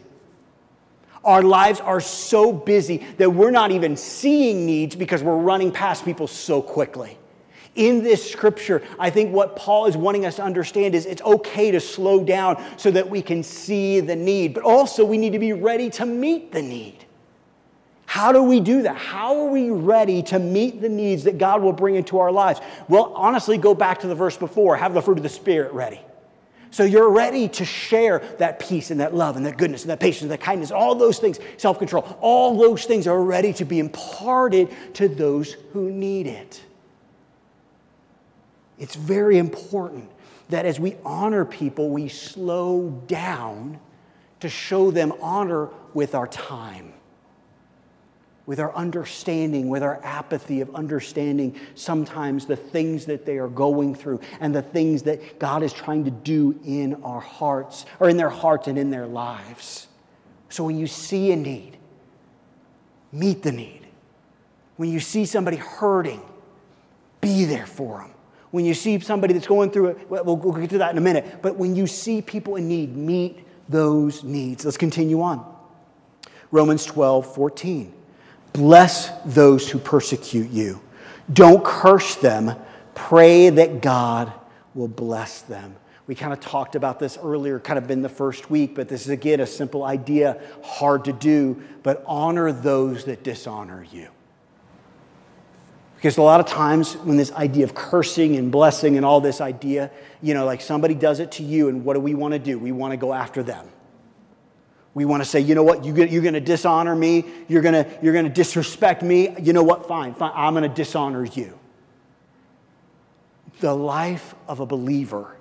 Our 1.23 1.43
lives 1.43 1.79
are 1.79 2.01
so 2.01 2.51
busy 2.51 3.05
that 3.17 3.29
we're 3.29 3.51
not 3.51 3.71
even 3.71 3.95
seeing 3.95 4.65
needs 4.65 4.95
because 4.95 5.21
we're 5.21 5.37
running 5.37 5.71
past 5.71 6.03
people 6.03 6.27
so 6.27 6.61
quickly. 6.61 7.17
In 7.75 8.03
this 8.03 8.29
scripture, 8.29 8.83
I 8.99 9.09
think 9.09 9.33
what 9.33 9.55
Paul 9.55 9.85
is 9.85 9.95
wanting 9.95 10.25
us 10.25 10.35
to 10.35 10.43
understand 10.43 10.93
is 10.93 11.05
it's 11.05 11.21
okay 11.21 11.71
to 11.71 11.79
slow 11.79 12.23
down 12.23 12.61
so 12.77 12.91
that 12.91 13.09
we 13.09 13.21
can 13.21 13.43
see 13.43 14.01
the 14.01 14.15
need, 14.15 14.53
but 14.53 14.63
also 14.63 15.05
we 15.05 15.17
need 15.17 15.31
to 15.33 15.39
be 15.39 15.53
ready 15.53 15.89
to 15.91 16.05
meet 16.05 16.51
the 16.51 16.61
need. 16.61 17.05
How 18.05 18.33
do 18.33 18.43
we 18.43 18.59
do 18.59 18.81
that? 18.81 18.97
How 18.97 19.39
are 19.39 19.47
we 19.47 19.69
ready 19.69 20.21
to 20.23 20.37
meet 20.37 20.81
the 20.81 20.89
needs 20.89 21.23
that 21.23 21.37
God 21.37 21.61
will 21.61 21.71
bring 21.71 21.95
into 21.95 22.19
our 22.19 22.29
lives? 22.29 22.59
Well, 22.89 23.13
honestly, 23.15 23.57
go 23.57 23.73
back 23.73 24.01
to 24.01 24.07
the 24.07 24.15
verse 24.15 24.35
before 24.35 24.75
have 24.75 24.93
the 24.93 25.01
fruit 25.01 25.15
of 25.15 25.23
the 25.23 25.29
Spirit 25.29 25.71
ready. 25.71 26.01
So 26.71 26.83
you're 26.83 27.09
ready 27.09 27.47
to 27.47 27.63
share 27.63 28.19
that 28.39 28.59
peace 28.59 28.91
and 28.91 28.99
that 28.99 29.15
love 29.15 29.37
and 29.37 29.45
that 29.45 29.57
goodness 29.57 29.83
and 29.83 29.91
that 29.91 30.01
patience 30.01 30.23
and 30.23 30.31
that 30.31 30.41
kindness, 30.41 30.71
all 30.71 30.93
those 30.93 31.19
things, 31.19 31.39
self 31.55 31.79
control, 31.79 32.03
all 32.19 32.57
those 32.57 32.83
things 32.83 33.07
are 33.07 33.21
ready 33.23 33.53
to 33.53 33.63
be 33.63 33.79
imparted 33.79 34.69
to 34.95 35.07
those 35.07 35.53
who 35.71 35.89
need 35.89 36.27
it. 36.27 36.61
It's 38.81 38.95
very 38.95 39.37
important 39.37 40.09
that 40.49 40.65
as 40.65 40.79
we 40.79 40.95
honor 41.05 41.45
people, 41.45 41.91
we 41.91 42.09
slow 42.09 42.89
down 43.05 43.79
to 44.39 44.49
show 44.49 44.89
them 44.89 45.13
honor 45.21 45.69
with 45.93 46.15
our 46.15 46.27
time, 46.27 46.91
with 48.47 48.59
our 48.59 48.73
understanding, 48.75 49.69
with 49.69 49.83
our 49.83 50.03
apathy 50.03 50.61
of 50.61 50.73
understanding 50.73 51.59
sometimes 51.75 52.47
the 52.47 52.55
things 52.55 53.05
that 53.05 53.23
they 53.23 53.37
are 53.37 53.47
going 53.47 53.93
through 53.93 54.19
and 54.39 54.53
the 54.53 54.63
things 54.63 55.03
that 55.03 55.37
God 55.37 55.61
is 55.61 55.71
trying 55.71 56.03
to 56.05 56.11
do 56.11 56.59
in 56.65 56.95
our 57.03 57.21
hearts, 57.21 57.85
or 57.99 58.09
in 58.09 58.17
their 58.17 58.31
hearts 58.31 58.67
and 58.67 58.79
in 58.79 58.89
their 58.89 59.05
lives. 59.05 59.89
So 60.49 60.63
when 60.63 60.79
you 60.79 60.87
see 60.87 61.31
a 61.31 61.35
need, 61.35 61.77
meet 63.11 63.43
the 63.43 63.51
need. 63.51 63.85
When 64.77 64.89
you 64.89 64.99
see 64.99 65.25
somebody 65.25 65.57
hurting, 65.57 66.23
be 67.21 67.45
there 67.45 67.67
for 67.67 67.99
them. 67.99 68.11
When 68.51 68.65
you 68.65 68.73
see 68.73 68.99
somebody 68.99 69.33
that's 69.33 69.47
going 69.47 69.71
through 69.71 69.87
it, 69.87 70.09
we'll, 70.09 70.35
we'll 70.35 70.53
get 70.53 70.69
to 70.71 70.77
that 70.79 70.91
in 70.91 70.97
a 70.97 71.01
minute. 71.01 71.41
But 71.41 71.55
when 71.55 71.75
you 71.75 71.87
see 71.87 72.21
people 72.21 72.57
in 72.57 72.67
need, 72.67 72.95
meet 72.95 73.45
those 73.69 74.23
needs. 74.23 74.65
Let's 74.65 74.77
continue 74.77 75.21
on. 75.21 75.45
Romans 76.51 76.85
12, 76.85 77.33
14. 77.33 77.93
Bless 78.53 79.09
those 79.25 79.69
who 79.69 79.79
persecute 79.79 80.49
you. 80.49 80.81
Don't 81.31 81.63
curse 81.63 82.15
them. 82.17 82.53
Pray 82.93 83.49
that 83.49 83.81
God 83.81 84.33
will 84.73 84.89
bless 84.89 85.41
them. 85.43 85.75
We 86.07 86.15
kind 86.15 86.33
of 86.33 86.41
talked 86.41 86.75
about 86.75 86.99
this 86.99 87.17
earlier, 87.23 87.57
kind 87.59 87.77
of 87.77 87.89
in 87.89 88.01
the 88.01 88.09
first 88.09 88.49
week, 88.49 88.75
but 88.75 88.89
this 88.89 89.03
is 89.03 89.09
again 89.09 89.39
a 89.39 89.47
simple 89.47 89.85
idea, 89.85 90.41
hard 90.61 91.05
to 91.05 91.13
do, 91.13 91.61
but 91.83 92.03
honor 92.05 92.51
those 92.51 93.05
that 93.05 93.23
dishonor 93.23 93.85
you. 93.91 94.09
Because 96.01 96.17
a 96.17 96.23
lot 96.23 96.39
of 96.39 96.47
times 96.47 96.97
when 96.97 97.15
this 97.15 97.31
idea 97.33 97.63
of 97.63 97.75
cursing 97.75 98.35
and 98.35 98.51
blessing 98.51 98.97
and 98.97 99.05
all 99.05 99.21
this 99.21 99.39
idea, 99.39 99.91
you 100.19 100.33
know, 100.33 100.47
like 100.47 100.59
somebody 100.59 100.95
does 100.95 101.19
it 101.19 101.33
to 101.33 101.43
you, 101.43 101.69
and 101.69 101.85
what 101.85 101.93
do 101.93 101.99
we 101.99 102.15
want 102.15 102.31
to 102.31 102.39
do? 102.39 102.57
We 102.57 102.71
want 102.71 102.89
to 102.89 102.97
go 102.97 103.13
after 103.13 103.43
them. 103.43 103.67
We 104.95 105.05
want 105.05 105.21
to 105.21 105.29
say, 105.29 105.41
you 105.41 105.53
know 105.53 105.61
what, 105.61 105.85
you, 105.85 105.95
you're 105.95 106.23
going 106.23 106.33
to 106.33 106.39
dishonor 106.39 106.95
me, 106.95 107.25
you're 107.47 107.61
going 107.61 107.85
to, 107.85 107.87
you're 108.01 108.19
to 108.19 108.29
disrespect 108.29 109.03
me. 109.03 109.35
You 109.39 109.53
know 109.53 109.61
what, 109.61 109.87
fine, 109.87 110.15
fine, 110.15 110.31
I'm 110.33 110.55
going 110.55 110.67
to 110.67 110.75
dishonor 110.75 111.23
you. 111.23 111.55
The 113.59 113.75
life 113.75 114.33
of 114.47 114.59
a 114.59 114.65
believer 114.65 115.37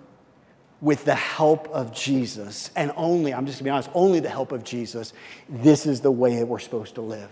with 0.83 1.07
the 1.07 1.15
help 1.15 1.69
of 1.69 1.95
Jesus, 1.95 2.71
and 2.77 2.93
only, 2.97 3.33
I'm 3.33 3.47
just 3.47 3.61
going 3.61 3.65
to 3.65 3.65
be 3.65 3.71
honest, 3.71 3.91
only 3.95 4.21
the 4.21 4.29
help 4.29 4.53
of 4.53 4.63
Jesus, 4.63 5.15
this 5.49 5.87
is 5.87 6.03
the 6.03 6.11
way 6.11 6.37
that 6.37 6.47
we're 6.47 6.59
supposed 6.59 6.97
to 6.97 7.01
live. 7.01 7.31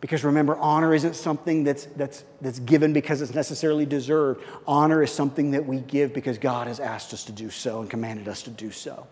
Because 0.00 0.22
remember, 0.22 0.56
honor 0.56 0.94
isn't 0.94 1.16
something 1.16 1.64
that's, 1.64 1.86
that's, 1.86 2.24
that's 2.40 2.60
given 2.60 2.92
because 2.92 3.20
it's 3.20 3.34
necessarily 3.34 3.84
deserved. 3.84 4.44
Honor 4.66 5.02
is 5.02 5.10
something 5.10 5.50
that 5.50 5.66
we 5.66 5.80
give 5.80 6.14
because 6.14 6.38
God 6.38 6.68
has 6.68 6.78
asked 6.78 7.12
us 7.12 7.24
to 7.24 7.32
do 7.32 7.50
so 7.50 7.80
and 7.80 7.90
commanded 7.90 8.28
us 8.28 8.42
to 8.44 8.50
do 8.50 8.70
so. 8.70 9.06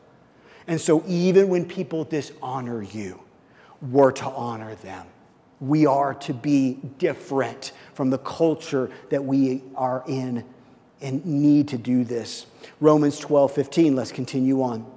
And 0.68 0.80
so, 0.80 1.03
even 1.07 1.49
when 1.49 1.64
people 1.64 2.05
dishonor 2.05 2.82
you, 2.82 3.20
we're 3.82 4.12
to 4.12 4.24
honor 4.24 4.74
them. 4.76 5.07
We 5.61 5.87
are 5.87 6.14
to 6.14 6.34
be 6.34 6.74
different 6.99 7.72
from 7.95 8.11
the 8.11 8.18
culture 8.18 8.91
that 9.11 9.24
we 9.24 9.62
are 9.74 10.05
in 10.07 10.45
and 11.01 11.24
need 11.24 11.68
to 11.68 11.78
do 11.78 12.05
this. 12.05 12.47
Romans 12.80 13.18
12, 13.18 13.53
15, 13.53 13.97
let's 13.97 14.12
continue 14.12 14.62
on. 14.62 14.91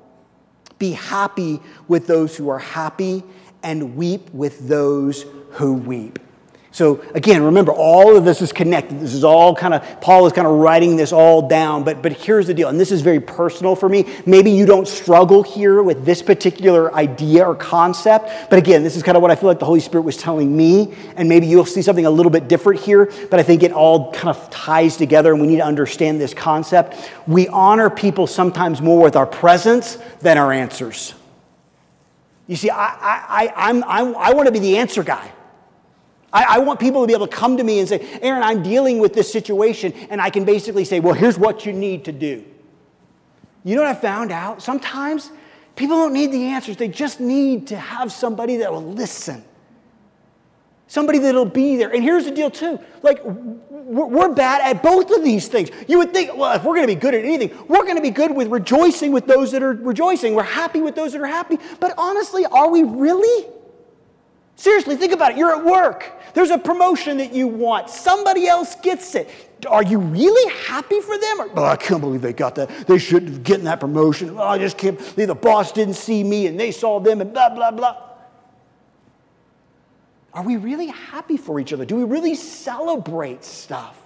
Be 0.78 0.92
happy 0.92 1.60
with 1.88 2.08
those 2.08 2.36
who 2.36 2.50
are 2.50 2.60
happy 2.60 3.24
and 3.64 3.96
weep 3.96 4.30
with 4.32 4.68
those 4.68 5.26
who 5.52 5.74
weep. 5.74 6.20
So 6.72 7.04
again, 7.16 7.42
remember, 7.42 7.72
all 7.72 8.16
of 8.16 8.26
this 8.26 8.44
is 8.44 8.54
connected. 8.54 9.00
This 9.00 9.16
is 9.16 9.24
all 9.24 9.56
kind 9.56 9.74
of, 9.74 10.02
Paul 10.02 10.28
is 10.28 10.34
kind 10.34 10.46
of 10.46 10.54
writing 10.54 10.98
this 10.98 11.12
all 11.12 11.48
down. 11.48 11.84
But, 11.84 12.04
but 12.04 12.14
here's 12.14 12.46
the 12.46 12.54
deal, 12.54 12.70
and 12.70 12.80
this 12.80 12.92
is 12.92 13.02
very 13.02 13.20
personal 13.20 13.76
for 13.76 13.90
me. 13.90 14.06
Maybe 14.28 14.52
you 14.52 14.68
don't 14.68 14.88
struggle 14.88 15.42
here 15.42 15.82
with 15.82 16.06
this 16.06 16.22
particular 16.22 16.94
idea 16.94 17.44
or 17.44 17.56
concept. 17.56 18.30
But 18.52 18.60
again, 18.60 18.84
this 18.84 18.96
is 18.96 19.02
kind 19.02 19.16
of 19.16 19.24
what 19.24 19.32
I 19.32 19.36
feel 19.36 19.48
like 19.48 19.58
the 19.58 19.66
Holy 19.66 19.80
Spirit 19.80 20.04
was 20.04 20.16
telling 20.16 20.56
me. 20.56 20.94
And 21.16 21.28
maybe 21.28 21.48
you'll 21.48 21.66
see 21.66 21.82
something 21.82 22.06
a 22.06 22.12
little 22.12 22.32
bit 22.32 22.48
different 22.48 22.82
here. 22.82 23.12
But 23.32 23.40
I 23.40 23.44
think 23.44 23.64
it 23.64 23.72
all 23.72 24.14
kind 24.14 24.30
of 24.30 24.50
ties 24.52 24.96
together, 24.96 25.32
and 25.32 25.42
we 25.42 25.48
need 25.48 25.58
to 25.58 25.66
understand 25.66 26.22
this 26.22 26.36
concept. 26.36 26.96
We 27.26 27.48
honor 27.48 27.90
people 27.90 28.28
sometimes 28.28 28.80
more 28.80 29.02
with 29.02 29.16
our 29.16 29.28
presence 29.28 29.98
than 30.22 30.38
our 30.38 30.54
answers. 30.54 31.16
You 32.46 32.56
see, 32.56 32.70
I, 32.70 32.78
I, 32.78 33.26
I, 33.28 33.70
I'm, 33.70 33.84
I, 33.84 34.30
I 34.30 34.34
want 34.34 34.46
to 34.46 34.52
be 34.52 34.60
the 34.60 34.78
answer 34.78 35.04
guy. 35.04 35.32
I, 36.32 36.58
I, 36.58 36.60
want 36.60 36.80
people 36.80 37.02
to 37.02 37.08
be 37.08 37.14
able 37.14 37.28
to 37.28 37.36
come 37.36 37.58
to 37.58 37.64
me 37.64 37.80
and 37.80 37.90
say, 37.90 38.08
Aaron, 38.22 38.44
I'm 38.44 38.62
dealing 38.62 39.00
with 39.00 39.14
this 39.14 39.32
situation. 39.32 39.94
And 40.10 40.22
I 40.22 40.30
can 40.30 40.46
basically 40.46 40.86
say, 40.86 41.00
well, 41.00 41.16
here's 41.16 41.38
what 41.38 41.66
you 41.66 41.74
need 41.74 42.06
to 42.06 42.12
do. 42.12 42.46
You 43.64 43.76
know 43.76 43.82
what 43.82 43.96
I 43.96 44.00
found 44.00 44.32
out? 44.32 44.62
Sometimes 44.62 45.32
people 45.76 45.96
don't 45.98 46.14
need 46.14 46.32
the 46.32 46.46
answers, 46.46 46.78
they 46.78 46.88
just 46.88 47.20
need 47.20 47.68
to 47.68 47.78
have 47.78 48.12
somebody 48.12 48.58
that 48.58 48.72
will 48.72 48.94
listen. 48.94 49.44
Somebody 50.88 51.20
that'll 51.20 51.46
be 51.46 51.78
there. 51.78 51.94
And 51.94 52.04
here's 52.04 52.26
the 52.26 52.32
deal, 52.32 52.50
too. 52.50 52.80
Like, 53.04 53.22
we're 53.24 54.34
bad 54.34 54.62
at 54.62 54.82
both 54.82 55.12
of 55.12 55.24
these 55.24 55.48
things. 55.48 55.70
You 55.88 56.00
would 56.00 56.14
think, 56.14 56.36
well, 56.36 56.56
if 56.56 56.64
we're 56.64 56.74
going 56.76 56.88
to 56.88 56.96
be 56.96 57.00
good 57.00 57.14
at 57.14 57.24
anything, 57.24 57.56
we're 57.68 57.84
going 57.84 57.96
to 57.96 58.02
be 58.02 58.10
good 58.10 58.36
with 58.36 58.48
rejoicing 58.48 59.12
with 59.12 59.28
those 59.28 59.52
that 59.52 59.62
are 59.62 59.74
rejoicing. 59.74 60.34
We're 60.34 60.44
happy 60.44 60.82
with 60.82 60.96
those 60.96 61.12
that 61.12 61.22
are 61.22 61.28
happy. 61.28 61.60
But 61.80 61.94
honestly, 61.98 62.46
are 62.48 62.70
we 62.72 62.82
really? 62.84 63.48
Seriously, 64.60 64.98
think 64.98 65.14
about 65.14 65.32
it. 65.32 65.38
You're 65.38 65.56
at 65.56 65.64
work. 65.64 66.12
There's 66.34 66.50
a 66.50 66.58
promotion 66.58 67.16
that 67.20 67.32
you 67.32 67.48
want. 67.48 67.90
Somebody 67.90 68.46
else 68.46 68.76
gets 68.76 69.16
it. 69.16 69.30
Are 69.66 69.82
you 69.82 70.00
really 70.00 70.54
happy 70.66 71.00
for 71.00 71.18
them? 71.18 71.40
Or, 71.40 71.50
oh, 71.56 71.64
I 71.64 71.78
can't 71.78 72.02
believe 72.02 72.22
they 72.22 72.34
got 72.34 72.56
that. 72.56 72.70
They 72.86 72.98
shouldn't 72.98 73.32
have 73.32 73.44
gotten 73.46 73.64
that 73.64 73.80
promotion. 73.80 74.32
Oh, 74.38 74.44
I 74.44 74.58
just 74.58 74.78
can't 74.78 74.98
believe 74.98 75.30
the 75.30 75.36
boss 75.36 75.72
didn't 75.72 75.94
see 75.94 76.26
me 76.26 76.48
and 76.48 76.60
they 76.60 76.72
saw 76.72 77.00
them 77.00 77.22
and 77.22 77.32
blah, 77.32 77.56
blah, 77.56 77.72
blah. 77.72 77.96
Are 80.34 80.44
we 80.44 80.58
really 80.58 80.88
happy 80.88 81.38
for 81.38 81.62
each 81.62 81.72
other? 81.72 81.86
Do 81.86 81.96
we 81.96 82.04
really 82.04 82.36
celebrate 82.36 83.46
stuff? 83.46 83.98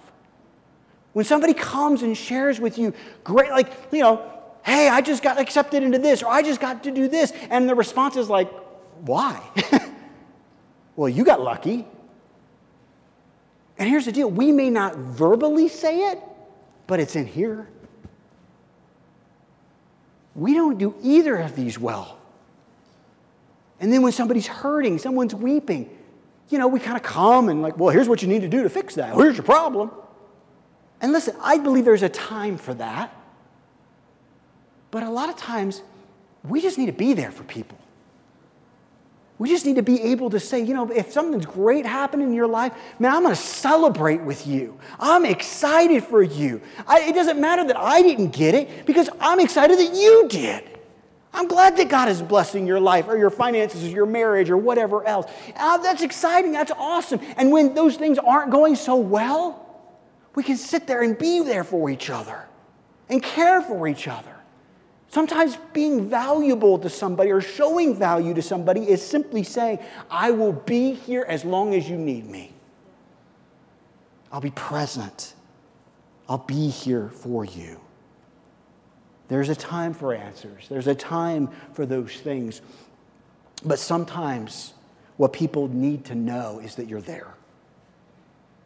When 1.14 1.24
somebody 1.24 1.54
comes 1.54 2.02
and 2.02 2.16
shares 2.16 2.60
with 2.60 2.78
you, 2.78 2.94
great, 3.24 3.50
like, 3.50 3.72
you 3.90 4.02
know, 4.02 4.22
hey, 4.64 4.88
I 4.88 5.00
just 5.00 5.20
got 5.20 5.40
accepted 5.40 5.82
into 5.82 5.98
this, 5.98 6.22
or 6.22 6.28
I 6.28 6.42
just 6.42 6.60
got 6.60 6.84
to 6.84 6.92
do 6.92 7.08
this. 7.08 7.32
And 7.50 7.68
the 7.68 7.74
response 7.74 8.16
is 8.16 8.30
like, 8.30 8.52
why? 9.00 9.42
Well, 10.96 11.08
you 11.08 11.24
got 11.24 11.40
lucky. 11.40 11.86
And 13.78 13.88
here's 13.88 14.04
the 14.04 14.12
deal 14.12 14.30
we 14.30 14.52
may 14.52 14.70
not 14.70 14.96
verbally 14.96 15.68
say 15.68 16.10
it, 16.12 16.22
but 16.86 17.00
it's 17.00 17.16
in 17.16 17.26
here. 17.26 17.68
We 20.34 20.54
don't 20.54 20.78
do 20.78 20.94
either 21.02 21.36
of 21.36 21.54
these 21.54 21.78
well. 21.78 22.18
And 23.80 23.92
then 23.92 24.02
when 24.02 24.12
somebody's 24.12 24.46
hurting, 24.46 24.98
someone's 24.98 25.34
weeping, 25.34 25.90
you 26.48 26.58
know, 26.58 26.68
we 26.68 26.80
kind 26.80 26.96
of 26.96 27.02
come 27.02 27.48
and, 27.48 27.62
like, 27.62 27.78
well, 27.78 27.90
here's 27.90 28.08
what 28.08 28.22
you 28.22 28.28
need 28.28 28.42
to 28.42 28.48
do 28.48 28.62
to 28.62 28.68
fix 28.68 28.94
that. 28.96 29.14
Here's 29.14 29.36
your 29.36 29.44
problem. 29.44 29.90
And 31.00 31.12
listen, 31.12 31.36
I 31.40 31.58
believe 31.58 31.84
there's 31.84 32.02
a 32.02 32.08
time 32.08 32.56
for 32.56 32.74
that. 32.74 33.14
But 34.90 35.02
a 35.02 35.10
lot 35.10 35.28
of 35.28 35.36
times, 35.36 35.82
we 36.44 36.60
just 36.60 36.78
need 36.78 36.86
to 36.86 36.92
be 36.92 37.14
there 37.14 37.30
for 37.30 37.44
people. 37.44 37.78
We 39.44 39.50
just 39.50 39.66
need 39.66 39.76
to 39.76 39.82
be 39.82 40.00
able 40.04 40.30
to 40.30 40.40
say, 40.40 40.64
you 40.64 40.72
know, 40.72 40.90
if 40.90 41.12
something's 41.12 41.44
great 41.44 41.84
happening 41.84 42.28
in 42.28 42.32
your 42.32 42.46
life, 42.46 42.72
man, 42.98 43.12
I'm 43.14 43.24
going 43.24 43.34
to 43.34 43.38
celebrate 43.38 44.22
with 44.22 44.46
you. 44.46 44.78
I'm 44.98 45.26
excited 45.26 46.02
for 46.02 46.22
you. 46.22 46.62
I, 46.86 47.02
it 47.10 47.14
doesn't 47.14 47.38
matter 47.38 47.62
that 47.66 47.76
I 47.76 48.00
didn't 48.00 48.30
get 48.30 48.54
it 48.54 48.86
because 48.86 49.10
I'm 49.20 49.40
excited 49.40 49.78
that 49.78 49.94
you 49.94 50.28
did. 50.30 50.78
I'm 51.34 51.46
glad 51.46 51.76
that 51.76 51.90
God 51.90 52.08
is 52.08 52.22
blessing 52.22 52.66
your 52.66 52.80
life 52.80 53.06
or 53.06 53.18
your 53.18 53.28
finances 53.28 53.84
or 53.84 53.88
your 53.88 54.06
marriage 54.06 54.48
or 54.48 54.56
whatever 54.56 55.06
else. 55.06 55.30
Uh, 55.54 55.76
that's 55.76 56.00
exciting. 56.00 56.52
That's 56.52 56.72
awesome. 56.78 57.20
And 57.36 57.52
when 57.52 57.74
those 57.74 57.96
things 57.96 58.16
aren't 58.16 58.50
going 58.50 58.76
so 58.76 58.96
well, 58.96 59.92
we 60.34 60.42
can 60.42 60.56
sit 60.56 60.86
there 60.86 61.02
and 61.02 61.18
be 61.18 61.40
there 61.40 61.64
for 61.64 61.90
each 61.90 62.08
other 62.08 62.48
and 63.10 63.22
care 63.22 63.60
for 63.60 63.86
each 63.88 64.08
other. 64.08 64.33
Sometimes 65.14 65.56
being 65.72 66.10
valuable 66.10 66.76
to 66.76 66.90
somebody 66.90 67.30
or 67.30 67.40
showing 67.40 67.94
value 67.94 68.34
to 68.34 68.42
somebody 68.42 68.90
is 68.90 69.00
simply 69.00 69.44
saying, 69.44 69.78
I 70.10 70.32
will 70.32 70.52
be 70.52 70.94
here 70.94 71.24
as 71.28 71.44
long 71.44 71.72
as 71.72 71.88
you 71.88 71.96
need 71.96 72.28
me. 72.28 72.52
I'll 74.32 74.40
be 74.40 74.50
present. 74.50 75.34
I'll 76.28 76.38
be 76.38 76.68
here 76.68 77.10
for 77.10 77.44
you. 77.44 77.80
There's 79.28 79.50
a 79.50 79.54
time 79.54 79.94
for 79.94 80.12
answers, 80.12 80.66
there's 80.68 80.88
a 80.88 80.96
time 80.96 81.48
for 81.74 81.86
those 81.86 82.16
things. 82.16 82.60
But 83.64 83.78
sometimes 83.78 84.74
what 85.16 85.32
people 85.32 85.68
need 85.68 86.06
to 86.06 86.16
know 86.16 86.58
is 86.58 86.74
that 86.74 86.88
you're 86.88 87.00
there. 87.00 87.32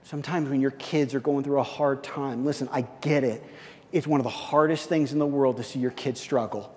Sometimes 0.02 0.48
when 0.48 0.62
your 0.62 0.70
kids 0.70 1.14
are 1.14 1.20
going 1.20 1.44
through 1.44 1.58
a 1.58 1.62
hard 1.62 2.02
time, 2.02 2.46
listen, 2.46 2.70
I 2.72 2.86
get 3.02 3.22
it. 3.22 3.44
It's 3.92 4.06
one 4.06 4.20
of 4.20 4.24
the 4.24 4.30
hardest 4.30 4.88
things 4.88 5.12
in 5.12 5.18
the 5.18 5.26
world 5.26 5.56
to 5.56 5.62
see 5.62 5.78
your 5.78 5.90
kids 5.90 6.20
struggle. 6.20 6.74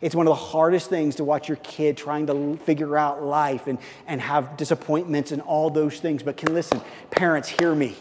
It's 0.00 0.14
one 0.14 0.26
of 0.26 0.30
the 0.30 0.42
hardest 0.42 0.90
things 0.90 1.16
to 1.16 1.24
watch 1.24 1.48
your 1.48 1.56
kid 1.58 1.96
trying 1.96 2.26
to 2.26 2.56
figure 2.64 2.96
out 2.96 3.22
life 3.22 3.66
and, 3.66 3.78
and 4.06 4.20
have 4.20 4.56
disappointments 4.56 5.32
and 5.32 5.40
all 5.42 5.70
those 5.70 6.00
things. 6.00 6.22
But 6.22 6.36
can 6.36 6.54
listen, 6.54 6.80
parents, 7.10 7.48
hear 7.48 7.74
me. 7.74 7.94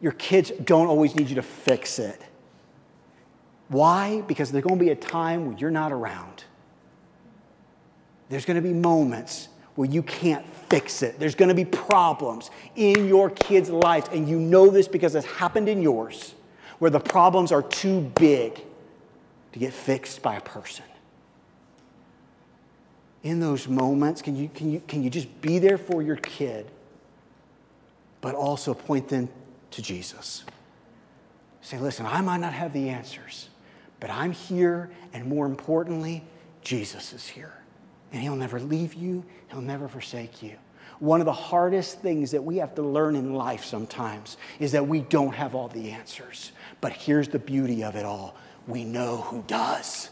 Your 0.00 0.12
kids 0.12 0.50
don't 0.64 0.86
always 0.86 1.14
need 1.14 1.28
you 1.28 1.36
to 1.36 1.42
fix 1.42 1.98
it. 1.98 2.20
Why? 3.68 4.22
Because 4.22 4.50
there's 4.50 4.64
going 4.64 4.78
to 4.78 4.84
be 4.84 4.90
a 4.90 4.96
time 4.96 5.46
when 5.46 5.58
you're 5.58 5.70
not 5.70 5.92
around. 5.92 6.44
There's 8.28 8.44
going 8.44 8.56
to 8.56 8.62
be 8.62 8.74
moments 8.74 9.48
where 9.74 9.88
you 9.88 10.02
can't 10.02 10.46
fix 10.68 11.02
it. 11.02 11.18
There's 11.18 11.34
going 11.34 11.50
to 11.50 11.54
be 11.54 11.64
problems 11.64 12.50
in 12.76 13.06
your 13.06 13.30
kids' 13.30 13.70
lives, 13.70 14.08
and 14.12 14.28
you 14.28 14.38
know 14.38 14.68
this 14.68 14.88
because 14.88 15.14
it's 15.14 15.26
happened 15.26 15.68
in 15.68 15.82
yours 15.82 16.34
where 16.82 16.90
the 16.90 16.98
problems 16.98 17.52
are 17.52 17.62
too 17.62 18.00
big 18.16 18.60
to 19.52 19.58
get 19.60 19.72
fixed 19.72 20.20
by 20.20 20.34
a 20.34 20.40
person. 20.40 20.84
In 23.22 23.38
those 23.38 23.68
moments, 23.68 24.20
can 24.20 24.34
you, 24.34 24.48
can 24.52 24.68
you, 24.68 24.82
can 24.88 25.00
you 25.00 25.08
just 25.08 25.40
be 25.40 25.60
there 25.60 25.78
for 25.78 26.02
your 26.02 26.16
kid, 26.16 26.68
but 28.20 28.34
also 28.34 28.74
point 28.74 29.06
them 29.06 29.28
to 29.70 29.80
Jesus? 29.80 30.42
Say, 31.60 31.78
listen, 31.78 32.04
I 32.04 32.20
might 32.20 32.40
not 32.40 32.52
have 32.52 32.72
the 32.72 32.88
answers, 32.88 33.48
but 34.00 34.10
I'm 34.10 34.32
here, 34.32 34.90
and 35.12 35.26
more 35.26 35.46
importantly, 35.46 36.24
Jesus 36.62 37.12
is 37.12 37.28
here. 37.28 37.54
And 38.10 38.20
he'll 38.20 38.34
never 38.34 38.58
leave 38.58 38.94
you, 38.94 39.24
he'll 39.52 39.60
never 39.60 39.86
forsake 39.86 40.42
you. 40.42 40.56
One 40.98 41.20
of 41.20 41.26
the 41.26 41.32
hardest 41.32 42.00
things 42.00 42.30
that 42.30 42.42
we 42.42 42.58
have 42.58 42.74
to 42.76 42.82
learn 42.82 43.16
in 43.16 43.34
life 43.34 43.64
sometimes 43.64 44.36
is 44.60 44.72
that 44.72 44.86
we 44.86 45.00
don't 45.00 45.34
have 45.34 45.54
all 45.54 45.68
the 45.68 45.90
answers. 45.90 46.52
But 46.80 46.92
here's 46.92 47.28
the 47.28 47.38
beauty 47.38 47.82
of 47.82 47.96
it 47.96 48.04
all 48.04 48.36
we 48.66 48.84
know 48.84 49.18
who 49.18 49.42
does. 49.46 50.10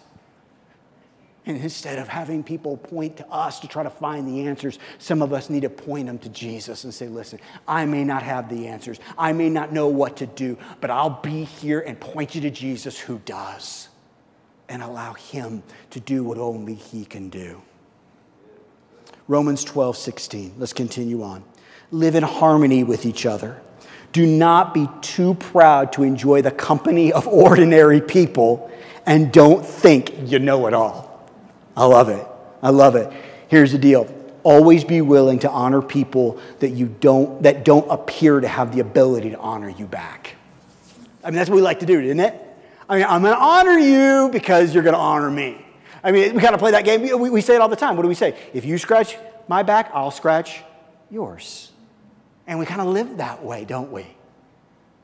And 1.46 1.56
instead 1.56 1.98
of 1.98 2.06
having 2.06 2.42
people 2.42 2.76
point 2.76 3.16
to 3.16 3.28
us 3.28 3.60
to 3.60 3.68
try 3.68 3.82
to 3.82 3.90
find 3.90 4.28
the 4.28 4.46
answers, 4.46 4.78
some 4.98 5.22
of 5.22 5.32
us 5.32 5.48
need 5.48 5.62
to 5.62 5.70
point 5.70 6.06
them 6.06 6.18
to 6.18 6.28
Jesus 6.28 6.84
and 6.84 6.92
say, 6.92 7.08
listen, 7.08 7.40
I 7.66 7.86
may 7.86 8.04
not 8.04 8.22
have 8.22 8.48
the 8.48 8.68
answers. 8.68 9.00
I 9.16 9.32
may 9.32 9.48
not 9.48 9.72
know 9.72 9.88
what 9.88 10.18
to 10.18 10.26
do, 10.26 10.58
but 10.80 10.90
I'll 10.90 11.20
be 11.22 11.44
here 11.44 11.80
and 11.80 11.98
point 11.98 12.34
you 12.34 12.42
to 12.42 12.50
Jesus 12.50 12.98
who 12.98 13.20
does 13.24 13.88
and 14.68 14.82
allow 14.82 15.14
him 15.14 15.62
to 15.90 16.00
do 16.00 16.22
what 16.22 16.38
only 16.38 16.74
he 16.74 17.04
can 17.04 17.30
do. 17.30 17.62
Romans 19.30 19.62
12, 19.62 19.96
16. 19.96 20.54
Let's 20.58 20.72
continue 20.72 21.22
on. 21.22 21.44
Live 21.92 22.16
in 22.16 22.24
harmony 22.24 22.82
with 22.82 23.06
each 23.06 23.26
other. 23.26 23.62
Do 24.10 24.26
not 24.26 24.74
be 24.74 24.88
too 25.02 25.34
proud 25.34 25.92
to 25.92 26.02
enjoy 26.02 26.42
the 26.42 26.50
company 26.50 27.12
of 27.12 27.28
ordinary 27.28 28.00
people 28.00 28.68
and 29.06 29.32
don't 29.32 29.64
think 29.64 30.28
you 30.28 30.40
know 30.40 30.66
it 30.66 30.74
all. 30.74 31.30
I 31.76 31.84
love 31.84 32.08
it. 32.08 32.26
I 32.60 32.70
love 32.70 32.96
it. 32.96 33.12
Here's 33.46 33.70
the 33.70 33.78
deal. 33.78 34.12
Always 34.42 34.82
be 34.82 35.00
willing 35.00 35.38
to 35.40 35.50
honor 35.50 35.80
people 35.80 36.40
that 36.58 36.70
you 36.70 36.86
don't 36.86 37.40
that 37.44 37.64
don't 37.64 37.88
appear 37.88 38.40
to 38.40 38.48
have 38.48 38.74
the 38.74 38.80
ability 38.80 39.30
to 39.30 39.38
honor 39.38 39.68
you 39.68 39.86
back. 39.86 40.34
I 41.22 41.30
mean, 41.30 41.36
that's 41.36 41.48
what 41.48 41.54
we 41.54 41.62
like 41.62 41.78
to 41.80 41.86
do, 41.86 42.00
isn't 42.00 42.18
it? 42.18 42.34
I 42.88 42.96
mean, 42.96 43.06
I'm 43.08 43.22
going 43.22 43.36
to 43.36 43.40
honor 43.40 43.78
you 43.78 44.28
because 44.32 44.74
you're 44.74 44.82
going 44.82 44.94
to 44.94 45.00
honor 45.00 45.30
me. 45.30 45.64
I 46.02 46.12
mean, 46.12 46.34
we 46.34 46.40
kind 46.40 46.54
of 46.54 46.60
play 46.60 46.70
that 46.72 46.84
game. 46.84 47.02
We, 47.02 47.30
we 47.30 47.40
say 47.40 47.54
it 47.54 47.60
all 47.60 47.68
the 47.68 47.76
time. 47.76 47.96
What 47.96 48.02
do 48.02 48.08
we 48.08 48.14
say? 48.14 48.36
If 48.54 48.64
you 48.64 48.78
scratch 48.78 49.16
my 49.48 49.62
back, 49.62 49.90
I'll 49.92 50.10
scratch 50.10 50.62
yours. 51.10 51.72
And 52.46 52.58
we 52.58 52.66
kind 52.66 52.80
of 52.80 52.88
live 52.88 53.18
that 53.18 53.44
way, 53.44 53.64
don't 53.64 53.92
we? 53.92 54.06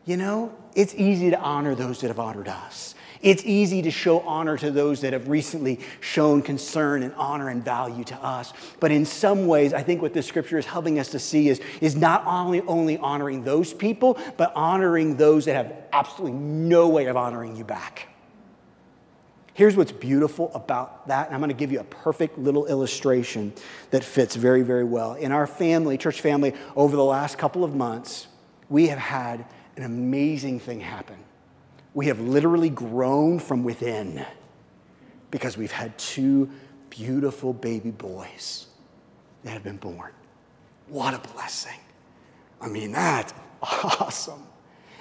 You 0.04 0.16
know, 0.16 0.54
it's 0.74 0.94
easy 0.94 1.30
to 1.30 1.38
honor 1.38 1.74
those 1.74 2.00
that 2.00 2.08
have 2.08 2.20
honored 2.20 2.48
us. 2.48 2.94
It's 3.22 3.44
easy 3.44 3.82
to 3.82 3.90
show 3.90 4.20
honor 4.20 4.56
to 4.58 4.70
those 4.70 5.00
that 5.00 5.12
have 5.12 5.28
recently 5.28 5.80
shown 6.00 6.42
concern 6.42 7.02
and 7.02 7.12
honor 7.14 7.48
and 7.48 7.64
value 7.64 8.04
to 8.04 8.14
us. 8.16 8.52
But 8.78 8.92
in 8.92 9.04
some 9.04 9.46
ways, 9.46 9.72
I 9.72 9.82
think 9.82 10.02
what 10.02 10.12
this 10.12 10.26
scripture 10.26 10.58
is 10.58 10.66
helping 10.66 10.98
us 10.98 11.08
to 11.10 11.18
see 11.18 11.48
is, 11.48 11.60
is 11.80 11.96
not 11.96 12.24
only, 12.26 12.60
only 12.62 12.98
honoring 12.98 13.42
those 13.42 13.72
people, 13.72 14.18
but 14.36 14.52
honoring 14.54 15.16
those 15.16 15.46
that 15.46 15.54
have 15.54 15.72
absolutely 15.92 16.38
no 16.38 16.88
way 16.88 17.06
of 17.06 17.16
honoring 17.16 17.56
you 17.56 17.64
back. 17.64 18.08
Here's 19.56 19.76
what's 19.76 19.92
beautiful 19.92 20.52
about 20.54 21.08
that, 21.08 21.26
and 21.26 21.34
I'm 21.34 21.40
going 21.40 21.48
to 21.48 21.56
give 21.56 21.72
you 21.72 21.80
a 21.80 21.84
perfect 21.84 22.38
little 22.38 22.66
illustration 22.66 23.52
that 23.90 24.04
fits 24.04 24.36
very, 24.36 24.62
very 24.62 24.84
well. 24.84 25.14
In 25.14 25.32
our 25.32 25.46
family, 25.46 25.98
church 25.98 26.20
family, 26.20 26.54
over 26.76 26.94
the 26.94 27.04
last 27.04 27.38
couple 27.38 27.64
of 27.64 27.74
months, 27.74 28.28
we 28.68 28.88
have 28.88 28.98
had 28.98 29.46
an 29.76 29.82
amazing 29.82 30.60
thing 30.60 30.80
happen 30.80 31.16
we 31.96 32.08
have 32.08 32.20
literally 32.20 32.68
grown 32.68 33.38
from 33.38 33.64
within 33.64 34.22
because 35.30 35.56
we've 35.56 35.72
had 35.72 35.96
two 35.96 36.50
beautiful 36.90 37.54
baby 37.54 37.90
boys 37.90 38.66
that 39.42 39.52
have 39.52 39.64
been 39.64 39.78
born. 39.78 40.12
What 40.88 41.14
a 41.14 41.32
blessing. 41.32 41.80
I 42.60 42.68
mean, 42.68 42.92
that's 42.92 43.32
awesome. 43.62 44.42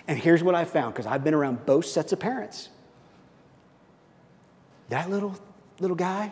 And 0.08 0.18
here's 0.18 0.41
what 0.41 0.56
I 0.56 0.64
found 0.64 0.93
because 0.93 1.06
I've 1.06 1.22
been 1.22 1.34
around 1.34 1.66
both 1.66 1.86
sets 1.86 2.14
of 2.14 2.20
parents. 2.22 2.70
That 4.89 5.09
little 5.09 5.36
little 5.79 5.95
guy, 5.95 6.31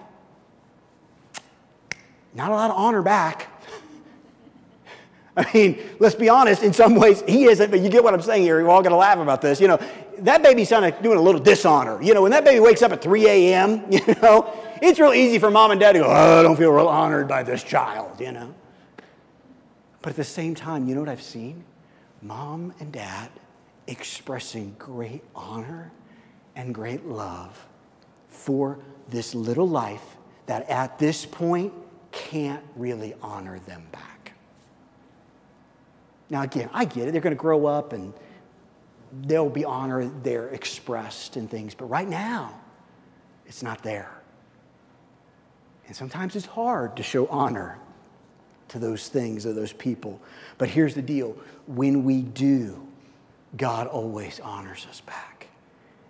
not 2.34 2.51
a 2.51 2.56
lot 2.56 2.72
of 2.72 2.78
honor 2.78 3.01
back. 3.01 3.49
I 5.38 5.49
mean, 5.54 5.80
let's 5.99 6.16
be 6.16 6.30
honest, 6.30 6.64
in 6.64 6.74
some 6.74 6.95
ways 6.95 7.24
he 7.28 7.45
isn't, 7.45 7.72
but 7.72 7.80
you 7.80 7.89
get 7.89 8.04
what 8.04 8.14
I'm 8.14 8.22
saying 8.22 8.43
here. 8.43 8.64
We're 8.64 8.70
all 8.70 8.82
going 8.82 8.91
to 8.91 8.97
laugh 8.97 9.18
about 9.18 9.41
this. 9.41 9.60
You 9.60 9.68
know, 9.68 9.80
that 10.20 10.43
baby's 10.43 10.70
kind 10.70 10.86
of 10.86 11.01
doing 11.01 11.18
a 11.18 11.22
little 11.22 11.41
dishonor. 11.41 12.01
You 12.01 12.14
know, 12.14 12.22
when 12.22 12.32
that 12.32 12.43
baby 12.43 12.60
wakes 12.60 12.84
up 12.84 12.91
at 12.91 13.01
3 13.01 13.28
a.m., 13.28 13.84
you 13.91 13.99
know, 14.22 14.54
it's 14.82 14.99
real 14.99 15.14
easy 15.14 15.39
for 15.39 15.49
mom 15.49 15.72
and 15.72 15.80
dad 15.80 15.93
to 15.93 15.99
go, 15.99 16.06
oh, 16.06 16.39
I 16.39 16.43
don't 16.43 16.56
feel 16.56 16.72
real 16.72 16.88
honored 16.88 17.28
by 17.28 17.41
this 17.41 17.64
child, 17.64 18.20
you 18.20 18.32
know. 18.32 18.54
But 20.01 20.12
at 20.12 20.16
the 20.18 20.24
same 20.24 20.54
time, 20.54 20.88
you 20.88 20.93
know 20.93 21.01
what 21.01 21.10
I've 21.10 21.22
seen? 21.22 21.64
Mom 22.22 22.74
and 22.80 22.91
dad 22.91 23.30
expressing 23.88 24.76
great 24.78 25.24
honor 25.36 25.91
and 26.56 26.76
great 26.76 27.06
love 27.06 27.66
for 28.34 28.80
this 29.10 29.36
little 29.36 29.68
life 29.68 30.04
that 30.48 30.70
at 30.70 31.00
this 31.00 31.26
point 31.26 31.74
can't 32.12 32.64
really 32.76 33.14
honor 33.22 33.60
them 33.60 33.84
back. 33.92 34.34
Now, 36.30 36.42
again, 36.42 36.70
I 36.74 36.86
get 36.86 37.08
it. 37.08 37.12
They're 37.12 37.22
going 37.22 37.36
to 37.36 37.40
grow 37.40 37.66
up 37.66 37.94
and 37.94 38.14
there'll 39.12 39.50
be 39.50 39.66
honor 39.66 40.10
there 40.24 40.50
expressed 40.50 41.36
and 41.36 41.50
things. 41.50 41.76
But 41.76 41.86
right 41.86 42.08
now, 42.08 42.60
it's 43.46 43.62
not 43.62 43.84
there. 43.84 44.12
And 45.88 45.96
sometimes 45.96 46.36
it's 46.36 46.46
hard 46.46 46.98
to 46.98 47.04
show 47.04 47.28
honor 47.28 47.78
to 48.70 48.80
those 48.80 49.10
things 49.10 49.46
or 49.46 49.54
those 49.54 49.74
people. 49.74 50.20
But 50.58 50.70
here's 50.70 50.96
the 50.96 51.02
deal 51.02 51.38
when 51.68 52.04
we 52.04 52.22
do, 52.22 52.88
God 53.56 53.88
always 53.88 54.40
honors 54.40 54.88
us 54.90 55.02
back. 55.02 55.33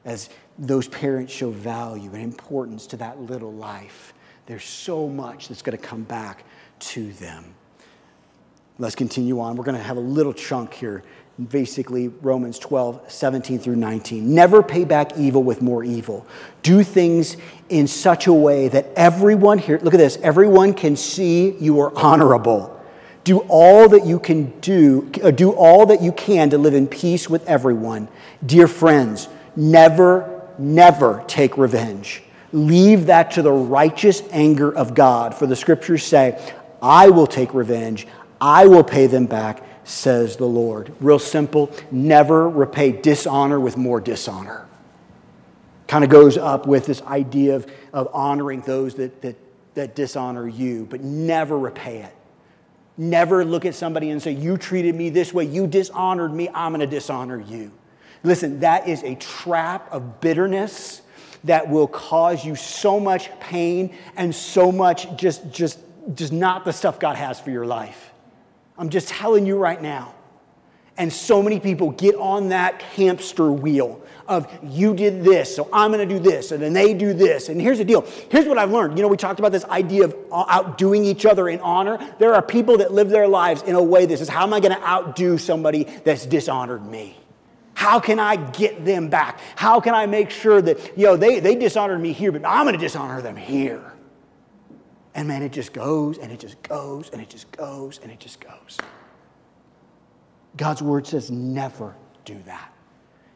As 0.05 0.29
those 0.57 0.87
parents 0.87 1.33
show 1.33 1.49
value 1.49 2.11
and 2.13 2.21
importance 2.21 2.87
to 2.87 2.97
that 2.97 3.19
little 3.21 3.53
life, 3.53 4.13
there's 4.45 4.65
so 4.65 5.07
much 5.07 5.47
that's 5.47 5.61
going 5.61 5.77
to 5.77 5.83
come 5.83 6.03
back 6.03 6.43
to 6.79 7.13
them. 7.13 7.55
Let's 8.79 8.95
continue 8.95 9.39
on. 9.39 9.55
We're 9.55 9.63
going 9.63 9.77
to 9.77 9.83
have 9.83 9.97
a 9.97 10.01
little 10.01 10.33
chunk 10.33 10.73
here 10.73 11.03
basically 11.49 12.09
Romans 12.09 12.59
12, 12.59 13.11
17 13.11 13.59
through 13.59 13.75
19. 13.75 14.33
Never 14.33 14.61
pay 14.61 14.85
back 14.85 15.17
evil 15.17 15.41
with 15.43 15.61
more 15.61 15.83
evil. 15.83 16.27
Do 16.61 16.83
things 16.83 17.37
in 17.69 17.87
such 17.87 18.27
a 18.27 18.33
way 18.33 18.67
that 18.67 18.87
everyone 18.95 19.57
here, 19.57 19.79
look 19.81 19.93
at 19.93 19.97
this, 19.97 20.17
everyone 20.17 20.73
can 20.73 20.95
see 20.95 21.51
you 21.57 21.79
are 21.79 21.95
honorable. 21.97 22.69
Do 23.23 23.39
all 23.47 23.89
that 23.89 24.05
you 24.05 24.19
can 24.19 24.59
do, 24.59 25.09
uh, 25.23 25.31
do 25.31 25.51
all 25.51 25.87
that 25.87 26.01
you 26.01 26.11
can 26.11 26.49
to 26.51 26.57
live 26.57 26.73
in 26.73 26.87
peace 26.87 27.29
with 27.29 27.47
everyone. 27.47 28.09
Dear 28.45 28.67
friends, 28.67 29.27
never, 29.55 30.49
never 30.57 31.23
take 31.27 31.57
revenge. 31.57 32.23
Leave 32.51 33.07
that 33.07 33.31
to 33.31 33.41
the 33.41 33.51
righteous 33.51 34.21
anger 34.31 34.73
of 34.73 34.93
God. 34.93 35.33
For 35.33 35.47
the 35.47 35.55
scriptures 35.55 36.03
say, 36.03 36.53
I 36.81 37.09
will 37.09 37.27
take 37.27 37.53
revenge, 37.53 38.07
I 38.39 38.67
will 38.67 38.83
pay 38.83 39.07
them 39.07 39.25
back 39.25 39.63
says 39.83 40.37
the 40.37 40.45
Lord. 40.45 40.93
Real 40.99 41.19
simple 41.19 41.71
never 41.91 42.49
repay 42.49 42.91
dishonor 42.91 43.59
with 43.59 43.77
more 43.77 43.99
dishonor. 43.99 44.67
Kind 45.87 46.03
of 46.03 46.09
goes 46.09 46.37
up 46.37 46.65
with 46.65 46.85
this 46.85 47.01
idea 47.03 47.55
of, 47.55 47.67
of 47.91 48.09
honoring 48.13 48.61
those 48.61 48.95
that, 48.95 49.21
that, 49.21 49.35
that 49.75 49.95
dishonor 49.95 50.47
you, 50.47 50.87
but 50.89 51.01
never 51.01 51.57
repay 51.57 51.99
it. 51.99 52.15
Never 52.95 53.43
look 53.43 53.65
at 53.65 53.75
somebody 53.75 54.11
and 54.11 54.21
say, 54.21 54.31
You 54.31 54.57
treated 54.57 54.95
me 54.95 55.09
this 55.09 55.33
way, 55.33 55.45
you 55.45 55.67
dishonored 55.67 56.33
me, 56.33 56.49
I'm 56.53 56.73
going 56.73 56.87
to 56.87 56.87
dishonor 56.87 57.39
you. 57.39 57.71
Listen, 58.23 58.61
that 58.61 58.87
is 58.87 59.03
a 59.03 59.15
trap 59.15 59.91
of 59.91 60.21
bitterness 60.21 61.01
that 61.43 61.69
will 61.69 61.87
cause 61.87 62.45
you 62.45 62.55
so 62.55 62.99
much 62.99 63.29
pain 63.39 63.93
and 64.15 64.33
so 64.33 64.71
much 64.71 65.13
just, 65.17 65.51
just, 65.51 65.79
just 66.13 66.31
not 66.31 66.63
the 66.63 66.71
stuff 66.71 66.99
God 66.99 67.17
has 67.17 67.39
for 67.39 67.51
your 67.51 67.65
life. 67.65 68.11
I'm 68.77 68.89
just 68.89 69.09
telling 69.09 69.45
you 69.45 69.57
right 69.57 69.81
now. 69.81 70.15
And 70.97 71.11
so 71.11 71.41
many 71.41 71.59
people 71.59 71.91
get 71.91 72.15
on 72.15 72.49
that 72.49 72.81
hamster 72.81 73.51
wheel 73.51 74.01
of 74.27 74.47
you 74.63 74.93
did 74.93 75.23
this, 75.23 75.53
so 75.53 75.67
I'm 75.73 75.91
going 75.91 76.07
to 76.07 76.15
do 76.15 76.21
this, 76.21 76.51
and 76.51 76.61
then 76.61 76.71
they 76.71 76.93
do 76.93 77.13
this. 77.13 77.49
And 77.49 77.59
here's 77.59 77.79
the 77.79 77.85
deal. 77.85 78.05
Here's 78.29 78.45
what 78.45 78.57
I've 78.57 78.71
learned. 78.71 78.97
You 78.97 79.01
know, 79.01 79.09
we 79.09 79.17
talked 79.17 79.39
about 79.39 79.51
this 79.51 79.65
idea 79.65 80.05
of 80.05 80.15
outdoing 80.31 81.03
each 81.03 81.25
other 81.25 81.49
in 81.49 81.59
honor. 81.59 81.97
There 82.19 82.33
are 82.35 82.41
people 82.41 82.77
that 82.77 82.93
live 82.93 83.09
their 83.09 83.27
lives 83.27 83.63
in 83.63 83.75
a 83.75 83.83
way 83.83 84.05
that 84.05 84.17
says, 84.17 84.29
How 84.29 84.43
am 84.43 84.53
I 84.53 84.59
going 84.59 84.75
to 84.75 84.87
outdo 84.87 85.37
somebody 85.37 85.83
that's 86.05 86.25
dishonored 86.25 86.85
me? 86.85 87.17
How 87.73 87.99
can 87.99 88.19
I 88.19 88.35
get 88.35 88.85
them 88.85 89.09
back? 89.09 89.39
How 89.55 89.79
can 89.79 89.93
I 89.93 90.05
make 90.05 90.29
sure 90.29 90.61
that, 90.61 90.97
you 90.97 91.05
know, 91.05 91.17
they, 91.17 91.39
they 91.39 91.55
dishonored 91.55 91.99
me 91.99 92.13
here, 92.13 92.31
but 92.31 92.45
I'm 92.45 92.65
going 92.65 92.73
to 92.73 92.79
dishonor 92.79 93.21
them 93.21 93.35
here? 93.35 93.93
And 95.15 95.27
man, 95.27 95.43
it 95.43 95.51
just 95.51 95.73
goes 95.73 96.17
and 96.17 96.31
it 96.31 96.39
just 96.39 96.61
goes 96.63 97.09
and 97.09 97.21
it 97.21 97.29
just 97.29 97.51
goes 97.51 97.99
and 98.01 98.11
it 98.11 98.19
just 98.19 98.39
goes. 98.39 98.77
God's 100.57 100.81
word 100.81 101.07
says 101.07 101.31
never 101.31 101.95
do 102.25 102.37
that. 102.45 102.73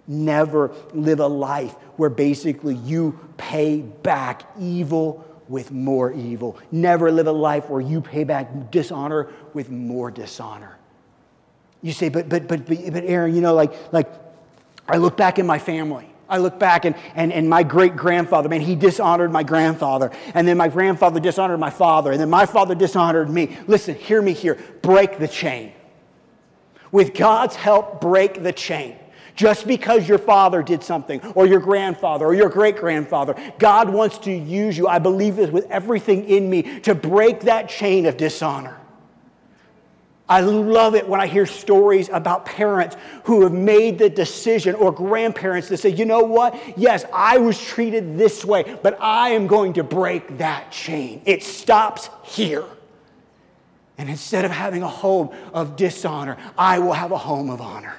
Never 0.07 0.71
live 0.93 1.19
a 1.19 1.27
life 1.27 1.73
where 1.97 2.09
basically 2.09 2.75
you 2.75 3.19
pay 3.37 3.81
back 3.81 4.49
evil 4.59 5.23
with 5.49 5.71
more 5.71 6.13
evil. 6.13 6.57
Never 6.71 7.11
live 7.11 7.27
a 7.27 7.31
life 7.31 7.69
where 7.69 7.81
you 7.81 8.01
pay 8.01 8.23
back 8.23 8.71
dishonor 8.71 9.29
with 9.53 9.69
more 9.69 10.11
dishonor. 10.11 10.77
You 11.81 11.91
say, 11.91 12.09
but 12.09 12.27
but 12.29 12.47
but 12.47 12.65
but, 12.65 13.03
Aaron, 13.03 13.35
you 13.35 13.41
know, 13.41 13.53
like 13.53 13.73
like 13.93 14.09
I 14.87 14.97
look 14.97 15.17
back 15.17 15.39
in 15.39 15.45
my 15.45 15.59
family 15.59 16.09
I 16.29 16.37
look 16.37 16.59
back 16.59 16.85
and, 16.85 16.95
and, 17.15 17.31
and 17.31 17.49
my 17.49 17.63
great 17.63 17.95
grandfather, 17.95 18.49
man, 18.49 18.61
he 18.61 18.75
dishonored 18.75 19.31
my 19.31 19.43
grandfather. 19.43 20.11
And 20.33 20.47
then 20.47 20.57
my 20.57 20.67
grandfather 20.67 21.19
dishonored 21.19 21.59
my 21.59 21.69
father. 21.69 22.11
And 22.11 22.19
then 22.19 22.29
my 22.29 22.45
father 22.45 22.75
dishonored 22.75 23.29
me. 23.29 23.57
Listen, 23.67 23.95
hear 23.95 24.21
me 24.21 24.33
here. 24.33 24.57
Break 24.81 25.19
the 25.19 25.27
chain. 25.27 25.71
With 26.91 27.13
God's 27.13 27.55
help, 27.55 28.01
break 28.01 28.43
the 28.43 28.53
chain. 28.53 28.97
Just 29.35 29.67
because 29.67 30.07
your 30.07 30.17
father 30.17 30.63
did 30.63 30.81
something, 30.81 31.21
or 31.35 31.45
your 31.45 31.59
grandfather, 31.59 32.25
or 32.25 32.33
your 32.33 32.49
great 32.49 32.75
grandfather, 32.75 33.35
God 33.59 33.87
wants 33.87 34.17
to 34.19 34.31
use 34.31 34.75
you. 34.75 34.87
I 34.87 34.97
believe 34.97 35.35
this 35.35 35.51
with 35.51 35.69
everything 35.69 36.27
in 36.27 36.49
me 36.49 36.79
to 36.79 36.95
break 36.95 37.41
that 37.41 37.69
chain 37.69 38.07
of 38.07 38.17
dishonor. 38.17 38.75
I 40.29 40.41
love 40.41 40.93
it 40.95 41.07
when 41.07 41.21
I 41.21 41.27
hear 41.27 41.45
stories 41.45 42.09
about 42.09 42.45
parents 42.45 42.97
who 43.23 43.43
have 43.43 43.53
made 43.53 43.97
the 43.97 44.09
decision 44.09 44.75
or 44.75 44.91
grandparents 44.91 45.69
that 45.69 45.77
say, 45.77 45.89
you 45.89 46.03
know 46.03 46.23
what? 46.23 46.77
Yes, 46.77 47.05
I 47.13 47.37
was 47.37 47.57
treated 47.59 48.17
this 48.17 48.43
way, 48.43 48.77
but 48.83 48.97
I 48.99 49.29
am 49.29 49.47
going 49.47 49.73
to 49.73 49.83
break 49.83 50.39
that 50.39 50.69
chain. 50.71 51.21
It 51.25 51.43
stops 51.43 52.09
here. 52.23 52.65
And 53.97 54.09
instead 54.09 54.43
of 54.43 54.51
having 54.51 54.83
a 54.83 54.87
home 54.87 55.29
of 55.53 55.77
dishonor, 55.77 56.37
I 56.57 56.79
will 56.79 56.93
have 56.93 57.11
a 57.11 57.17
home 57.17 57.49
of 57.49 57.61
honor. 57.61 57.95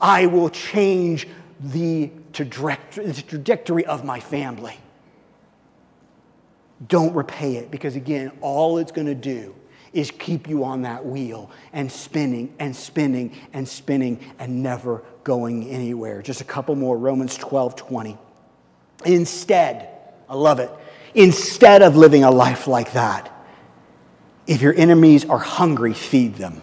I 0.00 0.26
will 0.26 0.50
change 0.50 1.28
the 1.60 2.10
trajectory 2.32 3.86
of 3.86 4.04
my 4.04 4.18
family. 4.18 4.76
Don't 6.88 7.14
repay 7.14 7.56
it 7.56 7.70
because, 7.70 7.94
again, 7.94 8.32
all 8.40 8.78
it's 8.78 8.90
going 8.92 9.06
to 9.06 9.14
do 9.14 9.54
is 9.92 10.10
keep 10.10 10.48
you 10.48 10.64
on 10.64 10.82
that 10.82 11.04
wheel 11.04 11.50
and 11.72 11.90
spinning 11.90 12.54
and 12.58 12.74
spinning 12.74 13.36
and 13.52 13.68
spinning 13.68 14.20
and 14.38 14.62
never 14.62 15.02
going 15.24 15.68
anywhere. 15.68 16.22
Just 16.22 16.40
a 16.40 16.44
couple 16.44 16.74
more 16.74 16.96
Romans 16.96 17.36
12 17.36 17.76
20. 17.76 18.18
Instead, 19.04 19.88
I 20.28 20.34
love 20.34 20.60
it, 20.60 20.70
instead 21.14 21.82
of 21.82 21.96
living 21.96 22.24
a 22.24 22.30
life 22.30 22.66
like 22.66 22.92
that, 22.92 23.32
if 24.46 24.62
your 24.62 24.74
enemies 24.74 25.24
are 25.24 25.38
hungry, 25.38 25.94
feed 25.94 26.34
them. 26.34 26.62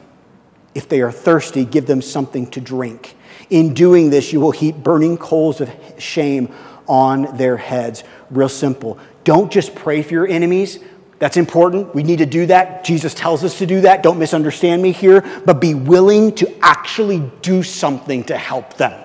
If 0.75 0.89
they 0.89 1.01
are 1.01 1.11
thirsty, 1.11 1.65
give 1.65 1.87
them 1.87 2.01
something 2.01 2.47
to 2.51 2.61
drink. 2.61 3.15
In 3.49 3.73
doing 3.73 4.09
this, 4.09 4.31
you 4.31 4.39
will 4.39 4.51
heap 4.51 4.75
burning 4.75 5.17
coals 5.17 5.61
of 5.61 5.71
shame 5.97 6.53
on 6.87 7.37
their 7.37 7.57
heads. 7.57 8.03
Real 8.29 8.49
simple. 8.49 8.99
Don't 9.23 9.51
just 9.51 9.73
pray 9.73 10.01
for 10.01 10.13
your 10.13 10.27
enemies. 10.27 10.79
That's 11.19 11.37
important. 11.37 11.95
We 11.95 12.03
need 12.03 12.19
to 12.19 12.25
do 12.25 12.45
that. 12.47 12.83
Jesus 12.83 13.13
tells 13.13 13.43
us 13.43 13.57
to 13.57 13.65
do 13.65 13.81
that. 13.81 14.03
Don't 14.03 14.19
misunderstand 14.19 14.81
me 14.81 14.91
here, 14.91 15.21
but 15.45 15.59
be 15.59 15.73
willing 15.73 16.33
to 16.35 16.57
actually 16.61 17.19
do 17.41 17.63
something 17.63 18.23
to 18.25 18.37
help 18.37 18.75
them. 18.75 19.03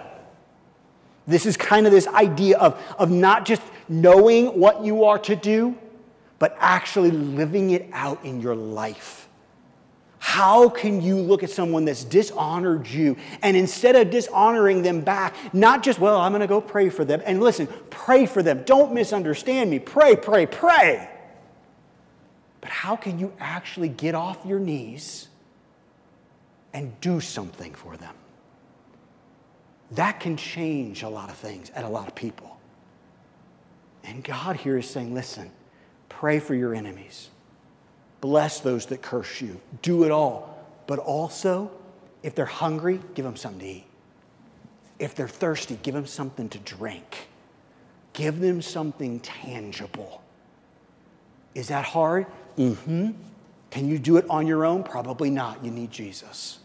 This 1.26 1.46
is 1.46 1.56
kind 1.56 1.86
of 1.86 1.92
this 1.92 2.06
idea 2.08 2.58
of, 2.58 2.80
of 2.98 3.10
not 3.10 3.46
just 3.46 3.62
knowing 3.88 4.58
what 4.58 4.84
you 4.84 5.04
are 5.04 5.18
to 5.20 5.36
do, 5.36 5.76
but 6.38 6.56
actually 6.58 7.12
living 7.12 7.70
it 7.70 7.88
out 7.92 8.24
in 8.24 8.40
your 8.40 8.56
life. 8.56 9.28
How 10.18 10.68
can 10.68 11.00
you 11.00 11.16
look 11.16 11.42
at 11.42 11.50
someone 11.50 11.84
that's 11.84 12.04
dishonored 12.04 12.86
you 12.88 13.16
and 13.42 13.56
instead 13.56 13.96
of 13.96 14.10
dishonoring 14.10 14.82
them 14.82 15.00
back, 15.00 15.34
not 15.52 15.82
just, 15.82 15.98
well, 15.98 16.20
I'm 16.20 16.32
going 16.32 16.40
to 16.40 16.46
go 16.46 16.60
pray 16.60 16.90
for 16.90 17.04
them. 17.04 17.22
And 17.24 17.40
listen, 17.40 17.68
pray 17.90 18.26
for 18.26 18.42
them. 18.42 18.62
Don't 18.64 18.92
misunderstand 18.92 19.70
me. 19.70 19.78
Pray, 19.78 20.14
pray, 20.16 20.46
pray. 20.46 21.11
But 22.62 22.70
how 22.70 22.96
can 22.96 23.18
you 23.18 23.34
actually 23.38 23.90
get 23.90 24.14
off 24.14 24.38
your 24.46 24.58
knees 24.58 25.28
and 26.72 26.98
do 27.02 27.20
something 27.20 27.74
for 27.74 27.98
them? 27.98 28.14
That 29.90 30.18
can 30.20 30.38
change 30.38 31.02
a 31.02 31.08
lot 31.10 31.28
of 31.28 31.36
things 31.36 31.70
and 31.74 31.84
a 31.84 31.88
lot 31.90 32.08
of 32.08 32.14
people. 32.14 32.58
And 34.02 34.24
God 34.24 34.56
here 34.56 34.78
is 34.78 34.88
saying, 34.88 35.12
listen, 35.12 35.50
pray 36.08 36.38
for 36.38 36.54
your 36.54 36.74
enemies 36.74 37.28
Bless 38.22 38.60
those 38.60 38.86
that 38.86 39.02
curse 39.02 39.40
you. 39.40 39.60
Do 39.82 40.04
it 40.04 40.12
all. 40.12 40.56
But 40.86 41.00
also, 41.00 41.72
if 42.22 42.36
they're 42.36 42.46
hungry, 42.46 43.00
give 43.14 43.24
them 43.24 43.36
something 43.36 43.60
to 43.60 43.66
eat. 43.66 43.84
If 45.00 45.16
they're 45.16 45.28
thirsty, 45.28 45.76
give 45.82 45.92
them 45.92 46.06
something 46.06 46.48
to 46.50 46.58
drink. 46.58 47.28
Give 48.12 48.38
them 48.38 48.62
something 48.62 49.18
tangible. 49.20 50.21
Is 51.54 51.68
that 51.68 51.84
hard? 51.84 52.26
Mm 52.56 52.76
hmm. 52.76 53.10
Can 53.70 53.88
you 53.88 53.98
do 53.98 54.18
it 54.18 54.26
on 54.28 54.46
your 54.46 54.66
own? 54.66 54.82
Probably 54.84 55.30
not. 55.30 55.64
You 55.64 55.70
need 55.70 55.90
Jesus. 55.90 56.58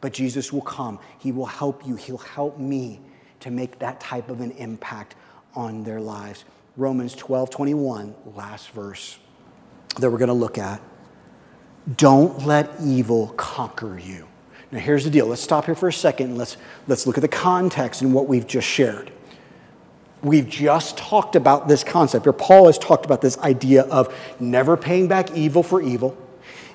But 0.00 0.12
Jesus 0.12 0.52
will 0.52 0.62
come. 0.62 0.98
He 1.20 1.30
will 1.30 1.46
help 1.46 1.86
you. 1.86 1.94
He'll 1.94 2.18
help 2.18 2.58
me 2.58 3.00
to 3.40 3.50
make 3.50 3.78
that 3.78 4.00
type 4.00 4.28
of 4.28 4.40
an 4.40 4.50
impact 4.52 5.14
on 5.54 5.84
their 5.84 6.00
lives. 6.00 6.44
Romans 6.76 7.14
12 7.14 7.50
21, 7.50 8.14
last 8.34 8.70
verse 8.70 9.18
that 10.00 10.10
we're 10.10 10.18
going 10.18 10.28
to 10.28 10.34
look 10.34 10.58
at. 10.58 10.80
Don't 11.96 12.46
let 12.46 12.80
evil 12.82 13.28
conquer 13.36 13.98
you. 13.98 14.26
Now, 14.72 14.80
here's 14.80 15.04
the 15.04 15.10
deal. 15.10 15.26
Let's 15.26 15.42
stop 15.42 15.66
here 15.66 15.74
for 15.74 15.88
a 15.88 15.92
second 15.92 16.36
let's, 16.36 16.56
let's 16.88 17.06
look 17.06 17.16
at 17.16 17.22
the 17.22 17.28
context 17.28 18.02
and 18.02 18.12
what 18.12 18.26
we've 18.26 18.46
just 18.46 18.66
shared. 18.66 19.12
We've 20.24 20.48
just 20.48 20.96
talked 20.96 21.36
about 21.36 21.68
this 21.68 21.84
concept, 21.84 22.26
or 22.26 22.32
Paul 22.32 22.66
has 22.66 22.78
talked 22.78 23.04
about 23.04 23.20
this 23.20 23.38
idea 23.38 23.82
of 23.82 24.12
never 24.40 24.76
paying 24.76 25.06
back 25.06 25.36
evil 25.36 25.62
for 25.62 25.82
evil, 25.82 26.16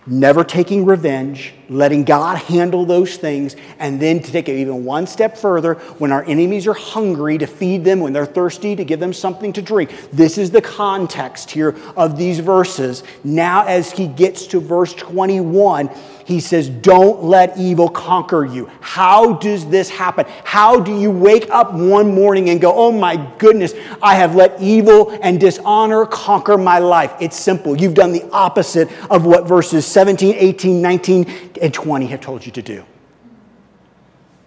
never 0.05 0.43
taking 0.43 0.85
revenge, 0.85 1.53
letting 1.69 2.03
God 2.03 2.37
handle 2.37 2.85
those 2.85 3.17
things, 3.17 3.55
and 3.79 3.99
then 3.99 4.21
to 4.21 4.31
take 4.31 4.49
it 4.49 4.55
even 4.55 4.83
one 4.83 5.07
step 5.07 5.37
further, 5.37 5.75
when 5.99 6.11
our 6.11 6.23
enemies 6.25 6.67
are 6.67 6.73
hungry, 6.73 7.37
to 7.37 7.47
feed 7.47 7.83
them, 7.83 7.99
when 7.99 8.13
they're 8.13 8.25
thirsty, 8.25 8.75
to 8.75 8.83
give 8.83 8.99
them 8.99 9.13
something 9.13 9.53
to 9.53 9.61
drink. 9.61 9.91
This 10.11 10.37
is 10.37 10.51
the 10.51 10.61
context 10.61 11.51
here 11.51 11.75
of 11.95 12.17
these 12.17 12.39
verses. 12.39 13.03
Now, 13.23 13.65
as 13.65 13.91
he 13.91 14.07
gets 14.07 14.47
to 14.47 14.59
verse 14.59 14.93
21, 14.93 15.89
he 16.29 16.39
says, 16.39 16.69
Don't 16.69 17.23
let 17.23 17.57
evil 17.57 17.89
conquer 17.89 18.45
you. 18.45 18.69
How 18.81 19.33
does 19.33 19.65
this 19.65 19.89
happen? 19.89 20.27
How 20.43 20.79
do 20.79 20.95
you 20.95 21.09
wake 21.09 21.49
up 21.49 21.73
one 21.73 22.13
morning 22.13 22.51
and 22.51 22.61
go, 22.61 22.71
Oh 22.71 22.91
my 22.91 23.15
goodness, 23.39 23.73
I 23.99 24.13
have 24.13 24.35
let 24.35 24.61
evil 24.61 25.17
and 25.23 25.39
dishonor 25.39 26.05
conquer 26.05 26.55
my 26.55 26.77
life? 26.77 27.13
It's 27.19 27.35
simple. 27.35 27.75
You've 27.75 27.95
done 27.95 28.11
the 28.11 28.29
opposite 28.29 28.89
of 29.09 29.25
what 29.25 29.47
verses 29.47 29.87
17, 29.87 30.35
18, 30.35 30.79
19, 30.79 31.49
and 31.61 31.73
20 31.73 32.07
have 32.07 32.21
told 32.21 32.45
you 32.45 32.51
to 32.53 32.61
do. 32.61 32.85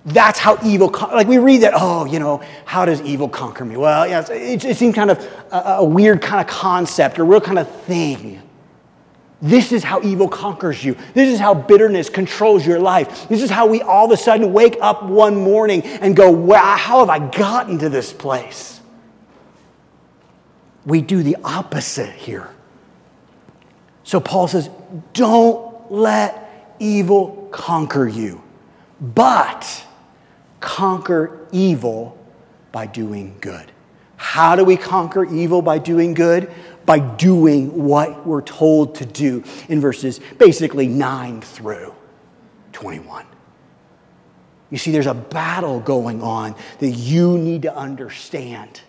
That's 0.05 0.39
how 0.39 0.59
evil, 0.65 0.89
like 0.91 1.29
we 1.29 1.39
read 1.39 1.63
that, 1.63 1.75
oh, 1.77 2.07
you 2.07 2.19
know, 2.19 2.43
how 2.65 2.85
does 2.85 3.01
evil 3.03 3.29
conquer 3.29 3.65
me? 3.65 3.77
Well, 3.77 4.09
yeah, 4.09 4.27
it, 4.31 4.65
it 4.65 4.77
seems 4.77 4.97
kind 4.97 5.11
of 5.13 5.19
a, 5.53 5.77
a 5.79 5.85
weird 5.85 6.21
kind 6.21 6.41
of 6.41 6.49
concept 6.49 7.21
or 7.21 7.25
real 7.25 7.41
kind 7.41 7.59
of 7.59 7.71
thing. 7.83 8.43
This 9.41 9.73
is 9.73 9.85
how 9.85 10.01
evil 10.03 10.29
conquers 10.29 10.85
you. 10.85 10.97
This 11.15 11.33
is 11.33 11.41
how 11.41 11.55
bitterness 11.55 12.09
controls 12.09 12.67
your 12.67 12.79
life. 12.79 13.29
This 13.29 13.43
is 13.43 13.51
how 13.51 13.67
we 13.67 13.83
all 13.83 14.07
of 14.07 14.13
a 14.13 14.17
sudden 14.17 14.53
wake 14.53 14.77
up 14.81 15.05
one 15.05 15.37
morning 15.37 15.83
and 15.83 16.17
go, 16.17 16.31
wow, 16.31 16.77
how 16.77 17.01
have 17.01 17.11
I 17.11 17.19
gotten 17.19 17.79
to 17.81 17.89
this 17.89 18.13
place? 18.13 18.81
We 20.85 21.01
do 21.01 21.23
the 21.23 21.37
opposite 21.45 22.13
here. 22.13 22.51
So 24.05 24.21
Paul 24.21 24.49
says, 24.49 24.69
don't 25.13 25.91
let 25.91 26.52
evil 26.83 27.49
conquer 27.51 28.07
you, 28.07 28.43
but 29.01 29.87
conquer 30.61 31.47
evil 31.53 32.19
by 32.73 32.87
doing 32.87 33.37
good. 33.41 33.71
How 34.17 34.57
do 34.57 34.65
we 34.65 34.77
conquer 34.77 35.25
evil 35.25 35.63
by 35.63 35.79
doing 35.79 36.15
good? 36.15 36.53
by 36.87 36.99
doing 36.99 37.85
what 37.85 38.27
we're 38.27 38.43
told 38.43 38.97
to 38.97 39.07
do 39.07 39.45
in 39.69 39.81
verses 39.81 40.21
basically 40.39 40.87
9 40.87 41.41
through 41.41 41.95
21. 42.73 43.27
You 44.71 44.79
see, 44.79 44.91
there's 44.91 45.07
a 45.07 45.15
battle 45.15 45.81
going 45.81 46.23
on 46.23 46.55
that 46.79 46.91
you 46.91 47.37
need 47.37 47.63
to 47.63 47.77
understand. 47.77 48.81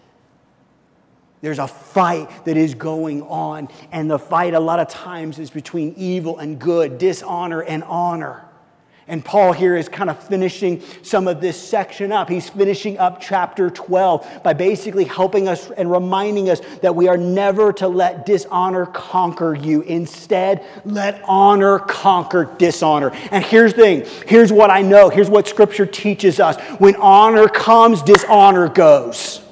There's 1.44 1.60
a 1.60 1.68
fight 1.68 2.46
that 2.46 2.56
is 2.56 2.74
going 2.74 3.22
on, 3.24 3.68
and 3.92 4.10
the 4.10 4.18
fight 4.18 4.54
a 4.54 4.62
lot 4.62 4.80
of 4.80 4.88
times 4.88 5.40
is 5.40 5.50
between 5.50 5.94
evil 5.98 6.40
and 6.40 6.58
good, 6.58 6.98
dishonor 6.98 7.62
and 7.62 7.84
honor. 7.84 8.46
And 9.10 9.26
Paul 9.26 9.52
here 9.52 9.76
is 9.76 9.90
kind 9.90 10.10
of 10.10 10.24
finishing 10.24 10.82
some 11.02 11.28
of 11.28 11.42
this 11.42 11.62
section 11.62 12.14
up. 12.14 12.30
He's 12.30 12.50
finishing 12.50 12.98
up 12.98 13.20
chapter 13.20 13.70
12 13.70 14.42
by 14.42 14.54
basically 14.54 15.04
helping 15.04 15.50
us 15.50 15.70
and 15.72 15.92
reminding 15.92 16.50
us 16.50 16.62
that 16.82 16.96
we 16.96 17.10
are 17.10 17.18
never 17.18 17.74
to 17.74 17.90
let 17.90 18.26
dishonor 18.26 18.86
conquer 18.86 19.54
you. 19.54 19.82
Instead, 19.82 20.66
let 20.86 21.22
honor 21.26 21.80
conquer 21.80 22.56
dishonor. 22.58 23.12
And 23.32 23.44
here's 23.44 23.74
the 23.74 23.82
thing 23.82 24.06
here's 24.28 24.54
what 24.54 24.70
I 24.70 24.82
know, 24.82 25.10
here's 25.10 25.30
what 25.30 25.50
scripture 25.50 25.86
teaches 25.86 26.40
us 26.40 26.58
when 26.80 26.96
honor 26.96 27.50
comes, 27.50 28.02
dishonor 28.02 28.70
goes 28.70 29.43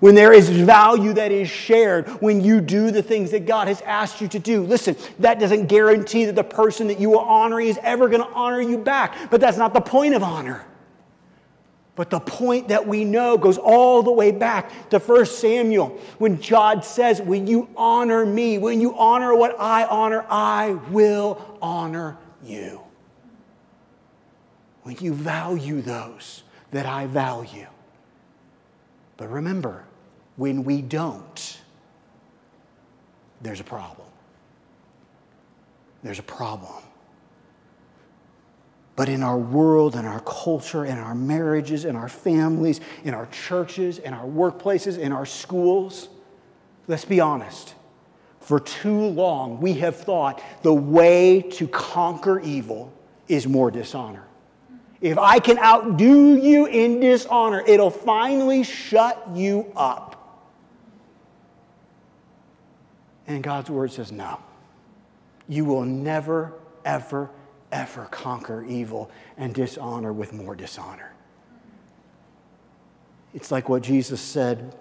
when 0.00 0.14
there 0.14 0.32
is 0.32 0.48
value 0.48 1.12
that 1.14 1.32
is 1.32 1.48
shared, 1.48 2.08
when 2.20 2.40
you 2.40 2.60
do 2.60 2.90
the 2.90 3.02
things 3.02 3.30
that 3.32 3.46
God 3.46 3.68
has 3.68 3.80
asked 3.82 4.20
you 4.20 4.28
to 4.28 4.38
do. 4.38 4.62
Listen, 4.62 4.96
that 5.18 5.40
doesn't 5.40 5.66
guarantee 5.66 6.24
that 6.26 6.34
the 6.34 6.44
person 6.44 6.86
that 6.88 7.00
you 7.00 7.18
are 7.18 7.26
honoring 7.26 7.68
is 7.68 7.78
ever 7.82 8.08
going 8.08 8.22
to 8.22 8.28
honor 8.28 8.60
you 8.60 8.78
back, 8.78 9.16
but 9.30 9.40
that's 9.40 9.58
not 9.58 9.74
the 9.74 9.80
point 9.80 10.14
of 10.14 10.22
honor. 10.22 10.64
But 11.98 12.10
the 12.10 12.20
point 12.20 12.68
that 12.68 12.86
we 12.86 13.04
know 13.04 13.36
goes 13.36 13.58
all 13.58 14.04
the 14.04 14.12
way 14.12 14.30
back 14.30 14.90
to 14.90 15.00
1 15.00 15.26
Samuel 15.26 15.98
when 16.18 16.36
God 16.36 16.84
says, 16.84 17.20
When 17.20 17.48
you 17.48 17.68
honor 17.76 18.24
me, 18.24 18.56
when 18.56 18.80
you 18.80 18.96
honor 18.96 19.34
what 19.34 19.58
I 19.58 19.84
honor, 19.84 20.24
I 20.30 20.74
will 20.90 21.58
honor 21.60 22.16
you. 22.44 22.82
When 24.84 24.96
you 25.00 25.12
value 25.12 25.82
those 25.82 26.44
that 26.70 26.86
I 26.86 27.06
value. 27.06 27.66
But 29.16 29.28
remember, 29.28 29.84
when 30.38 30.64
we 30.64 30.80
don't, 30.80 31.58
there's 33.42 33.60
a 33.60 33.64
problem. 33.64 34.06
There's 36.02 36.20
a 36.20 36.22
problem. 36.22 36.82
But 38.94 39.08
in 39.08 39.22
our 39.22 39.36
world, 39.36 39.94
in 39.94 40.04
our 40.04 40.20
culture, 40.20 40.84
in 40.84 40.96
our 40.96 41.14
marriages, 41.14 41.84
in 41.84 41.96
our 41.96 42.08
families, 42.08 42.80
in 43.04 43.14
our 43.14 43.26
churches, 43.26 43.98
in 43.98 44.14
our 44.14 44.26
workplaces, 44.26 44.98
in 44.98 45.12
our 45.12 45.26
schools, 45.26 46.08
let's 46.86 47.04
be 47.04 47.20
honest. 47.20 47.74
For 48.40 48.60
too 48.60 49.06
long, 49.06 49.60
we 49.60 49.74
have 49.74 49.96
thought 49.96 50.42
the 50.62 50.72
way 50.72 51.42
to 51.42 51.68
conquer 51.68 52.40
evil 52.40 52.92
is 53.26 53.46
more 53.46 53.70
dishonor. 53.70 54.24
If 55.00 55.18
I 55.18 55.38
can 55.40 55.58
outdo 55.58 56.36
you 56.36 56.66
in 56.66 57.00
dishonor, 57.00 57.62
it'll 57.66 57.90
finally 57.90 58.62
shut 58.62 59.28
you 59.34 59.72
up. 59.76 60.17
And 63.28 63.42
God's 63.42 63.70
word 63.70 63.92
says, 63.92 64.10
no. 64.10 64.40
You 65.48 65.66
will 65.66 65.84
never, 65.84 66.54
ever, 66.84 67.30
ever 67.70 68.06
conquer 68.06 68.64
evil 68.64 69.10
and 69.36 69.54
dishonor 69.54 70.12
with 70.12 70.32
more 70.32 70.56
dishonor. 70.56 71.12
It's 73.34 73.52
like 73.52 73.68
what 73.68 73.82
Jesus 73.82 74.20
said 74.20 74.74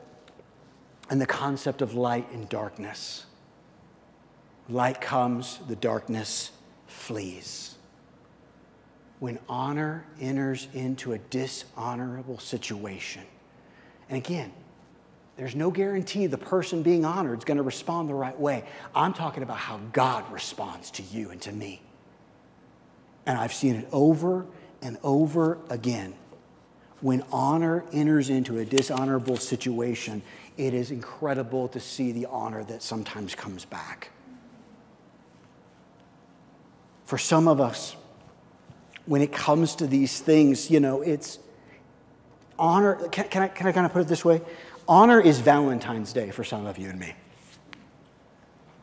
in 1.12 1.20
the 1.20 1.26
concept 1.26 1.82
of 1.82 1.94
light 1.94 2.32
and 2.32 2.48
darkness. 2.48 3.26
Light 4.70 5.02
comes, 5.02 5.60
the 5.68 5.76
darkness 5.76 6.52
flees. 6.88 7.76
When 9.20 9.40
honor 9.50 10.06
enters 10.22 10.70
into 10.74 11.14
a 11.14 11.18
dishonorable 11.18 12.40
situation, 12.40 13.24
and 14.10 14.18
again, 14.18 14.54
there's 15.38 15.56
no 15.56 15.70
guarantee 15.70 16.26
the 16.26 16.38
person 16.38 16.82
being 16.82 17.06
honored 17.06 17.38
is 17.38 17.46
going 17.46 17.58
to 17.58 17.64
respond 17.64 18.10
the 18.10 18.16
right 18.16 18.38
way. 18.38 18.64
I'm 18.96 19.14
talking 19.14 19.44
about 19.44 19.58
how 19.58 19.78
God 19.94 20.30
responds 20.32 20.92
to 20.92 21.04
you 21.04 21.30
and 21.30 21.40
to 21.44 21.52
me. 21.52 21.82
And 23.28 23.38
I've 23.38 23.54
seen 23.54 23.76
it 23.76 23.88
over 23.92 24.48
and 24.82 24.98
over 25.04 25.60
again. 25.70 26.16
When 27.02 27.24
honor 27.32 27.84
enters 27.94 28.32
into 28.32 28.58
a 28.58 28.66
dishonorable 28.66 29.38
situation, 29.38 30.24
it 30.58 30.74
is 30.74 30.90
incredible 30.90 31.68
to 31.70 31.80
see 31.80 32.12
the 32.12 32.26
honor 32.26 32.64
that 32.64 32.82
sometimes 32.82 33.36
comes 33.36 33.64
back. 33.64 34.10
For 37.06 37.20
some 37.20 37.48
of 37.48 37.62
us, 37.62 37.96
when 39.06 39.22
it 39.22 39.32
comes 39.32 39.76
to 39.76 39.88
these 39.88 40.20
things, 40.20 40.72
you 40.72 40.80
know, 40.80 41.02
it's 41.02 41.38
honor. 42.58 42.96
Can, 43.10 43.28
can, 43.30 43.44
I, 43.44 43.48
can 43.48 43.68
I 43.68 43.72
kind 43.72 43.86
of 43.86 43.94
put 43.94 44.02
it 44.02 44.08
this 44.08 44.26
way? 44.26 44.42
Honor 44.88 45.20
is 45.20 45.40
Valentine's 45.40 46.14
Day 46.14 46.32
for 46.32 46.44
some 46.44 46.66
of 46.66 46.78
you 46.78 46.90
and 46.90 47.00
me. 47.00 47.14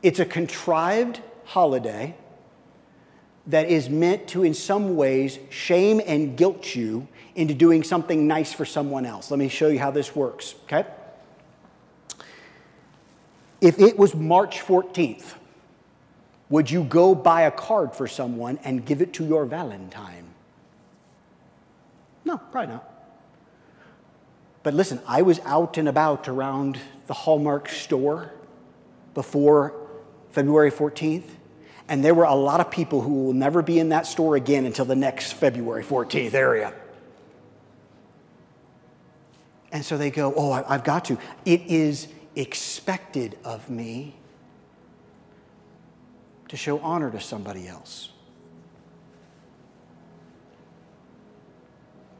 It's 0.03 0.19
a 0.19 0.27
contrived 0.27 1.23
holiday 1.45 2.15
that 3.47 3.69
is 3.69 3.89
meant 3.89 4.29
to, 4.29 4.43
in 4.43 4.55
some 4.55 4.97
ways, 4.97 5.39
shame 5.51 6.01
and 6.07 6.37
guilt 6.37 6.75
you 6.75 7.09
into 7.35 7.55
doing 7.55 7.83
something 7.83 8.27
nice 8.27 8.53
for 8.53 8.65
someone 8.65 9.07
else. 9.07 9.31
Let 9.31 9.39
me 9.39 9.49
show 9.49 9.69
you 9.69 9.79
how 9.79 9.91
this 9.91 10.15
works, 10.15 10.55
okay? 10.65 10.87
If 13.61 13.79
it 13.79 13.99
was 13.99 14.15
March 14.15 14.61
14th, 14.61 15.35
would 16.51 16.71
you 16.71 16.85
go 16.85 17.15
buy 17.15 17.43
a 17.43 17.51
card 17.51 17.95
for 17.95 18.07
someone 18.07 18.59
and 18.63 18.85
give 18.85 19.01
it 19.01 19.15
to 19.15 19.25
your 19.25 19.47
Valentine? 19.47 20.27
No, 22.27 22.37
probably 22.37 22.75
not. 22.75 22.94
But 24.65 24.75
listen, 24.75 25.01
I 25.07 25.23
was 25.23 25.39
out 25.45 25.79
and 25.79 25.89
about 25.89 26.27
around 26.27 26.81
the 27.07 27.15
Hallmark 27.15 27.69
store 27.69 28.33
before 29.15 29.75
February 30.33 30.73
14th 30.73 31.29
and 31.89 32.05
there 32.05 32.15
were 32.15 32.25
a 32.25 32.35
lot 32.35 32.61
of 32.61 32.71
people 32.71 33.03
who 33.03 33.25
will 33.25 33.33
never 33.33 33.63
be 33.63 33.79
in 33.79 33.91
that 33.91 34.07
store 34.07 34.37
again 34.37 34.65
until 34.65 34.85
the 34.85 34.97
next 34.97 35.33
February 35.33 35.85
14th 35.85 36.35
area. 36.35 36.73
And 39.71 39.85
so 39.85 39.99
they 39.99 40.11
go, 40.11 40.33
Oh, 40.35 40.53
I've 40.53 40.85
got 40.85 41.05
to. 41.07 41.19
It 41.45 41.63
is 41.63 42.09
expected 42.37 43.37
of 43.45 43.69
me 43.69 44.15
to 46.49 46.57
show 46.57 46.79
honor 46.79 47.11
to 47.11 47.21
somebody 47.21 47.69
else. 47.69 48.11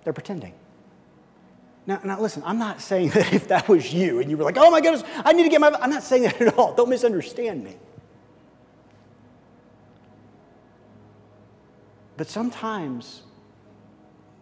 They're 0.03 0.13
pretending. 0.13 0.53
Now, 1.87 2.01
now, 2.03 2.21
listen, 2.21 2.43
I'm 2.47 2.59
not 2.59 2.81
saying 2.81 3.09
that 3.15 3.33
if 3.33 3.49
that 3.49 3.69
was 3.69 3.93
you 3.93 4.21
and 4.21 4.31
you 4.31 4.37
were 4.37 4.45
like, 4.45 4.57
oh 4.59 4.71
my 4.71 4.81
goodness, 4.81 5.05
I 5.25 5.33
need 5.33 5.45
to 5.45 5.49
get 5.49 5.61
my. 5.61 5.71
I'm 5.81 5.91
not 5.91 6.03
saying 6.03 6.23
that 6.25 6.41
at 6.41 6.59
all. 6.59 6.75
Don't 6.75 6.89
misunderstand 6.89 7.63
me. 7.63 7.77
But 12.17 12.29
sometimes 12.29 13.23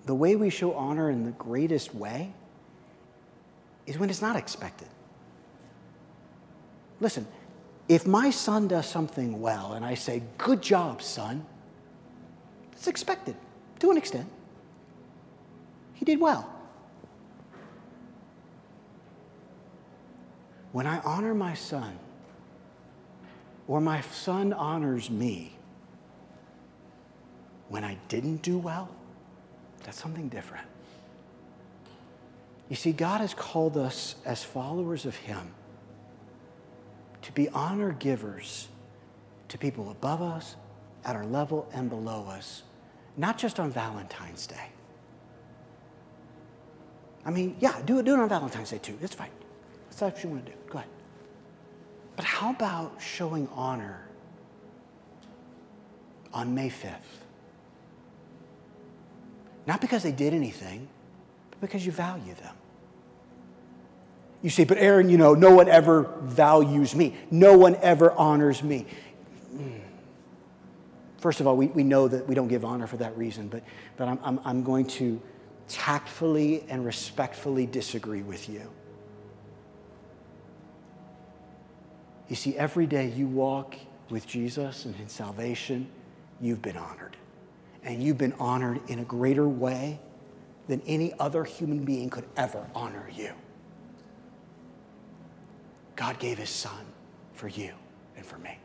the 0.05 0.15
way 0.15 0.37
we 0.37 0.51
show 0.51 0.75
honor 0.75 1.11
in 1.11 1.25
the 1.25 1.31
greatest 1.33 1.95
way 1.95 2.33
is 3.87 3.99
when 3.99 4.11
it's 4.11 4.21
not 4.23 4.37
expected. 4.37 4.89
Listen, 7.01 7.27
if 7.89 8.07
my 8.07 8.31
son 8.31 8.69
does 8.69 8.87
something 8.87 9.41
well 9.41 9.73
and 9.73 9.85
I 9.85 9.95
say, 9.95 10.23
Good 10.39 10.63
job, 10.63 11.03
son, 11.03 11.45
it's 12.73 12.87
expected 12.87 13.37
to 13.81 13.91
an 13.91 13.97
extent. 13.97 14.29
He 15.95 16.05
did 16.05 16.21
well. 16.21 16.52
When 20.73 20.87
I 20.87 21.01
honor 21.01 21.35
my 21.35 21.55
son, 21.55 21.99
or 23.69 23.81
my 23.81 24.01
son 24.01 24.53
honors 24.53 25.11
me, 25.11 25.53
when 27.69 27.85
I 27.85 27.99
didn't 28.09 28.43
do 28.43 28.59
well, 28.59 28.89
that's 29.85 30.01
something 30.01 30.29
different. 30.29 30.67
You 32.69 32.77
see, 32.77 32.93
God 32.93 33.21
has 33.21 33.35
called 33.35 33.77
us 33.77 34.15
as 34.25 34.43
followers 34.43 35.05
of 35.05 35.15
Him 35.17 35.55
to 37.23 37.33
be 37.33 37.49
honor 37.51 37.93
givers 37.93 38.69
to 39.49 39.59
people 39.59 39.91
above 39.91 40.23
us, 40.23 40.57
at 41.05 41.17
our 41.17 41.27
level, 41.27 41.69
and 41.75 41.91
below 41.91 42.27
us, 42.27 42.63
not 43.17 43.37
just 43.37 43.61
on 43.61 43.71
Valentine's 43.71 44.47
Day. 44.47 44.71
I 47.25 47.31
mean, 47.31 47.57
yeah, 47.61 47.81
do 47.85 47.99
it, 47.99 48.05
do 48.05 48.15
it 48.15 48.21
on 48.21 48.29
Valentine's 48.29 48.71
Day 48.71 48.79
too. 48.79 48.99
It's 49.03 49.15
fine. 49.15 49.31
That's 49.91 50.01
what 50.01 50.25
you 50.25 50.31
want 50.31 50.47
to 50.47 50.53
do. 50.53 50.59
But 52.17 52.25
how 52.25 52.51
about 52.51 53.01
showing 53.01 53.49
honor 53.55 54.07
on 56.33 56.55
May 56.55 56.69
5th? 56.69 57.23
Not 59.67 59.81
because 59.81 60.03
they 60.03 60.13
did 60.13 60.35
anything, 60.35 60.89
but 61.51 61.61
because 61.61 61.87
you 61.87 61.93
value 61.93 62.35
them. 62.35 62.55
You 64.43 64.51
say, 64.51 64.65
but 64.65 64.77
Aaron, 64.79 65.09
you 65.09 65.19
know, 65.19 65.35
no 65.35 65.55
one 65.55 65.69
ever 65.69 66.13
values 66.23 66.97
me. 66.97 67.17
No 67.31 67.57
one 67.57 67.77
ever 67.77 68.11
honors 68.13 68.63
me. 68.63 68.87
Hmm. 69.51 69.79
First 71.19 71.41
of 71.41 71.47
all, 71.47 71.57
we, 71.57 71.69
we 71.69 71.85
know 71.85 72.09
that 72.09 72.27
we 72.27 72.35
don't 72.35 72.49
give 72.49 72.65
honor 72.65 72.89
for 72.89 72.97
that 72.97 73.17
reason, 73.17 73.47
but, 73.47 73.63
but 73.97 74.09
I'm, 74.09 74.19
I'm, 74.25 74.41
I'm 74.45 74.63
going 74.65 74.87
to 74.87 75.21
tactfully 75.69 76.65
and 76.69 76.85
respectfully 76.85 77.67
disagree 77.67 78.23
with 78.23 78.49
you. 78.49 78.69
You 82.33 82.37
see, 82.37 82.57
every 82.57 82.87
day 82.87 83.09
you 83.15 83.27
walk 83.27 83.77
with 84.09 84.27
Jesus 84.27 84.87
and 84.87 84.99
in 84.99 85.11
salvation, 85.11 85.87
you've 86.41 86.63
been 86.63 86.79
honored 86.79 87.15
and 87.85 88.03
you've 88.03 88.17
been 88.17 88.33
honored 88.39 88.81
in 88.89 89.01
a 89.01 89.05
greater 89.05 89.47
way 89.47 90.01
than 90.67 90.81
any 90.87 91.13
other 91.21 91.45
human 91.45 91.85
being 91.85 92.09
could 92.09 92.25
ever 92.35 92.67
honor 92.75 93.07
you. 93.15 93.33
God 95.95 96.19
gave 96.19 96.39
his 96.39 96.49
son 96.49 96.87
for 97.35 97.49
you 97.49 97.75
and 98.17 98.25
for 98.25 98.39
me. 98.39 98.57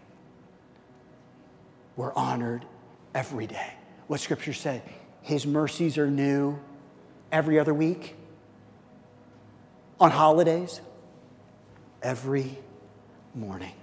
We're 1.97 2.13
honored 2.13 2.63
every 3.13 3.47
day. 3.47 3.73
What 4.07 4.21
scripture 4.21 4.53
said, 4.53 4.81
his 5.23 5.45
mercies 5.45 5.97
are 5.97 6.09
new 6.09 6.57
every 7.33 7.59
other 7.59 7.73
week, 7.73 8.15
on 9.99 10.11
holidays, 10.11 10.79
every 12.01 12.59
morning. 13.35 13.73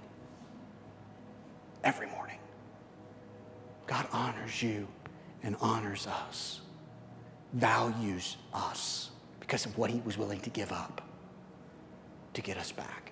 Every 1.83 2.07
morning. 2.07 2.39
God 3.87 4.07
honors 4.11 4.61
you 4.61 4.87
and 5.43 5.55
honors 5.61 6.07
us, 6.07 6.61
values 7.53 8.37
us. 8.53 9.11
because 9.39 9.67
of 9.67 9.77
what 9.77 9.91
he 9.91 10.01
was 10.03 10.17
willing 10.17 10.39
to 10.39 10.49
give 10.49 10.71
up 10.71 11.03
to 12.33 12.41
get 12.41 12.57
us 12.57 12.71
back. 12.71 13.11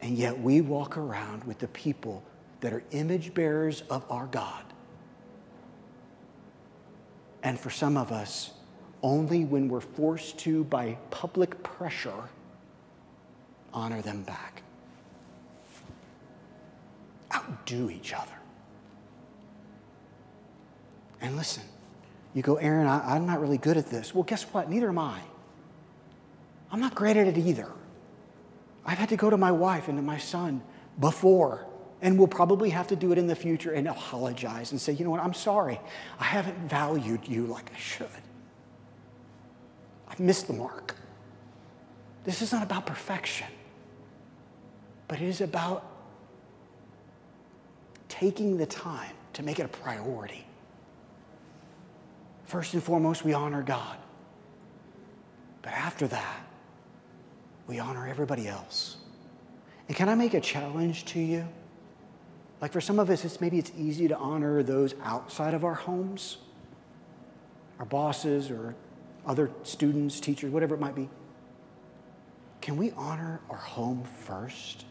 And 0.00 0.16
yet 0.16 0.40
we 0.40 0.62
walk 0.62 0.96
around 0.96 1.44
with 1.44 1.58
the 1.58 1.68
people 1.68 2.22
that 2.60 2.72
are 2.72 2.82
image 2.90 3.34
bearers 3.34 3.82
of 3.90 4.04
our 4.10 4.26
God. 4.26 4.64
And 7.42 7.58
for 7.60 7.70
some 7.70 7.96
of 7.96 8.12
us, 8.12 8.52
only 9.02 9.44
when 9.44 9.68
we're 9.68 9.80
forced 9.80 10.38
to, 10.38 10.64
by 10.64 10.96
public 11.10 11.62
pressure, 11.62 12.30
honor 13.74 14.00
them 14.00 14.22
back. 14.22 14.61
Outdo 17.34 17.90
each 17.90 18.12
other. 18.12 18.32
And 21.20 21.36
listen, 21.36 21.62
you 22.34 22.42
go, 22.42 22.56
Aaron, 22.56 22.86
I, 22.86 23.16
am 23.16 23.26
not 23.26 23.40
really 23.40 23.58
good 23.58 23.76
at 23.76 23.86
this. 23.86 24.14
Well, 24.14 24.24
guess 24.24 24.42
what? 24.44 24.68
Neither 24.68 24.88
am 24.88 24.98
I. 24.98 25.20
I'm 26.70 26.80
not 26.80 26.94
great 26.94 27.16
at 27.16 27.26
it 27.26 27.38
either. 27.38 27.70
I've 28.84 28.98
had 28.98 29.10
to 29.10 29.16
go 29.16 29.30
to 29.30 29.36
my 29.36 29.52
wife 29.52 29.88
and 29.88 29.98
to 29.98 30.02
my 30.02 30.18
son 30.18 30.62
before, 30.98 31.66
and 32.00 32.18
we'll 32.18 32.26
probably 32.26 32.70
have 32.70 32.88
to 32.88 32.96
do 32.96 33.12
it 33.12 33.18
in 33.18 33.26
the 33.26 33.36
future 33.36 33.72
and 33.72 33.86
apologize 33.86 34.72
and 34.72 34.80
say, 34.80 34.92
you 34.92 35.04
know 35.04 35.10
what, 35.10 35.20
I'm 35.20 35.34
sorry. 35.34 35.78
I 36.18 36.24
haven't 36.24 36.58
valued 36.68 37.28
you 37.28 37.46
like 37.46 37.70
I 37.72 37.78
should. 37.78 38.08
I've 40.08 40.20
missed 40.20 40.46
the 40.46 40.54
mark. 40.54 40.96
This 42.24 42.42
is 42.42 42.52
not 42.52 42.62
about 42.62 42.86
perfection, 42.86 43.48
but 45.08 45.20
it 45.20 45.28
is 45.28 45.40
about 45.40 45.91
taking 48.22 48.56
the 48.56 48.66
time 48.66 49.10
to 49.32 49.42
make 49.42 49.58
it 49.58 49.64
a 49.64 49.68
priority. 49.68 50.46
First 52.44 52.72
and 52.72 52.80
foremost, 52.80 53.24
we 53.24 53.32
honor 53.32 53.62
God. 53.62 53.96
But 55.60 55.72
after 55.72 56.06
that, 56.06 56.46
we 57.66 57.80
honor 57.80 58.06
everybody 58.06 58.46
else. 58.46 58.98
And 59.88 59.96
can 59.96 60.08
I 60.08 60.14
make 60.14 60.34
a 60.34 60.40
challenge 60.40 61.04
to 61.06 61.18
you? 61.18 61.48
Like 62.60 62.72
for 62.72 62.80
some 62.80 63.00
of 63.00 63.10
us, 63.10 63.24
it's 63.24 63.40
maybe 63.40 63.58
it's 63.58 63.72
easy 63.76 64.06
to 64.06 64.16
honor 64.16 64.62
those 64.62 64.94
outside 65.02 65.52
of 65.52 65.64
our 65.64 65.74
homes, 65.74 66.36
our 67.80 67.86
bosses 67.86 68.52
or 68.52 68.76
other 69.26 69.50
students, 69.64 70.20
teachers, 70.20 70.52
whatever 70.52 70.76
it 70.76 70.80
might 70.80 70.94
be. 70.94 71.08
Can 72.60 72.76
we 72.76 72.92
honor 72.92 73.40
our 73.50 73.56
home 73.56 74.04
first? 74.04 74.84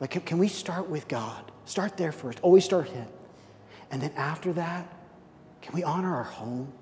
Like, 0.00 0.10
can, 0.10 0.22
can 0.22 0.38
we 0.38 0.48
start 0.48 0.88
with 0.88 1.08
God? 1.08 1.50
Start 1.64 1.96
there 1.96 2.12
first. 2.12 2.40
Always 2.40 2.64
start 2.64 2.88
Him. 2.88 3.06
And 3.90 4.02
then 4.02 4.12
after 4.16 4.52
that, 4.54 4.92
can 5.62 5.74
we 5.74 5.82
honor 5.82 6.14
our 6.14 6.24
home? 6.24 6.72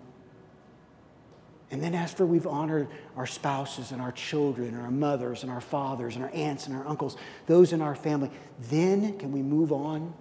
And 1.71 1.83
then 1.83 1.95
after 1.95 2.27
we've 2.27 2.47
honored 2.47 2.89
our 3.17 3.27
spouses 3.27 3.93
and 3.93 4.03
our 4.03 4.13
children, 4.13 4.69
and 4.69 4.83
our 4.83 4.91
mothers 4.91 5.43
and 5.43 5.51
our 5.51 5.61
fathers 5.61 6.17
and 6.17 6.25
our 6.25 6.31
aunts 6.35 6.67
and 6.67 6.77
our 6.77 6.87
uncles, 6.87 7.17
those 7.47 7.73
in 7.73 7.81
our 7.81 7.95
family, 7.95 8.31
then 8.61 9.19
can 9.19 9.33
we 9.33 9.41
move 9.41 9.73
on 9.73 10.13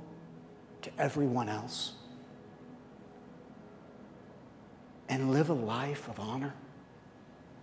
to 0.82 0.90
everyone 0.98 1.50
else 1.50 1.94
and 5.10 5.32
live 5.32 5.50
a 5.50 5.54
life 5.54 6.08
of 6.08 6.20
honor? 6.22 6.54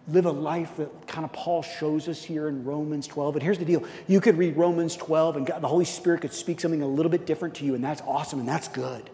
Live 0.09 0.27
a 0.27 0.31
life 0.31 0.77
that 0.79 1.07
kind 1.07 1.25
of 1.25 1.33
Paul 1.33 1.63
shows 1.63 2.09
us 2.09 2.23
here 2.23 2.49
in 2.49 2.65
Romans 2.65 3.07
12. 3.07 3.37
And 3.37 3.43
here's 3.43 3.59
the 3.59 3.65
deal 3.65 3.85
you 4.07 4.21
could 4.21 4.39
read 4.39 4.57
Romans 4.57 4.97
12, 4.97 5.37
and 5.37 5.47
God, 5.47 5.61
the 5.61 5.69
Holy 5.69 5.85
Spirit 5.85 6.23
could 6.23 6.33
speak 6.33 6.61
something 6.61 6.83
a 6.83 6.87
little 6.87 7.11
bit 7.11 7.27
different 7.27 7.57
to 7.57 7.65
you, 7.65 7.75
and 7.75 7.85
that's 7.85 8.03
awesome 8.07 8.41
and 8.41 8.49
that's 8.49 8.69
good. 8.69 9.11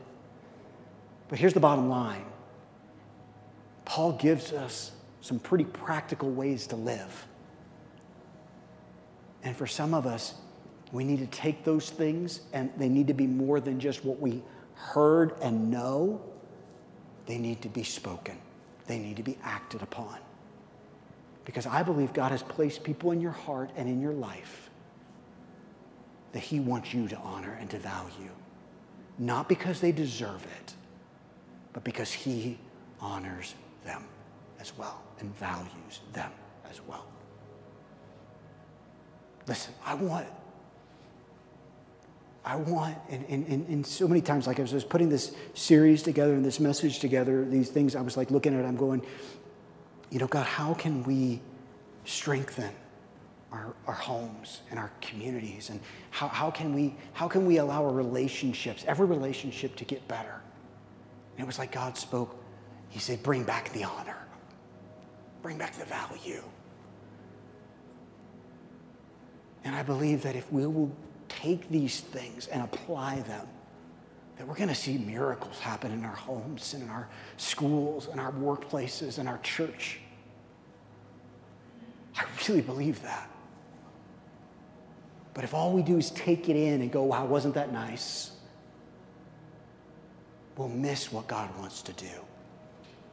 But 1.28 1.38
here's 1.38 1.54
the 1.54 1.60
bottom 1.60 1.88
line 1.88 2.24
Paul 3.84 4.12
gives 4.12 4.52
us 4.52 4.92
some 5.20 5.38
pretty 5.38 5.64
practical 5.64 6.30
ways 6.30 6.66
to 6.68 6.76
live. 6.76 7.26
And 9.42 9.56
for 9.56 9.66
some 9.66 9.94
of 9.94 10.06
us, 10.06 10.34
we 10.92 11.04
need 11.04 11.18
to 11.18 11.26
take 11.26 11.64
those 11.64 11.90
things 11.90 12.40
and 12.52 12.70
they 12.76 12.88
need 12.88 13.08
to 13.08 13.14
be 13.14 13.26
more 13.26 13.60
than 13.60 13.80
just 13.80 14.04
what 14.04 14.20
we 14.20 14.42
heard 14.74 15.34
and 15.42 15.70
know. 15.70 16.22
They 17.26 17.38
need 17.38 17.62
to 17.62 17.68
be 17.68 17.82
spoken, 17.82 18.38
they 18.86 18.98
need 18.98 19.16
to 19.16 19.22
be 19.22 19.38
acted 19.42 19.82
upon. 19.82 20.18
Because 21.44 21.66
I 21.66 21.82
believe 21.82 22.12
God 22.12 22.30
has 22.30 22.42
placed 22.42 22.84
people 22.84 23.10
in 23.10 23.20
your 23.20 23.32
heart 23.32 23.70
and 23.76 23.88
in 23.88 24.00
your 24.00 24.12
life 24.12 24.70
that 26.32 26.40
He 26.40 26.60
wants 26.60 26.92
you 26.92 27.06
to 27.08 27.16
honor 27.18 27.56
and 27.60 27.70
to 27.70 27.78
value. 27.78 28.30
Not 29.18 29.48
because 29.48 29.80
they 29.80 29.92
deserve 29.92 30.44
it, 30.60 30.74
but 31.72 31.84
because 31.84 32.12
He 32.12 32.58
honors 33.00 33.54
them 33.84 34.02
as 34.60 34.76
well 34.76 35.02
and 35.20 35.34
values 35.36 36.00
them 36.12 36.32
as 36.70 36.80
well. 36.86 37.06
Listen, 39.46 39.74
I 39.84 39.94
want, 39.94 40.26
I 42.44 42.56
want, 42.56 42.96
and, 43.10 43.24
and, 43.28 43.68
and 43.68 43.86
so 43.86 44.08
many 44.08 44.22
times, 44.22 44.46
like 44.46 44.58
I 44.58 44.62
was 44.62 44.84
putting 44.84 45.10
this 45.10 45.34
series 45.52 46.02
together 46.02 46.32
and 46.32 46.44
this 46.44 46.58
message 46.58 46.98
together, 46.98 47.44
these 47.44 47.68
things, 47.68 47.94
I 47.94 48.00
was 48.00 48.16
like 48.16 48.30
looking 48.30 48.54
at 48.54 48.64
it, 48.64 48.66
I'm 48.66 48.76
going, 48.76 49.02
you 50.14 50.20
know, 50.20 50.28
God, 50.28 50.46
how 50.46 50.72
can 50.72 51.02
we 51.02 51.40
strengthen 52.04 52.70
our, 53.52 53.74
our 53.86 53.94
homes 53.94 54.62
and 54.70 54.78
our 54.78 54.90
communities? 55.00 55.68
And 55.68 55.80
how, 56.10 56.28
how, 56.28 56.50
can 56.50 56.72
we, 56.72 56.94
how 57.12 57.28
can 57.28 57.44
we 57.44 57.58
allow 57.58 57.84
our 57.84 57.92
relationships, 57.92 58.84
every 58.86 59.06
relationship, 59.06 59.74
to 59.76 59.84
get 59.84 60.06
better? 60.08 60.40
And 61.36 61.44
it 61.44 61.46
was 61.46 61.58
like 61.58 61.72
God 61.72 61.98
spoke 61.98 62.40
he 62.94 63.00
said, 63.00 63.24
bring 63.24 63.42
back 63.42 63.72
the 63.72 63.82
honor, 63.82 64.24
bring 65.42 65.58
back 65.58 65.74
the 65.74 65.84
value. 65.84 66.44
And 69.64 69.74
I 69.74 69.82
believe 69.82 70.22
that 70.22 70.36
if 70.36 70.52
we 70.52 70.64
will 70.64 70.92
take 71.28 71.68
these 71.70 72.02
things 72.02 72.46
and 72.46 72.62
apply 72.62 73.22
them, 73.22 73.48
that 74.38 74.46
we're 74.46 74.54
going 74.54 74.68
to 74.68 74.76
see 74.76 74.96
miracles 74.96 75.58
happen 75.58 75.90
in 75.90 76.04
our 76.04 76.14
homes 76.14 76.72
and 76.72 76.84
in 76.84 76.88
our 76.88 77.08
schools 77.36 78.06
and 78.06 78.20
our 78.20 78.30
workplaces 78.30 79.18
and 79.18 79.28
our 79.28 79.38
church. 79.38 79.98
I 82.16 82.24
really 82.46 82.60
believe 82.60 83.02
that. 83.02 83.30
But 85.34 85.44
if 85.44 85.52
all 85.52 85.72
we 85.72 85.82
do 85.82 85.98
is 85.98 86.10
take 86.10 86.48
it 86.48 86.56
in 86.56 86.80
and 86.80 86.92
go, 86.92 87.02
wow, 87.02 87.24
wasn't 87.24 87.54
that 87.54 87.72
nice? 87.72 88.30
We'll 90.56 90.68
miss 90.68 91.12
what 91.12 91.26
God 91.26 91.56
wants 91.58 91.82
to 91.82 91.92
do 91.92 92.06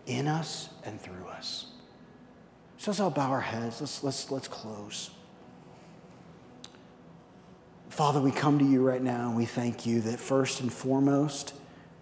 in 0.06 0.28
us 0.28 0.70
and 0.86 1.02
through 1.02 1.26
us. 1.30 1.68
So 2.78 2.92
let's 2.92 3.00
all 3.00 3.10
bow 3.10 3.32
our 3.32 3.42
heads. 3.42 3.82
Let's, 3.82 4.04
let's, 4.04 4.30
let's 4.30 4.48
close. 4.48 5.10
Father, 7.90 8.22
we 8.22 8.32
come 8.32 8.60
to 8.60 8.66
you 8.66 8.88
right 8.88 9.02
now 9.02 9.28
and 9.28 9.36
we 9.36 9.46
thank 9.46 9.86
you 9.86 10.02
that 10.02 10.20
first 10.20 10.62
and 10.62 10.72
foremost 10.72 11.54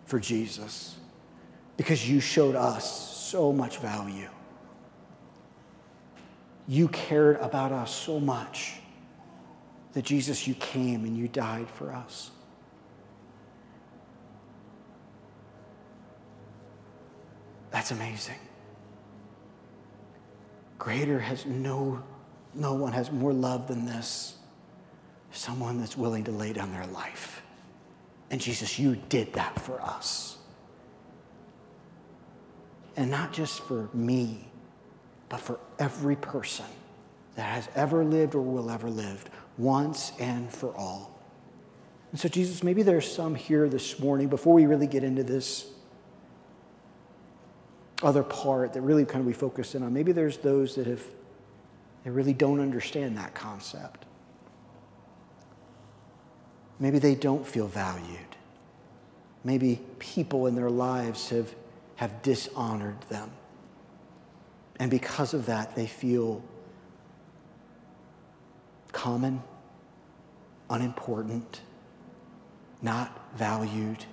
for 0.05 0.19
Jesus, 0.19 0.97
because 1.77 2.09
you 2.09 2.19
showed 2.19 2.55
us 2.55 3.17
so 3.17 3.53
much 3.53 3.77
value. 3.77 4.27
You 6.69 6.87
cared 6.89 7.37
about 7.37 7.71
us 7.71 7.91
so 7.91 8.19
much 8.19 8.75
that 9.93 10.03
Jesus, 10.03 10.47
you 10.47 10.53
came 10.53 11.03
and 11.03 11.17
you 11.17 11.27
died 11.27 11.67
for 11.67 11.91
us. 11.91 12.29
That's 17.71 17.89
amazing. 17.89 18.35
Greater 20.77 21.17
has 21.17 21.47
no, 21.47 22.03
no 22.53 22.75
one 22.75 22.93
has 22.93 23.11
more 23.11 23.33
love 23.33 23.67
than 23.67 23.87
this. 23.87 24.37
Someone 25.31 25.79
that's 25.79 25.97
willing 25.97 26.23
to 26.25 26.31
lay 26.31 26.53
down 26.53 26.71
their 26.71 26.85
life. 26.85 27.41
And 28.29 28.39
Jesus, 28.39 28.77
you 28.77 28.95
did 29.09 29.33
that 29.33 29.59
for 29.59 29.81
us. 29.81 30.37
And 32.95 33.09
not 33.09 33.33
just 33.33 33.61
for 33.61 33.89
me, 33.91 34.48
but 35.29 35.39
for 35.39 35.59
every 35.77 36.15
person 36.15 36.65
that 37.35 37.43
has 37.43 37.69
ever 37.75 38.03
lived 38.03 38.35
or 38.35 38.41
will 38.41 38.69
ever 38.69 38.89
live, 38.89 39.25
once 39.57 40.11
and 40.19 40.51
for 40.51 40.75
all. 40.75 41.17
And 42.11 42.19
so, 42.19 42.27
Jesus, 42.27 42.63
maybe 42.63 42.81
there's 42.81 43.09
some 43.09 43.35
here 43.35 43.69
this 43.69 43.99
morning, 43.99 44.27
before 44.27 44.53
we 44.53 44.65
really 44.65 44.87
get 44.87 45.03
into 45.03 45.23
this 45.23 45.67
other 48.01 48.23
part 48.23 48.73
that 48.73 48.81
really 48.81 49.05
kind 49.05 49.19
of 49.19 49.25
we 49.25 49.33
focus 49.33 49.75
in 49.75 49.83
on. 49.83 49.93
Maybe 49.93 50.11
there's 50.11 50.37
those 50.37 50.75
that 50.75 50.87
have 50.87 51.03
they 52.03 52.09
really 52.09 52.33
don't 52.33 52.59
understand 52.59 53.17
that 53.17 53.33
concept. 53.33 54.05
Maybe 56.79 56.99
they 56.99 57.15
don't 57.15 57.45
feel 57.45 57.67
valued. 57.67 58.19
Maybe 59.43 59.81
people 59.99 60.47
in 60.47 60.55
their 60.55 60.69
lives 60.69 61.29
have, 61.29 61.53
have 61.97 62.21
dishonored 62.21 63.01
them. 63.09 63.31
And 64.79 64.89
because 64.89 65.33
of 65.33 65.45
that, 65.47 65.75
they 65.75 65.85
feel 65.85 66.41
common, 68.93 69.43
unimportant, 70.69 71.61
not 72.81 73.35
valued. 73.35 74.05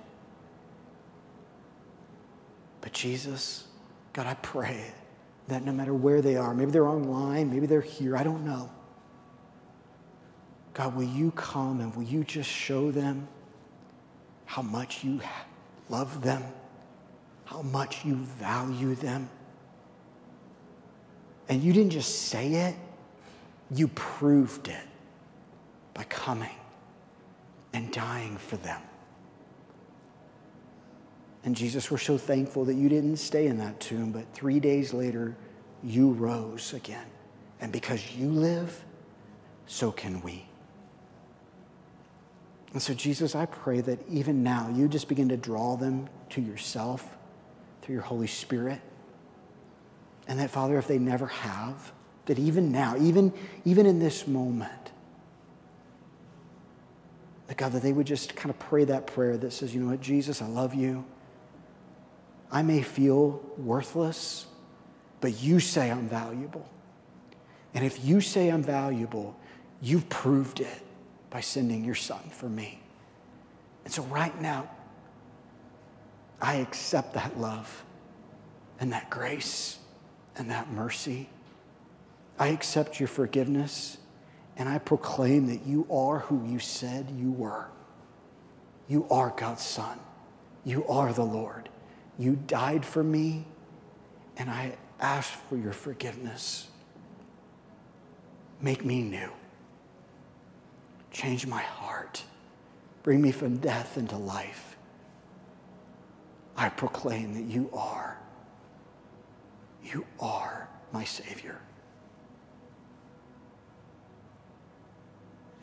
But 2.81 2.91
Jesus, 2.91 3.67
God, 4.11 4.27
I 4.27 4.33
pray 4.35 4.91
that 5.47 5.63
no 5.63 5.71
matter 5.71 5.93
where 5.93 6.21
they 6.21 6.35
are, 6.35 6.53
maybe 6.53 6.71
they're 6.71 6.87
online, 6.87 7.49
maybe 7.49 7.65
they're 7.65 7.79
here, 7.79 8.17
I 8.17 8.23
don't 8.23 8.45
know. 8.45 8.69
God, 10.73 10.95
will 10.95 11.03
you 11.03 11.31
come 11.31 11.79
and 11.79 11.95
will 11.95 12.03
you 12.03 12.23
just 12.23 12.49
show 12.49 12.91
them 12.91 13.27
how 14.45 14.61
much 14.61 15.03
you 15.03 15.21
love 15.89 16.21
them, 16.21 16.43
how 17.45 17.61
much 17.61 18.05
you 18.05 18.15
value 18.15 18.93
them? 18.95 19.29
And 21.49 21.63
you 21.63 21.73
didn't 21.73 21.91
just 21.91 22.23
say 22.27 22.53
it, 22.53 22.75
you 23.71 23.87
proved 23.89 24.67
it 24.67 24.85
by 25.93 26.03
coming 26.03 26.55
and 27.73 27.91
dying 27.91 28.37
for 28.37 28.57
them. 28.57 28.81
And 31.43 31.55
Jesus, 31.55 31.89
we're 31.89 31.97
so 31.97 32.17
thankful 32.17 32.65
that 32.65 32.73
you 32.73 32.89
didn't 32.89 33.17
stay 33.17 33.47
in 33.47 33.57
that 33.59 33.79
tomb, 33.79 34.11
but 34.11 34.25
three 34.33 34.59
days 34.59 34.93
later, 34.93 35.35
you 35.83 36.11
rose 36.11 36.73
again. 36.73 37.05
And 37.61 37.71
because 37.71 38.15
you 38.15 38.29
live, 38.29 38.83
so 39.65 39.91
can 39.91 40.21
we. 40.21 40.45
And 42.73 42.81
so, 42.81 42.93
Jesus, 42.93 43.33
I 43.33 43.45
pray 43.45 43.81
that 43.81 43.99
even 44.09 44.43
now 44.43 44.69
you 44.73 44.87
just 44.87 45.07
begin 45.07 45.29
to 45.29 45.37
draw 45.37 45.77
them 45.77 46.09
to 46.31 46.41
yourself 46.41 47.17
through 47.81 47.93
your 47.93 48.03
Holy 48.03 48.27
Spirit. 48.27 48.81
And 50.27 50.39
that, 50.39 50.51
Father, 50.51 50.77
if 50.77 50.87
they 50.87 50.99
never 50.99 51.27
have, 51.27 51.91
that 52.25 52.37
even 52.37 52.71
now, 52.71 52.95
even, 52.97 53.33
even 53.65 53.85
in 53.85 53.99
this 53.99 54.27
moment, 54.27 54.91
that 57.47 57.55
God, 57.57 57.71
that 57.71 57.81
they 57.81 57.93
would 57.93 58.07
just 58.07 58.35
kind 58.35 58.49
of 58.49 58.59
pray 58.59 58.83
that 58.83 59.07
prayer 59.07 59.37
that 59.37 59.51
says, 59.51 59.73
you 59.73 59.81
know 59.81 59.91
what, 59.91 60.01
Jesus, 60.01 60.41
I 60.41 60.47
love 60.47 60.75
you. 60.75 61.05
I 62.51 62.61
may 62.61 62.81
feel 62.81 63.41
worthless, 63.57 64.45
but 65.21 65.41
you 65.41 65.59
say 65.59 65.89
I'm 65.89 66.09
valuable. 66.09 66.67
And 67.73 67.85
if 67.85 68.03
you 68.03 68.19
say 68.21 68.49
I'm 68.49 68.63
valuable, 68.63 69.37
you've 69.81 70.09
proved 70.09 70.59
it 70.59 70.81
by 71.29 71.39
sending 71.41 71.85
your 71.85 71.95
son 71.95 72.29
for 72.29 72.49
me. 72.49 72.81
And 73.85 73.93
so 73.93 74.03
right 74.03 74.39
now, 74.41 74.69
I 76.41 76.55
accept 76.55 77.13
that 77.13 77.39
love 77.39 77.85
and 78.79 78.91
that 78.91 79.09
grace 79.09 79.79
and 80.37 80.49
that 80.51 80.71
mercy. 80.71 81.29
I 82.39 82.49
accept 82.49 82.99
your 82.99 83.07
forgiveness 83.07 83.97
and 84.57 84.67
I 84.67 84.79
proclaim 84.79 85.47
that 85.47 85.65
you 85.65 85.87
are 85.91 86.19
who 86.19 86.45
you 86.47 86.59
said 86.59 87.11
you 87.15 87.31
were. 87.31 87.67
You 88.87 89.05
are 89.11 89.33
God's 89.35 89.63
Son. 89.63 89.99
You 90.65 90.85
are 90.87 91.13
the 91.13 91.23
Lord. 91.23 91.69
You 92.17 92.35
died 92.35 92.83
for 92.83 93.03
me, 93.03 93.45
and 94.37 94.49
I 94.49 94.75
ask 94.99 95.31
for 95.47 95.55
your 95.55 95.73
forgiveness. 95.73 96.67
Make 98.59 98.83
me 98.83 99.03
new. 99.03 99.29
Change 101.11 101.45
my 101.45 101.61
heart. 101.61 102.23
Bring 103.03 103.21
me 103.21 103.31
from 103.31 103.57
death 103.57 103.97
into 103.97 104.17
life. 104.17 104.75
I 106.55 106.69
proclaim 106.69 107.35
that 107.35 107.53
you 107.53 107.69
are, 107.71 108.17
you 109.93 110.05
are 110.19 110.67
my 110.91 111.03
Savior. 111.03 111.59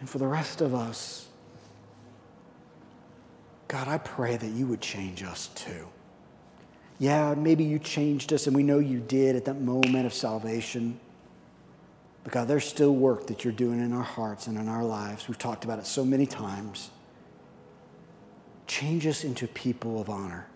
And 0.00 0.08
for 0.08 0.18
the 0.18 0.26
rest 0.26 0.60
of 0.60 0.74
us, 0.74 1.28
God, 3.68 3.88
I 3.88 3.98
pray 3.98 4.36
that 4.36 4.50
you 4.50 4.66
would 4.66 4.80
change 4.80 5.22
us 5.22 5.48
too. 5.54 5.88
Yeah, 6.98 7.34
maybe 7.34 7.64
you 7.64 7.78
changed 7.78 8.32
us, 8.32 8.46
and 8.46 8.54
we 8.54 8.62
know 8.62 8.78
you 8.78 9.00
did 9.00 9.34
at 9.34 9.46
that 9.46 9.60
moment 9.60 10.06
of 10.06 10.14
salvation. 10.14 11.00
But 12.22 12.32
God, 12.32 12.48
there's 12.48 12.64
still 12.64 12.94
work 12.94 13.26
that 13.26 13.44
you're 13.44 13.52
doing 13.52 13.80
in 13.80 13.92
our 13.92 14.02
hearts 14.02 14.46
and 14.46 14.58
in 14.58 14.68
our 14.68 14.84
lives. 14.84 15.26
We've 15.26 15.38
talked 15.38 15.64
about 15.64 15.78
it 15.78 15.86
so 15.86 16.04
many 16.04 16.26
times. 16.26 16.90
Change 18.66 19.06
us 19.06 19.24
into 19.24 19.48
people 19.48 20.00
of 20.00 20.08
honor, 20.08 20.46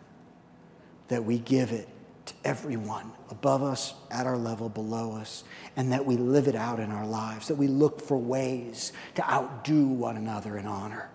that 1.08 1.24
we 1.24 1.38
give 1.38 1.72
it 1.72 1.88
to 2.28 2.34
everyone 2.44 3.12
above 3.30 3.62
us, 3.62 3.94
at 4.10 4.26
our 4.26 4.36
level, 4.36 4.68
below 4.68 5.16
us, 5.16 5.44
and 5.76 5.92
that 5.92 6.04
we 6.04 6.16
live 6.16 6.46
it 6.48 6.54
out 6.54 6.78
in 6.78 6.90
our 6.90 7.06
lives, 7.06 7.48
that 7.48 7.56
we 7.56 7.66
look 7.66 8.00
for 8.00 8.16
ways 8.16 8.92
to 9.14 9.30
outdo 9.30 9.86
one 9.86 10.16
another 10.16 10.56
in 10.56 10.66
honor. 10.66 11.10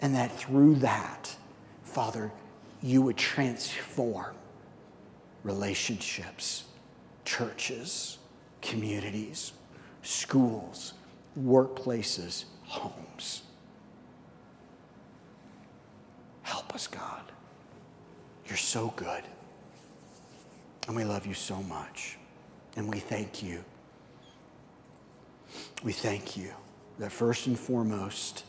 And 0.00 0.14
that 0.14 0.36
through 0.36 0.76
that, 0.76 1.34
Father, 1.84 2.30
you 2.82 3.02
would 3.02 3.16
transform 3.16 4.34
relationships, 5.42 6.64
churches, 7.24 8.18
communities, 8.62 9.52
schools, 10.02 10.94
workplaces, 11.40 12.44
homes. 12.64 13.42
Help 16.42 16.74
us, 16.74 16.86
God. 16.86 17.32
You're 18.48 18.56
so 18.56 18.92
good. 18.96 19.22
And 20.86 20.96
we 20.96 21.04
love 21.04 21.26
you 21.26 21.34
so 21.34 21.62
much. 21.62 22.16
And 22.76 22.88
we 22.92 22.98
thank 22.98 23.42
you. 23.42 23.62
We 25.82 25.92
thank 25.92 26.36
you 26.36 26.50
that 26.98 27.12
first 27.12 27.46
and 27.46 27.58
foremost, 27.58 28.44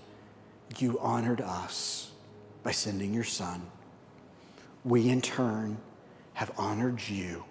you 0.77 0.97
honored 0.99 1.41
us 1.41 2.11
by 2.63 2.71
sending 2.71 3.13
your 3.13 3.23
son. 3.23 3.61
We, 4.85 5.09
in 5.09 5.21
turn, 5.21 5.77
have 6.33 6.51
honored 6.57 7.01
you 7.07 7.43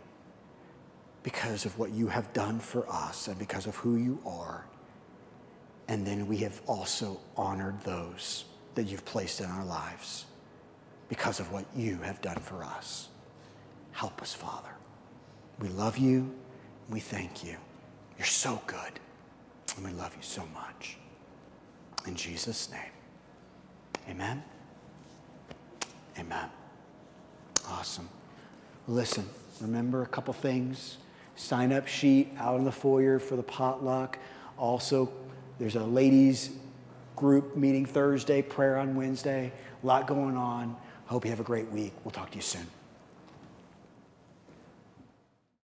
because 1.23 1.67
of 1.67 1.79
what 1.79 1.91
you 1.91 2.09
have 2.09 2.33
done 2.33 2.59
for 2.59 2.89
us 2.91 3.29
and 3.29 3.39
because 3.39 3.67
of 3.67 3.77
who 3.77 3.97
you 3.97 4.19
are. 4.25 4.65
And 5.89 6.07
then 6.07 6.27
we 6.27 6.39
have 6.39 6.61
also 6.67 7.21
honored 7.37 7.81
those 7.83 8.47
that 8.75 8.85
you've 8.85 9.05
placed 9.05 9.41
in 9.41 9.47
our 9.47 9.65
lives 9.65 10.25
because 11.09 11.41
of 11.41 11.51
what 11.53 11.65
you 11.75 11.97
have 11.99 12.21
done 12.21 12.39
for 12.39 12.63
us. 12.63 13.09
Help 13.93 14.21
us, 14.23 14.35
Father. 14.35 14.69
We 15.59 15.69
love 15.69 15.99
you. 15.99 16.35
We 16.89 17.01
thank 17.01 17.45
you. 17.45 17.57
You're 18.17 18.27
so 18.27 18.61
good. 18.67 19.01
And 19.77 19.85
we 19.85 19.93
love 19.93 20.15
you 20.17 20.23
so 20.23 20.43
much. 20.55 20.97
In 22.07 22.15
Jesus' 22.15 22.71
name, 22.71 22.81
amen. 24.09 24.43
Amen. 26.19 26.49
Awesome. 27.69 28.09
Listen, 28.87 29.29
remember 29.61 30.03
a 30.03 30.07
couple 30.07 30.33
things. 30.33 30.99
Sign 31.37 31.73
up 31.73 31.87
sheet 31.87 32.33
out 32.39 32.59
in 32.59 32.65
the 32.65 32.73
foyer 32.73 33.19
for 33.19 33.37
the 33.37 33.43
potluck. 33.43 34.19
Also, 34.57 35.13
there's 35.59 35.77
a 35.77 35.85
ladies 35.85 36.51
group 37.15 37.57
meeting 37.57 37.85
Thursday, 37.85 38.43
prayer 38.43 38.79
on 38.79 38.97
Wednesday. 38.97 39.53
A 39.83 39.87
lot 39.87 40.07
going 40.07 40.37
on. 40.37 40.77
Hope 41.09 41.25
you 41.25 41.31
have 41.31 41.41
a 41.41 41.45
great 41.45 41.71
week. 41.71 41.95
We'll 42.05 42.13
talk 42.13 42.31
to 42.31 42.37
you 42.37 42.43
soon. 42.43 42.78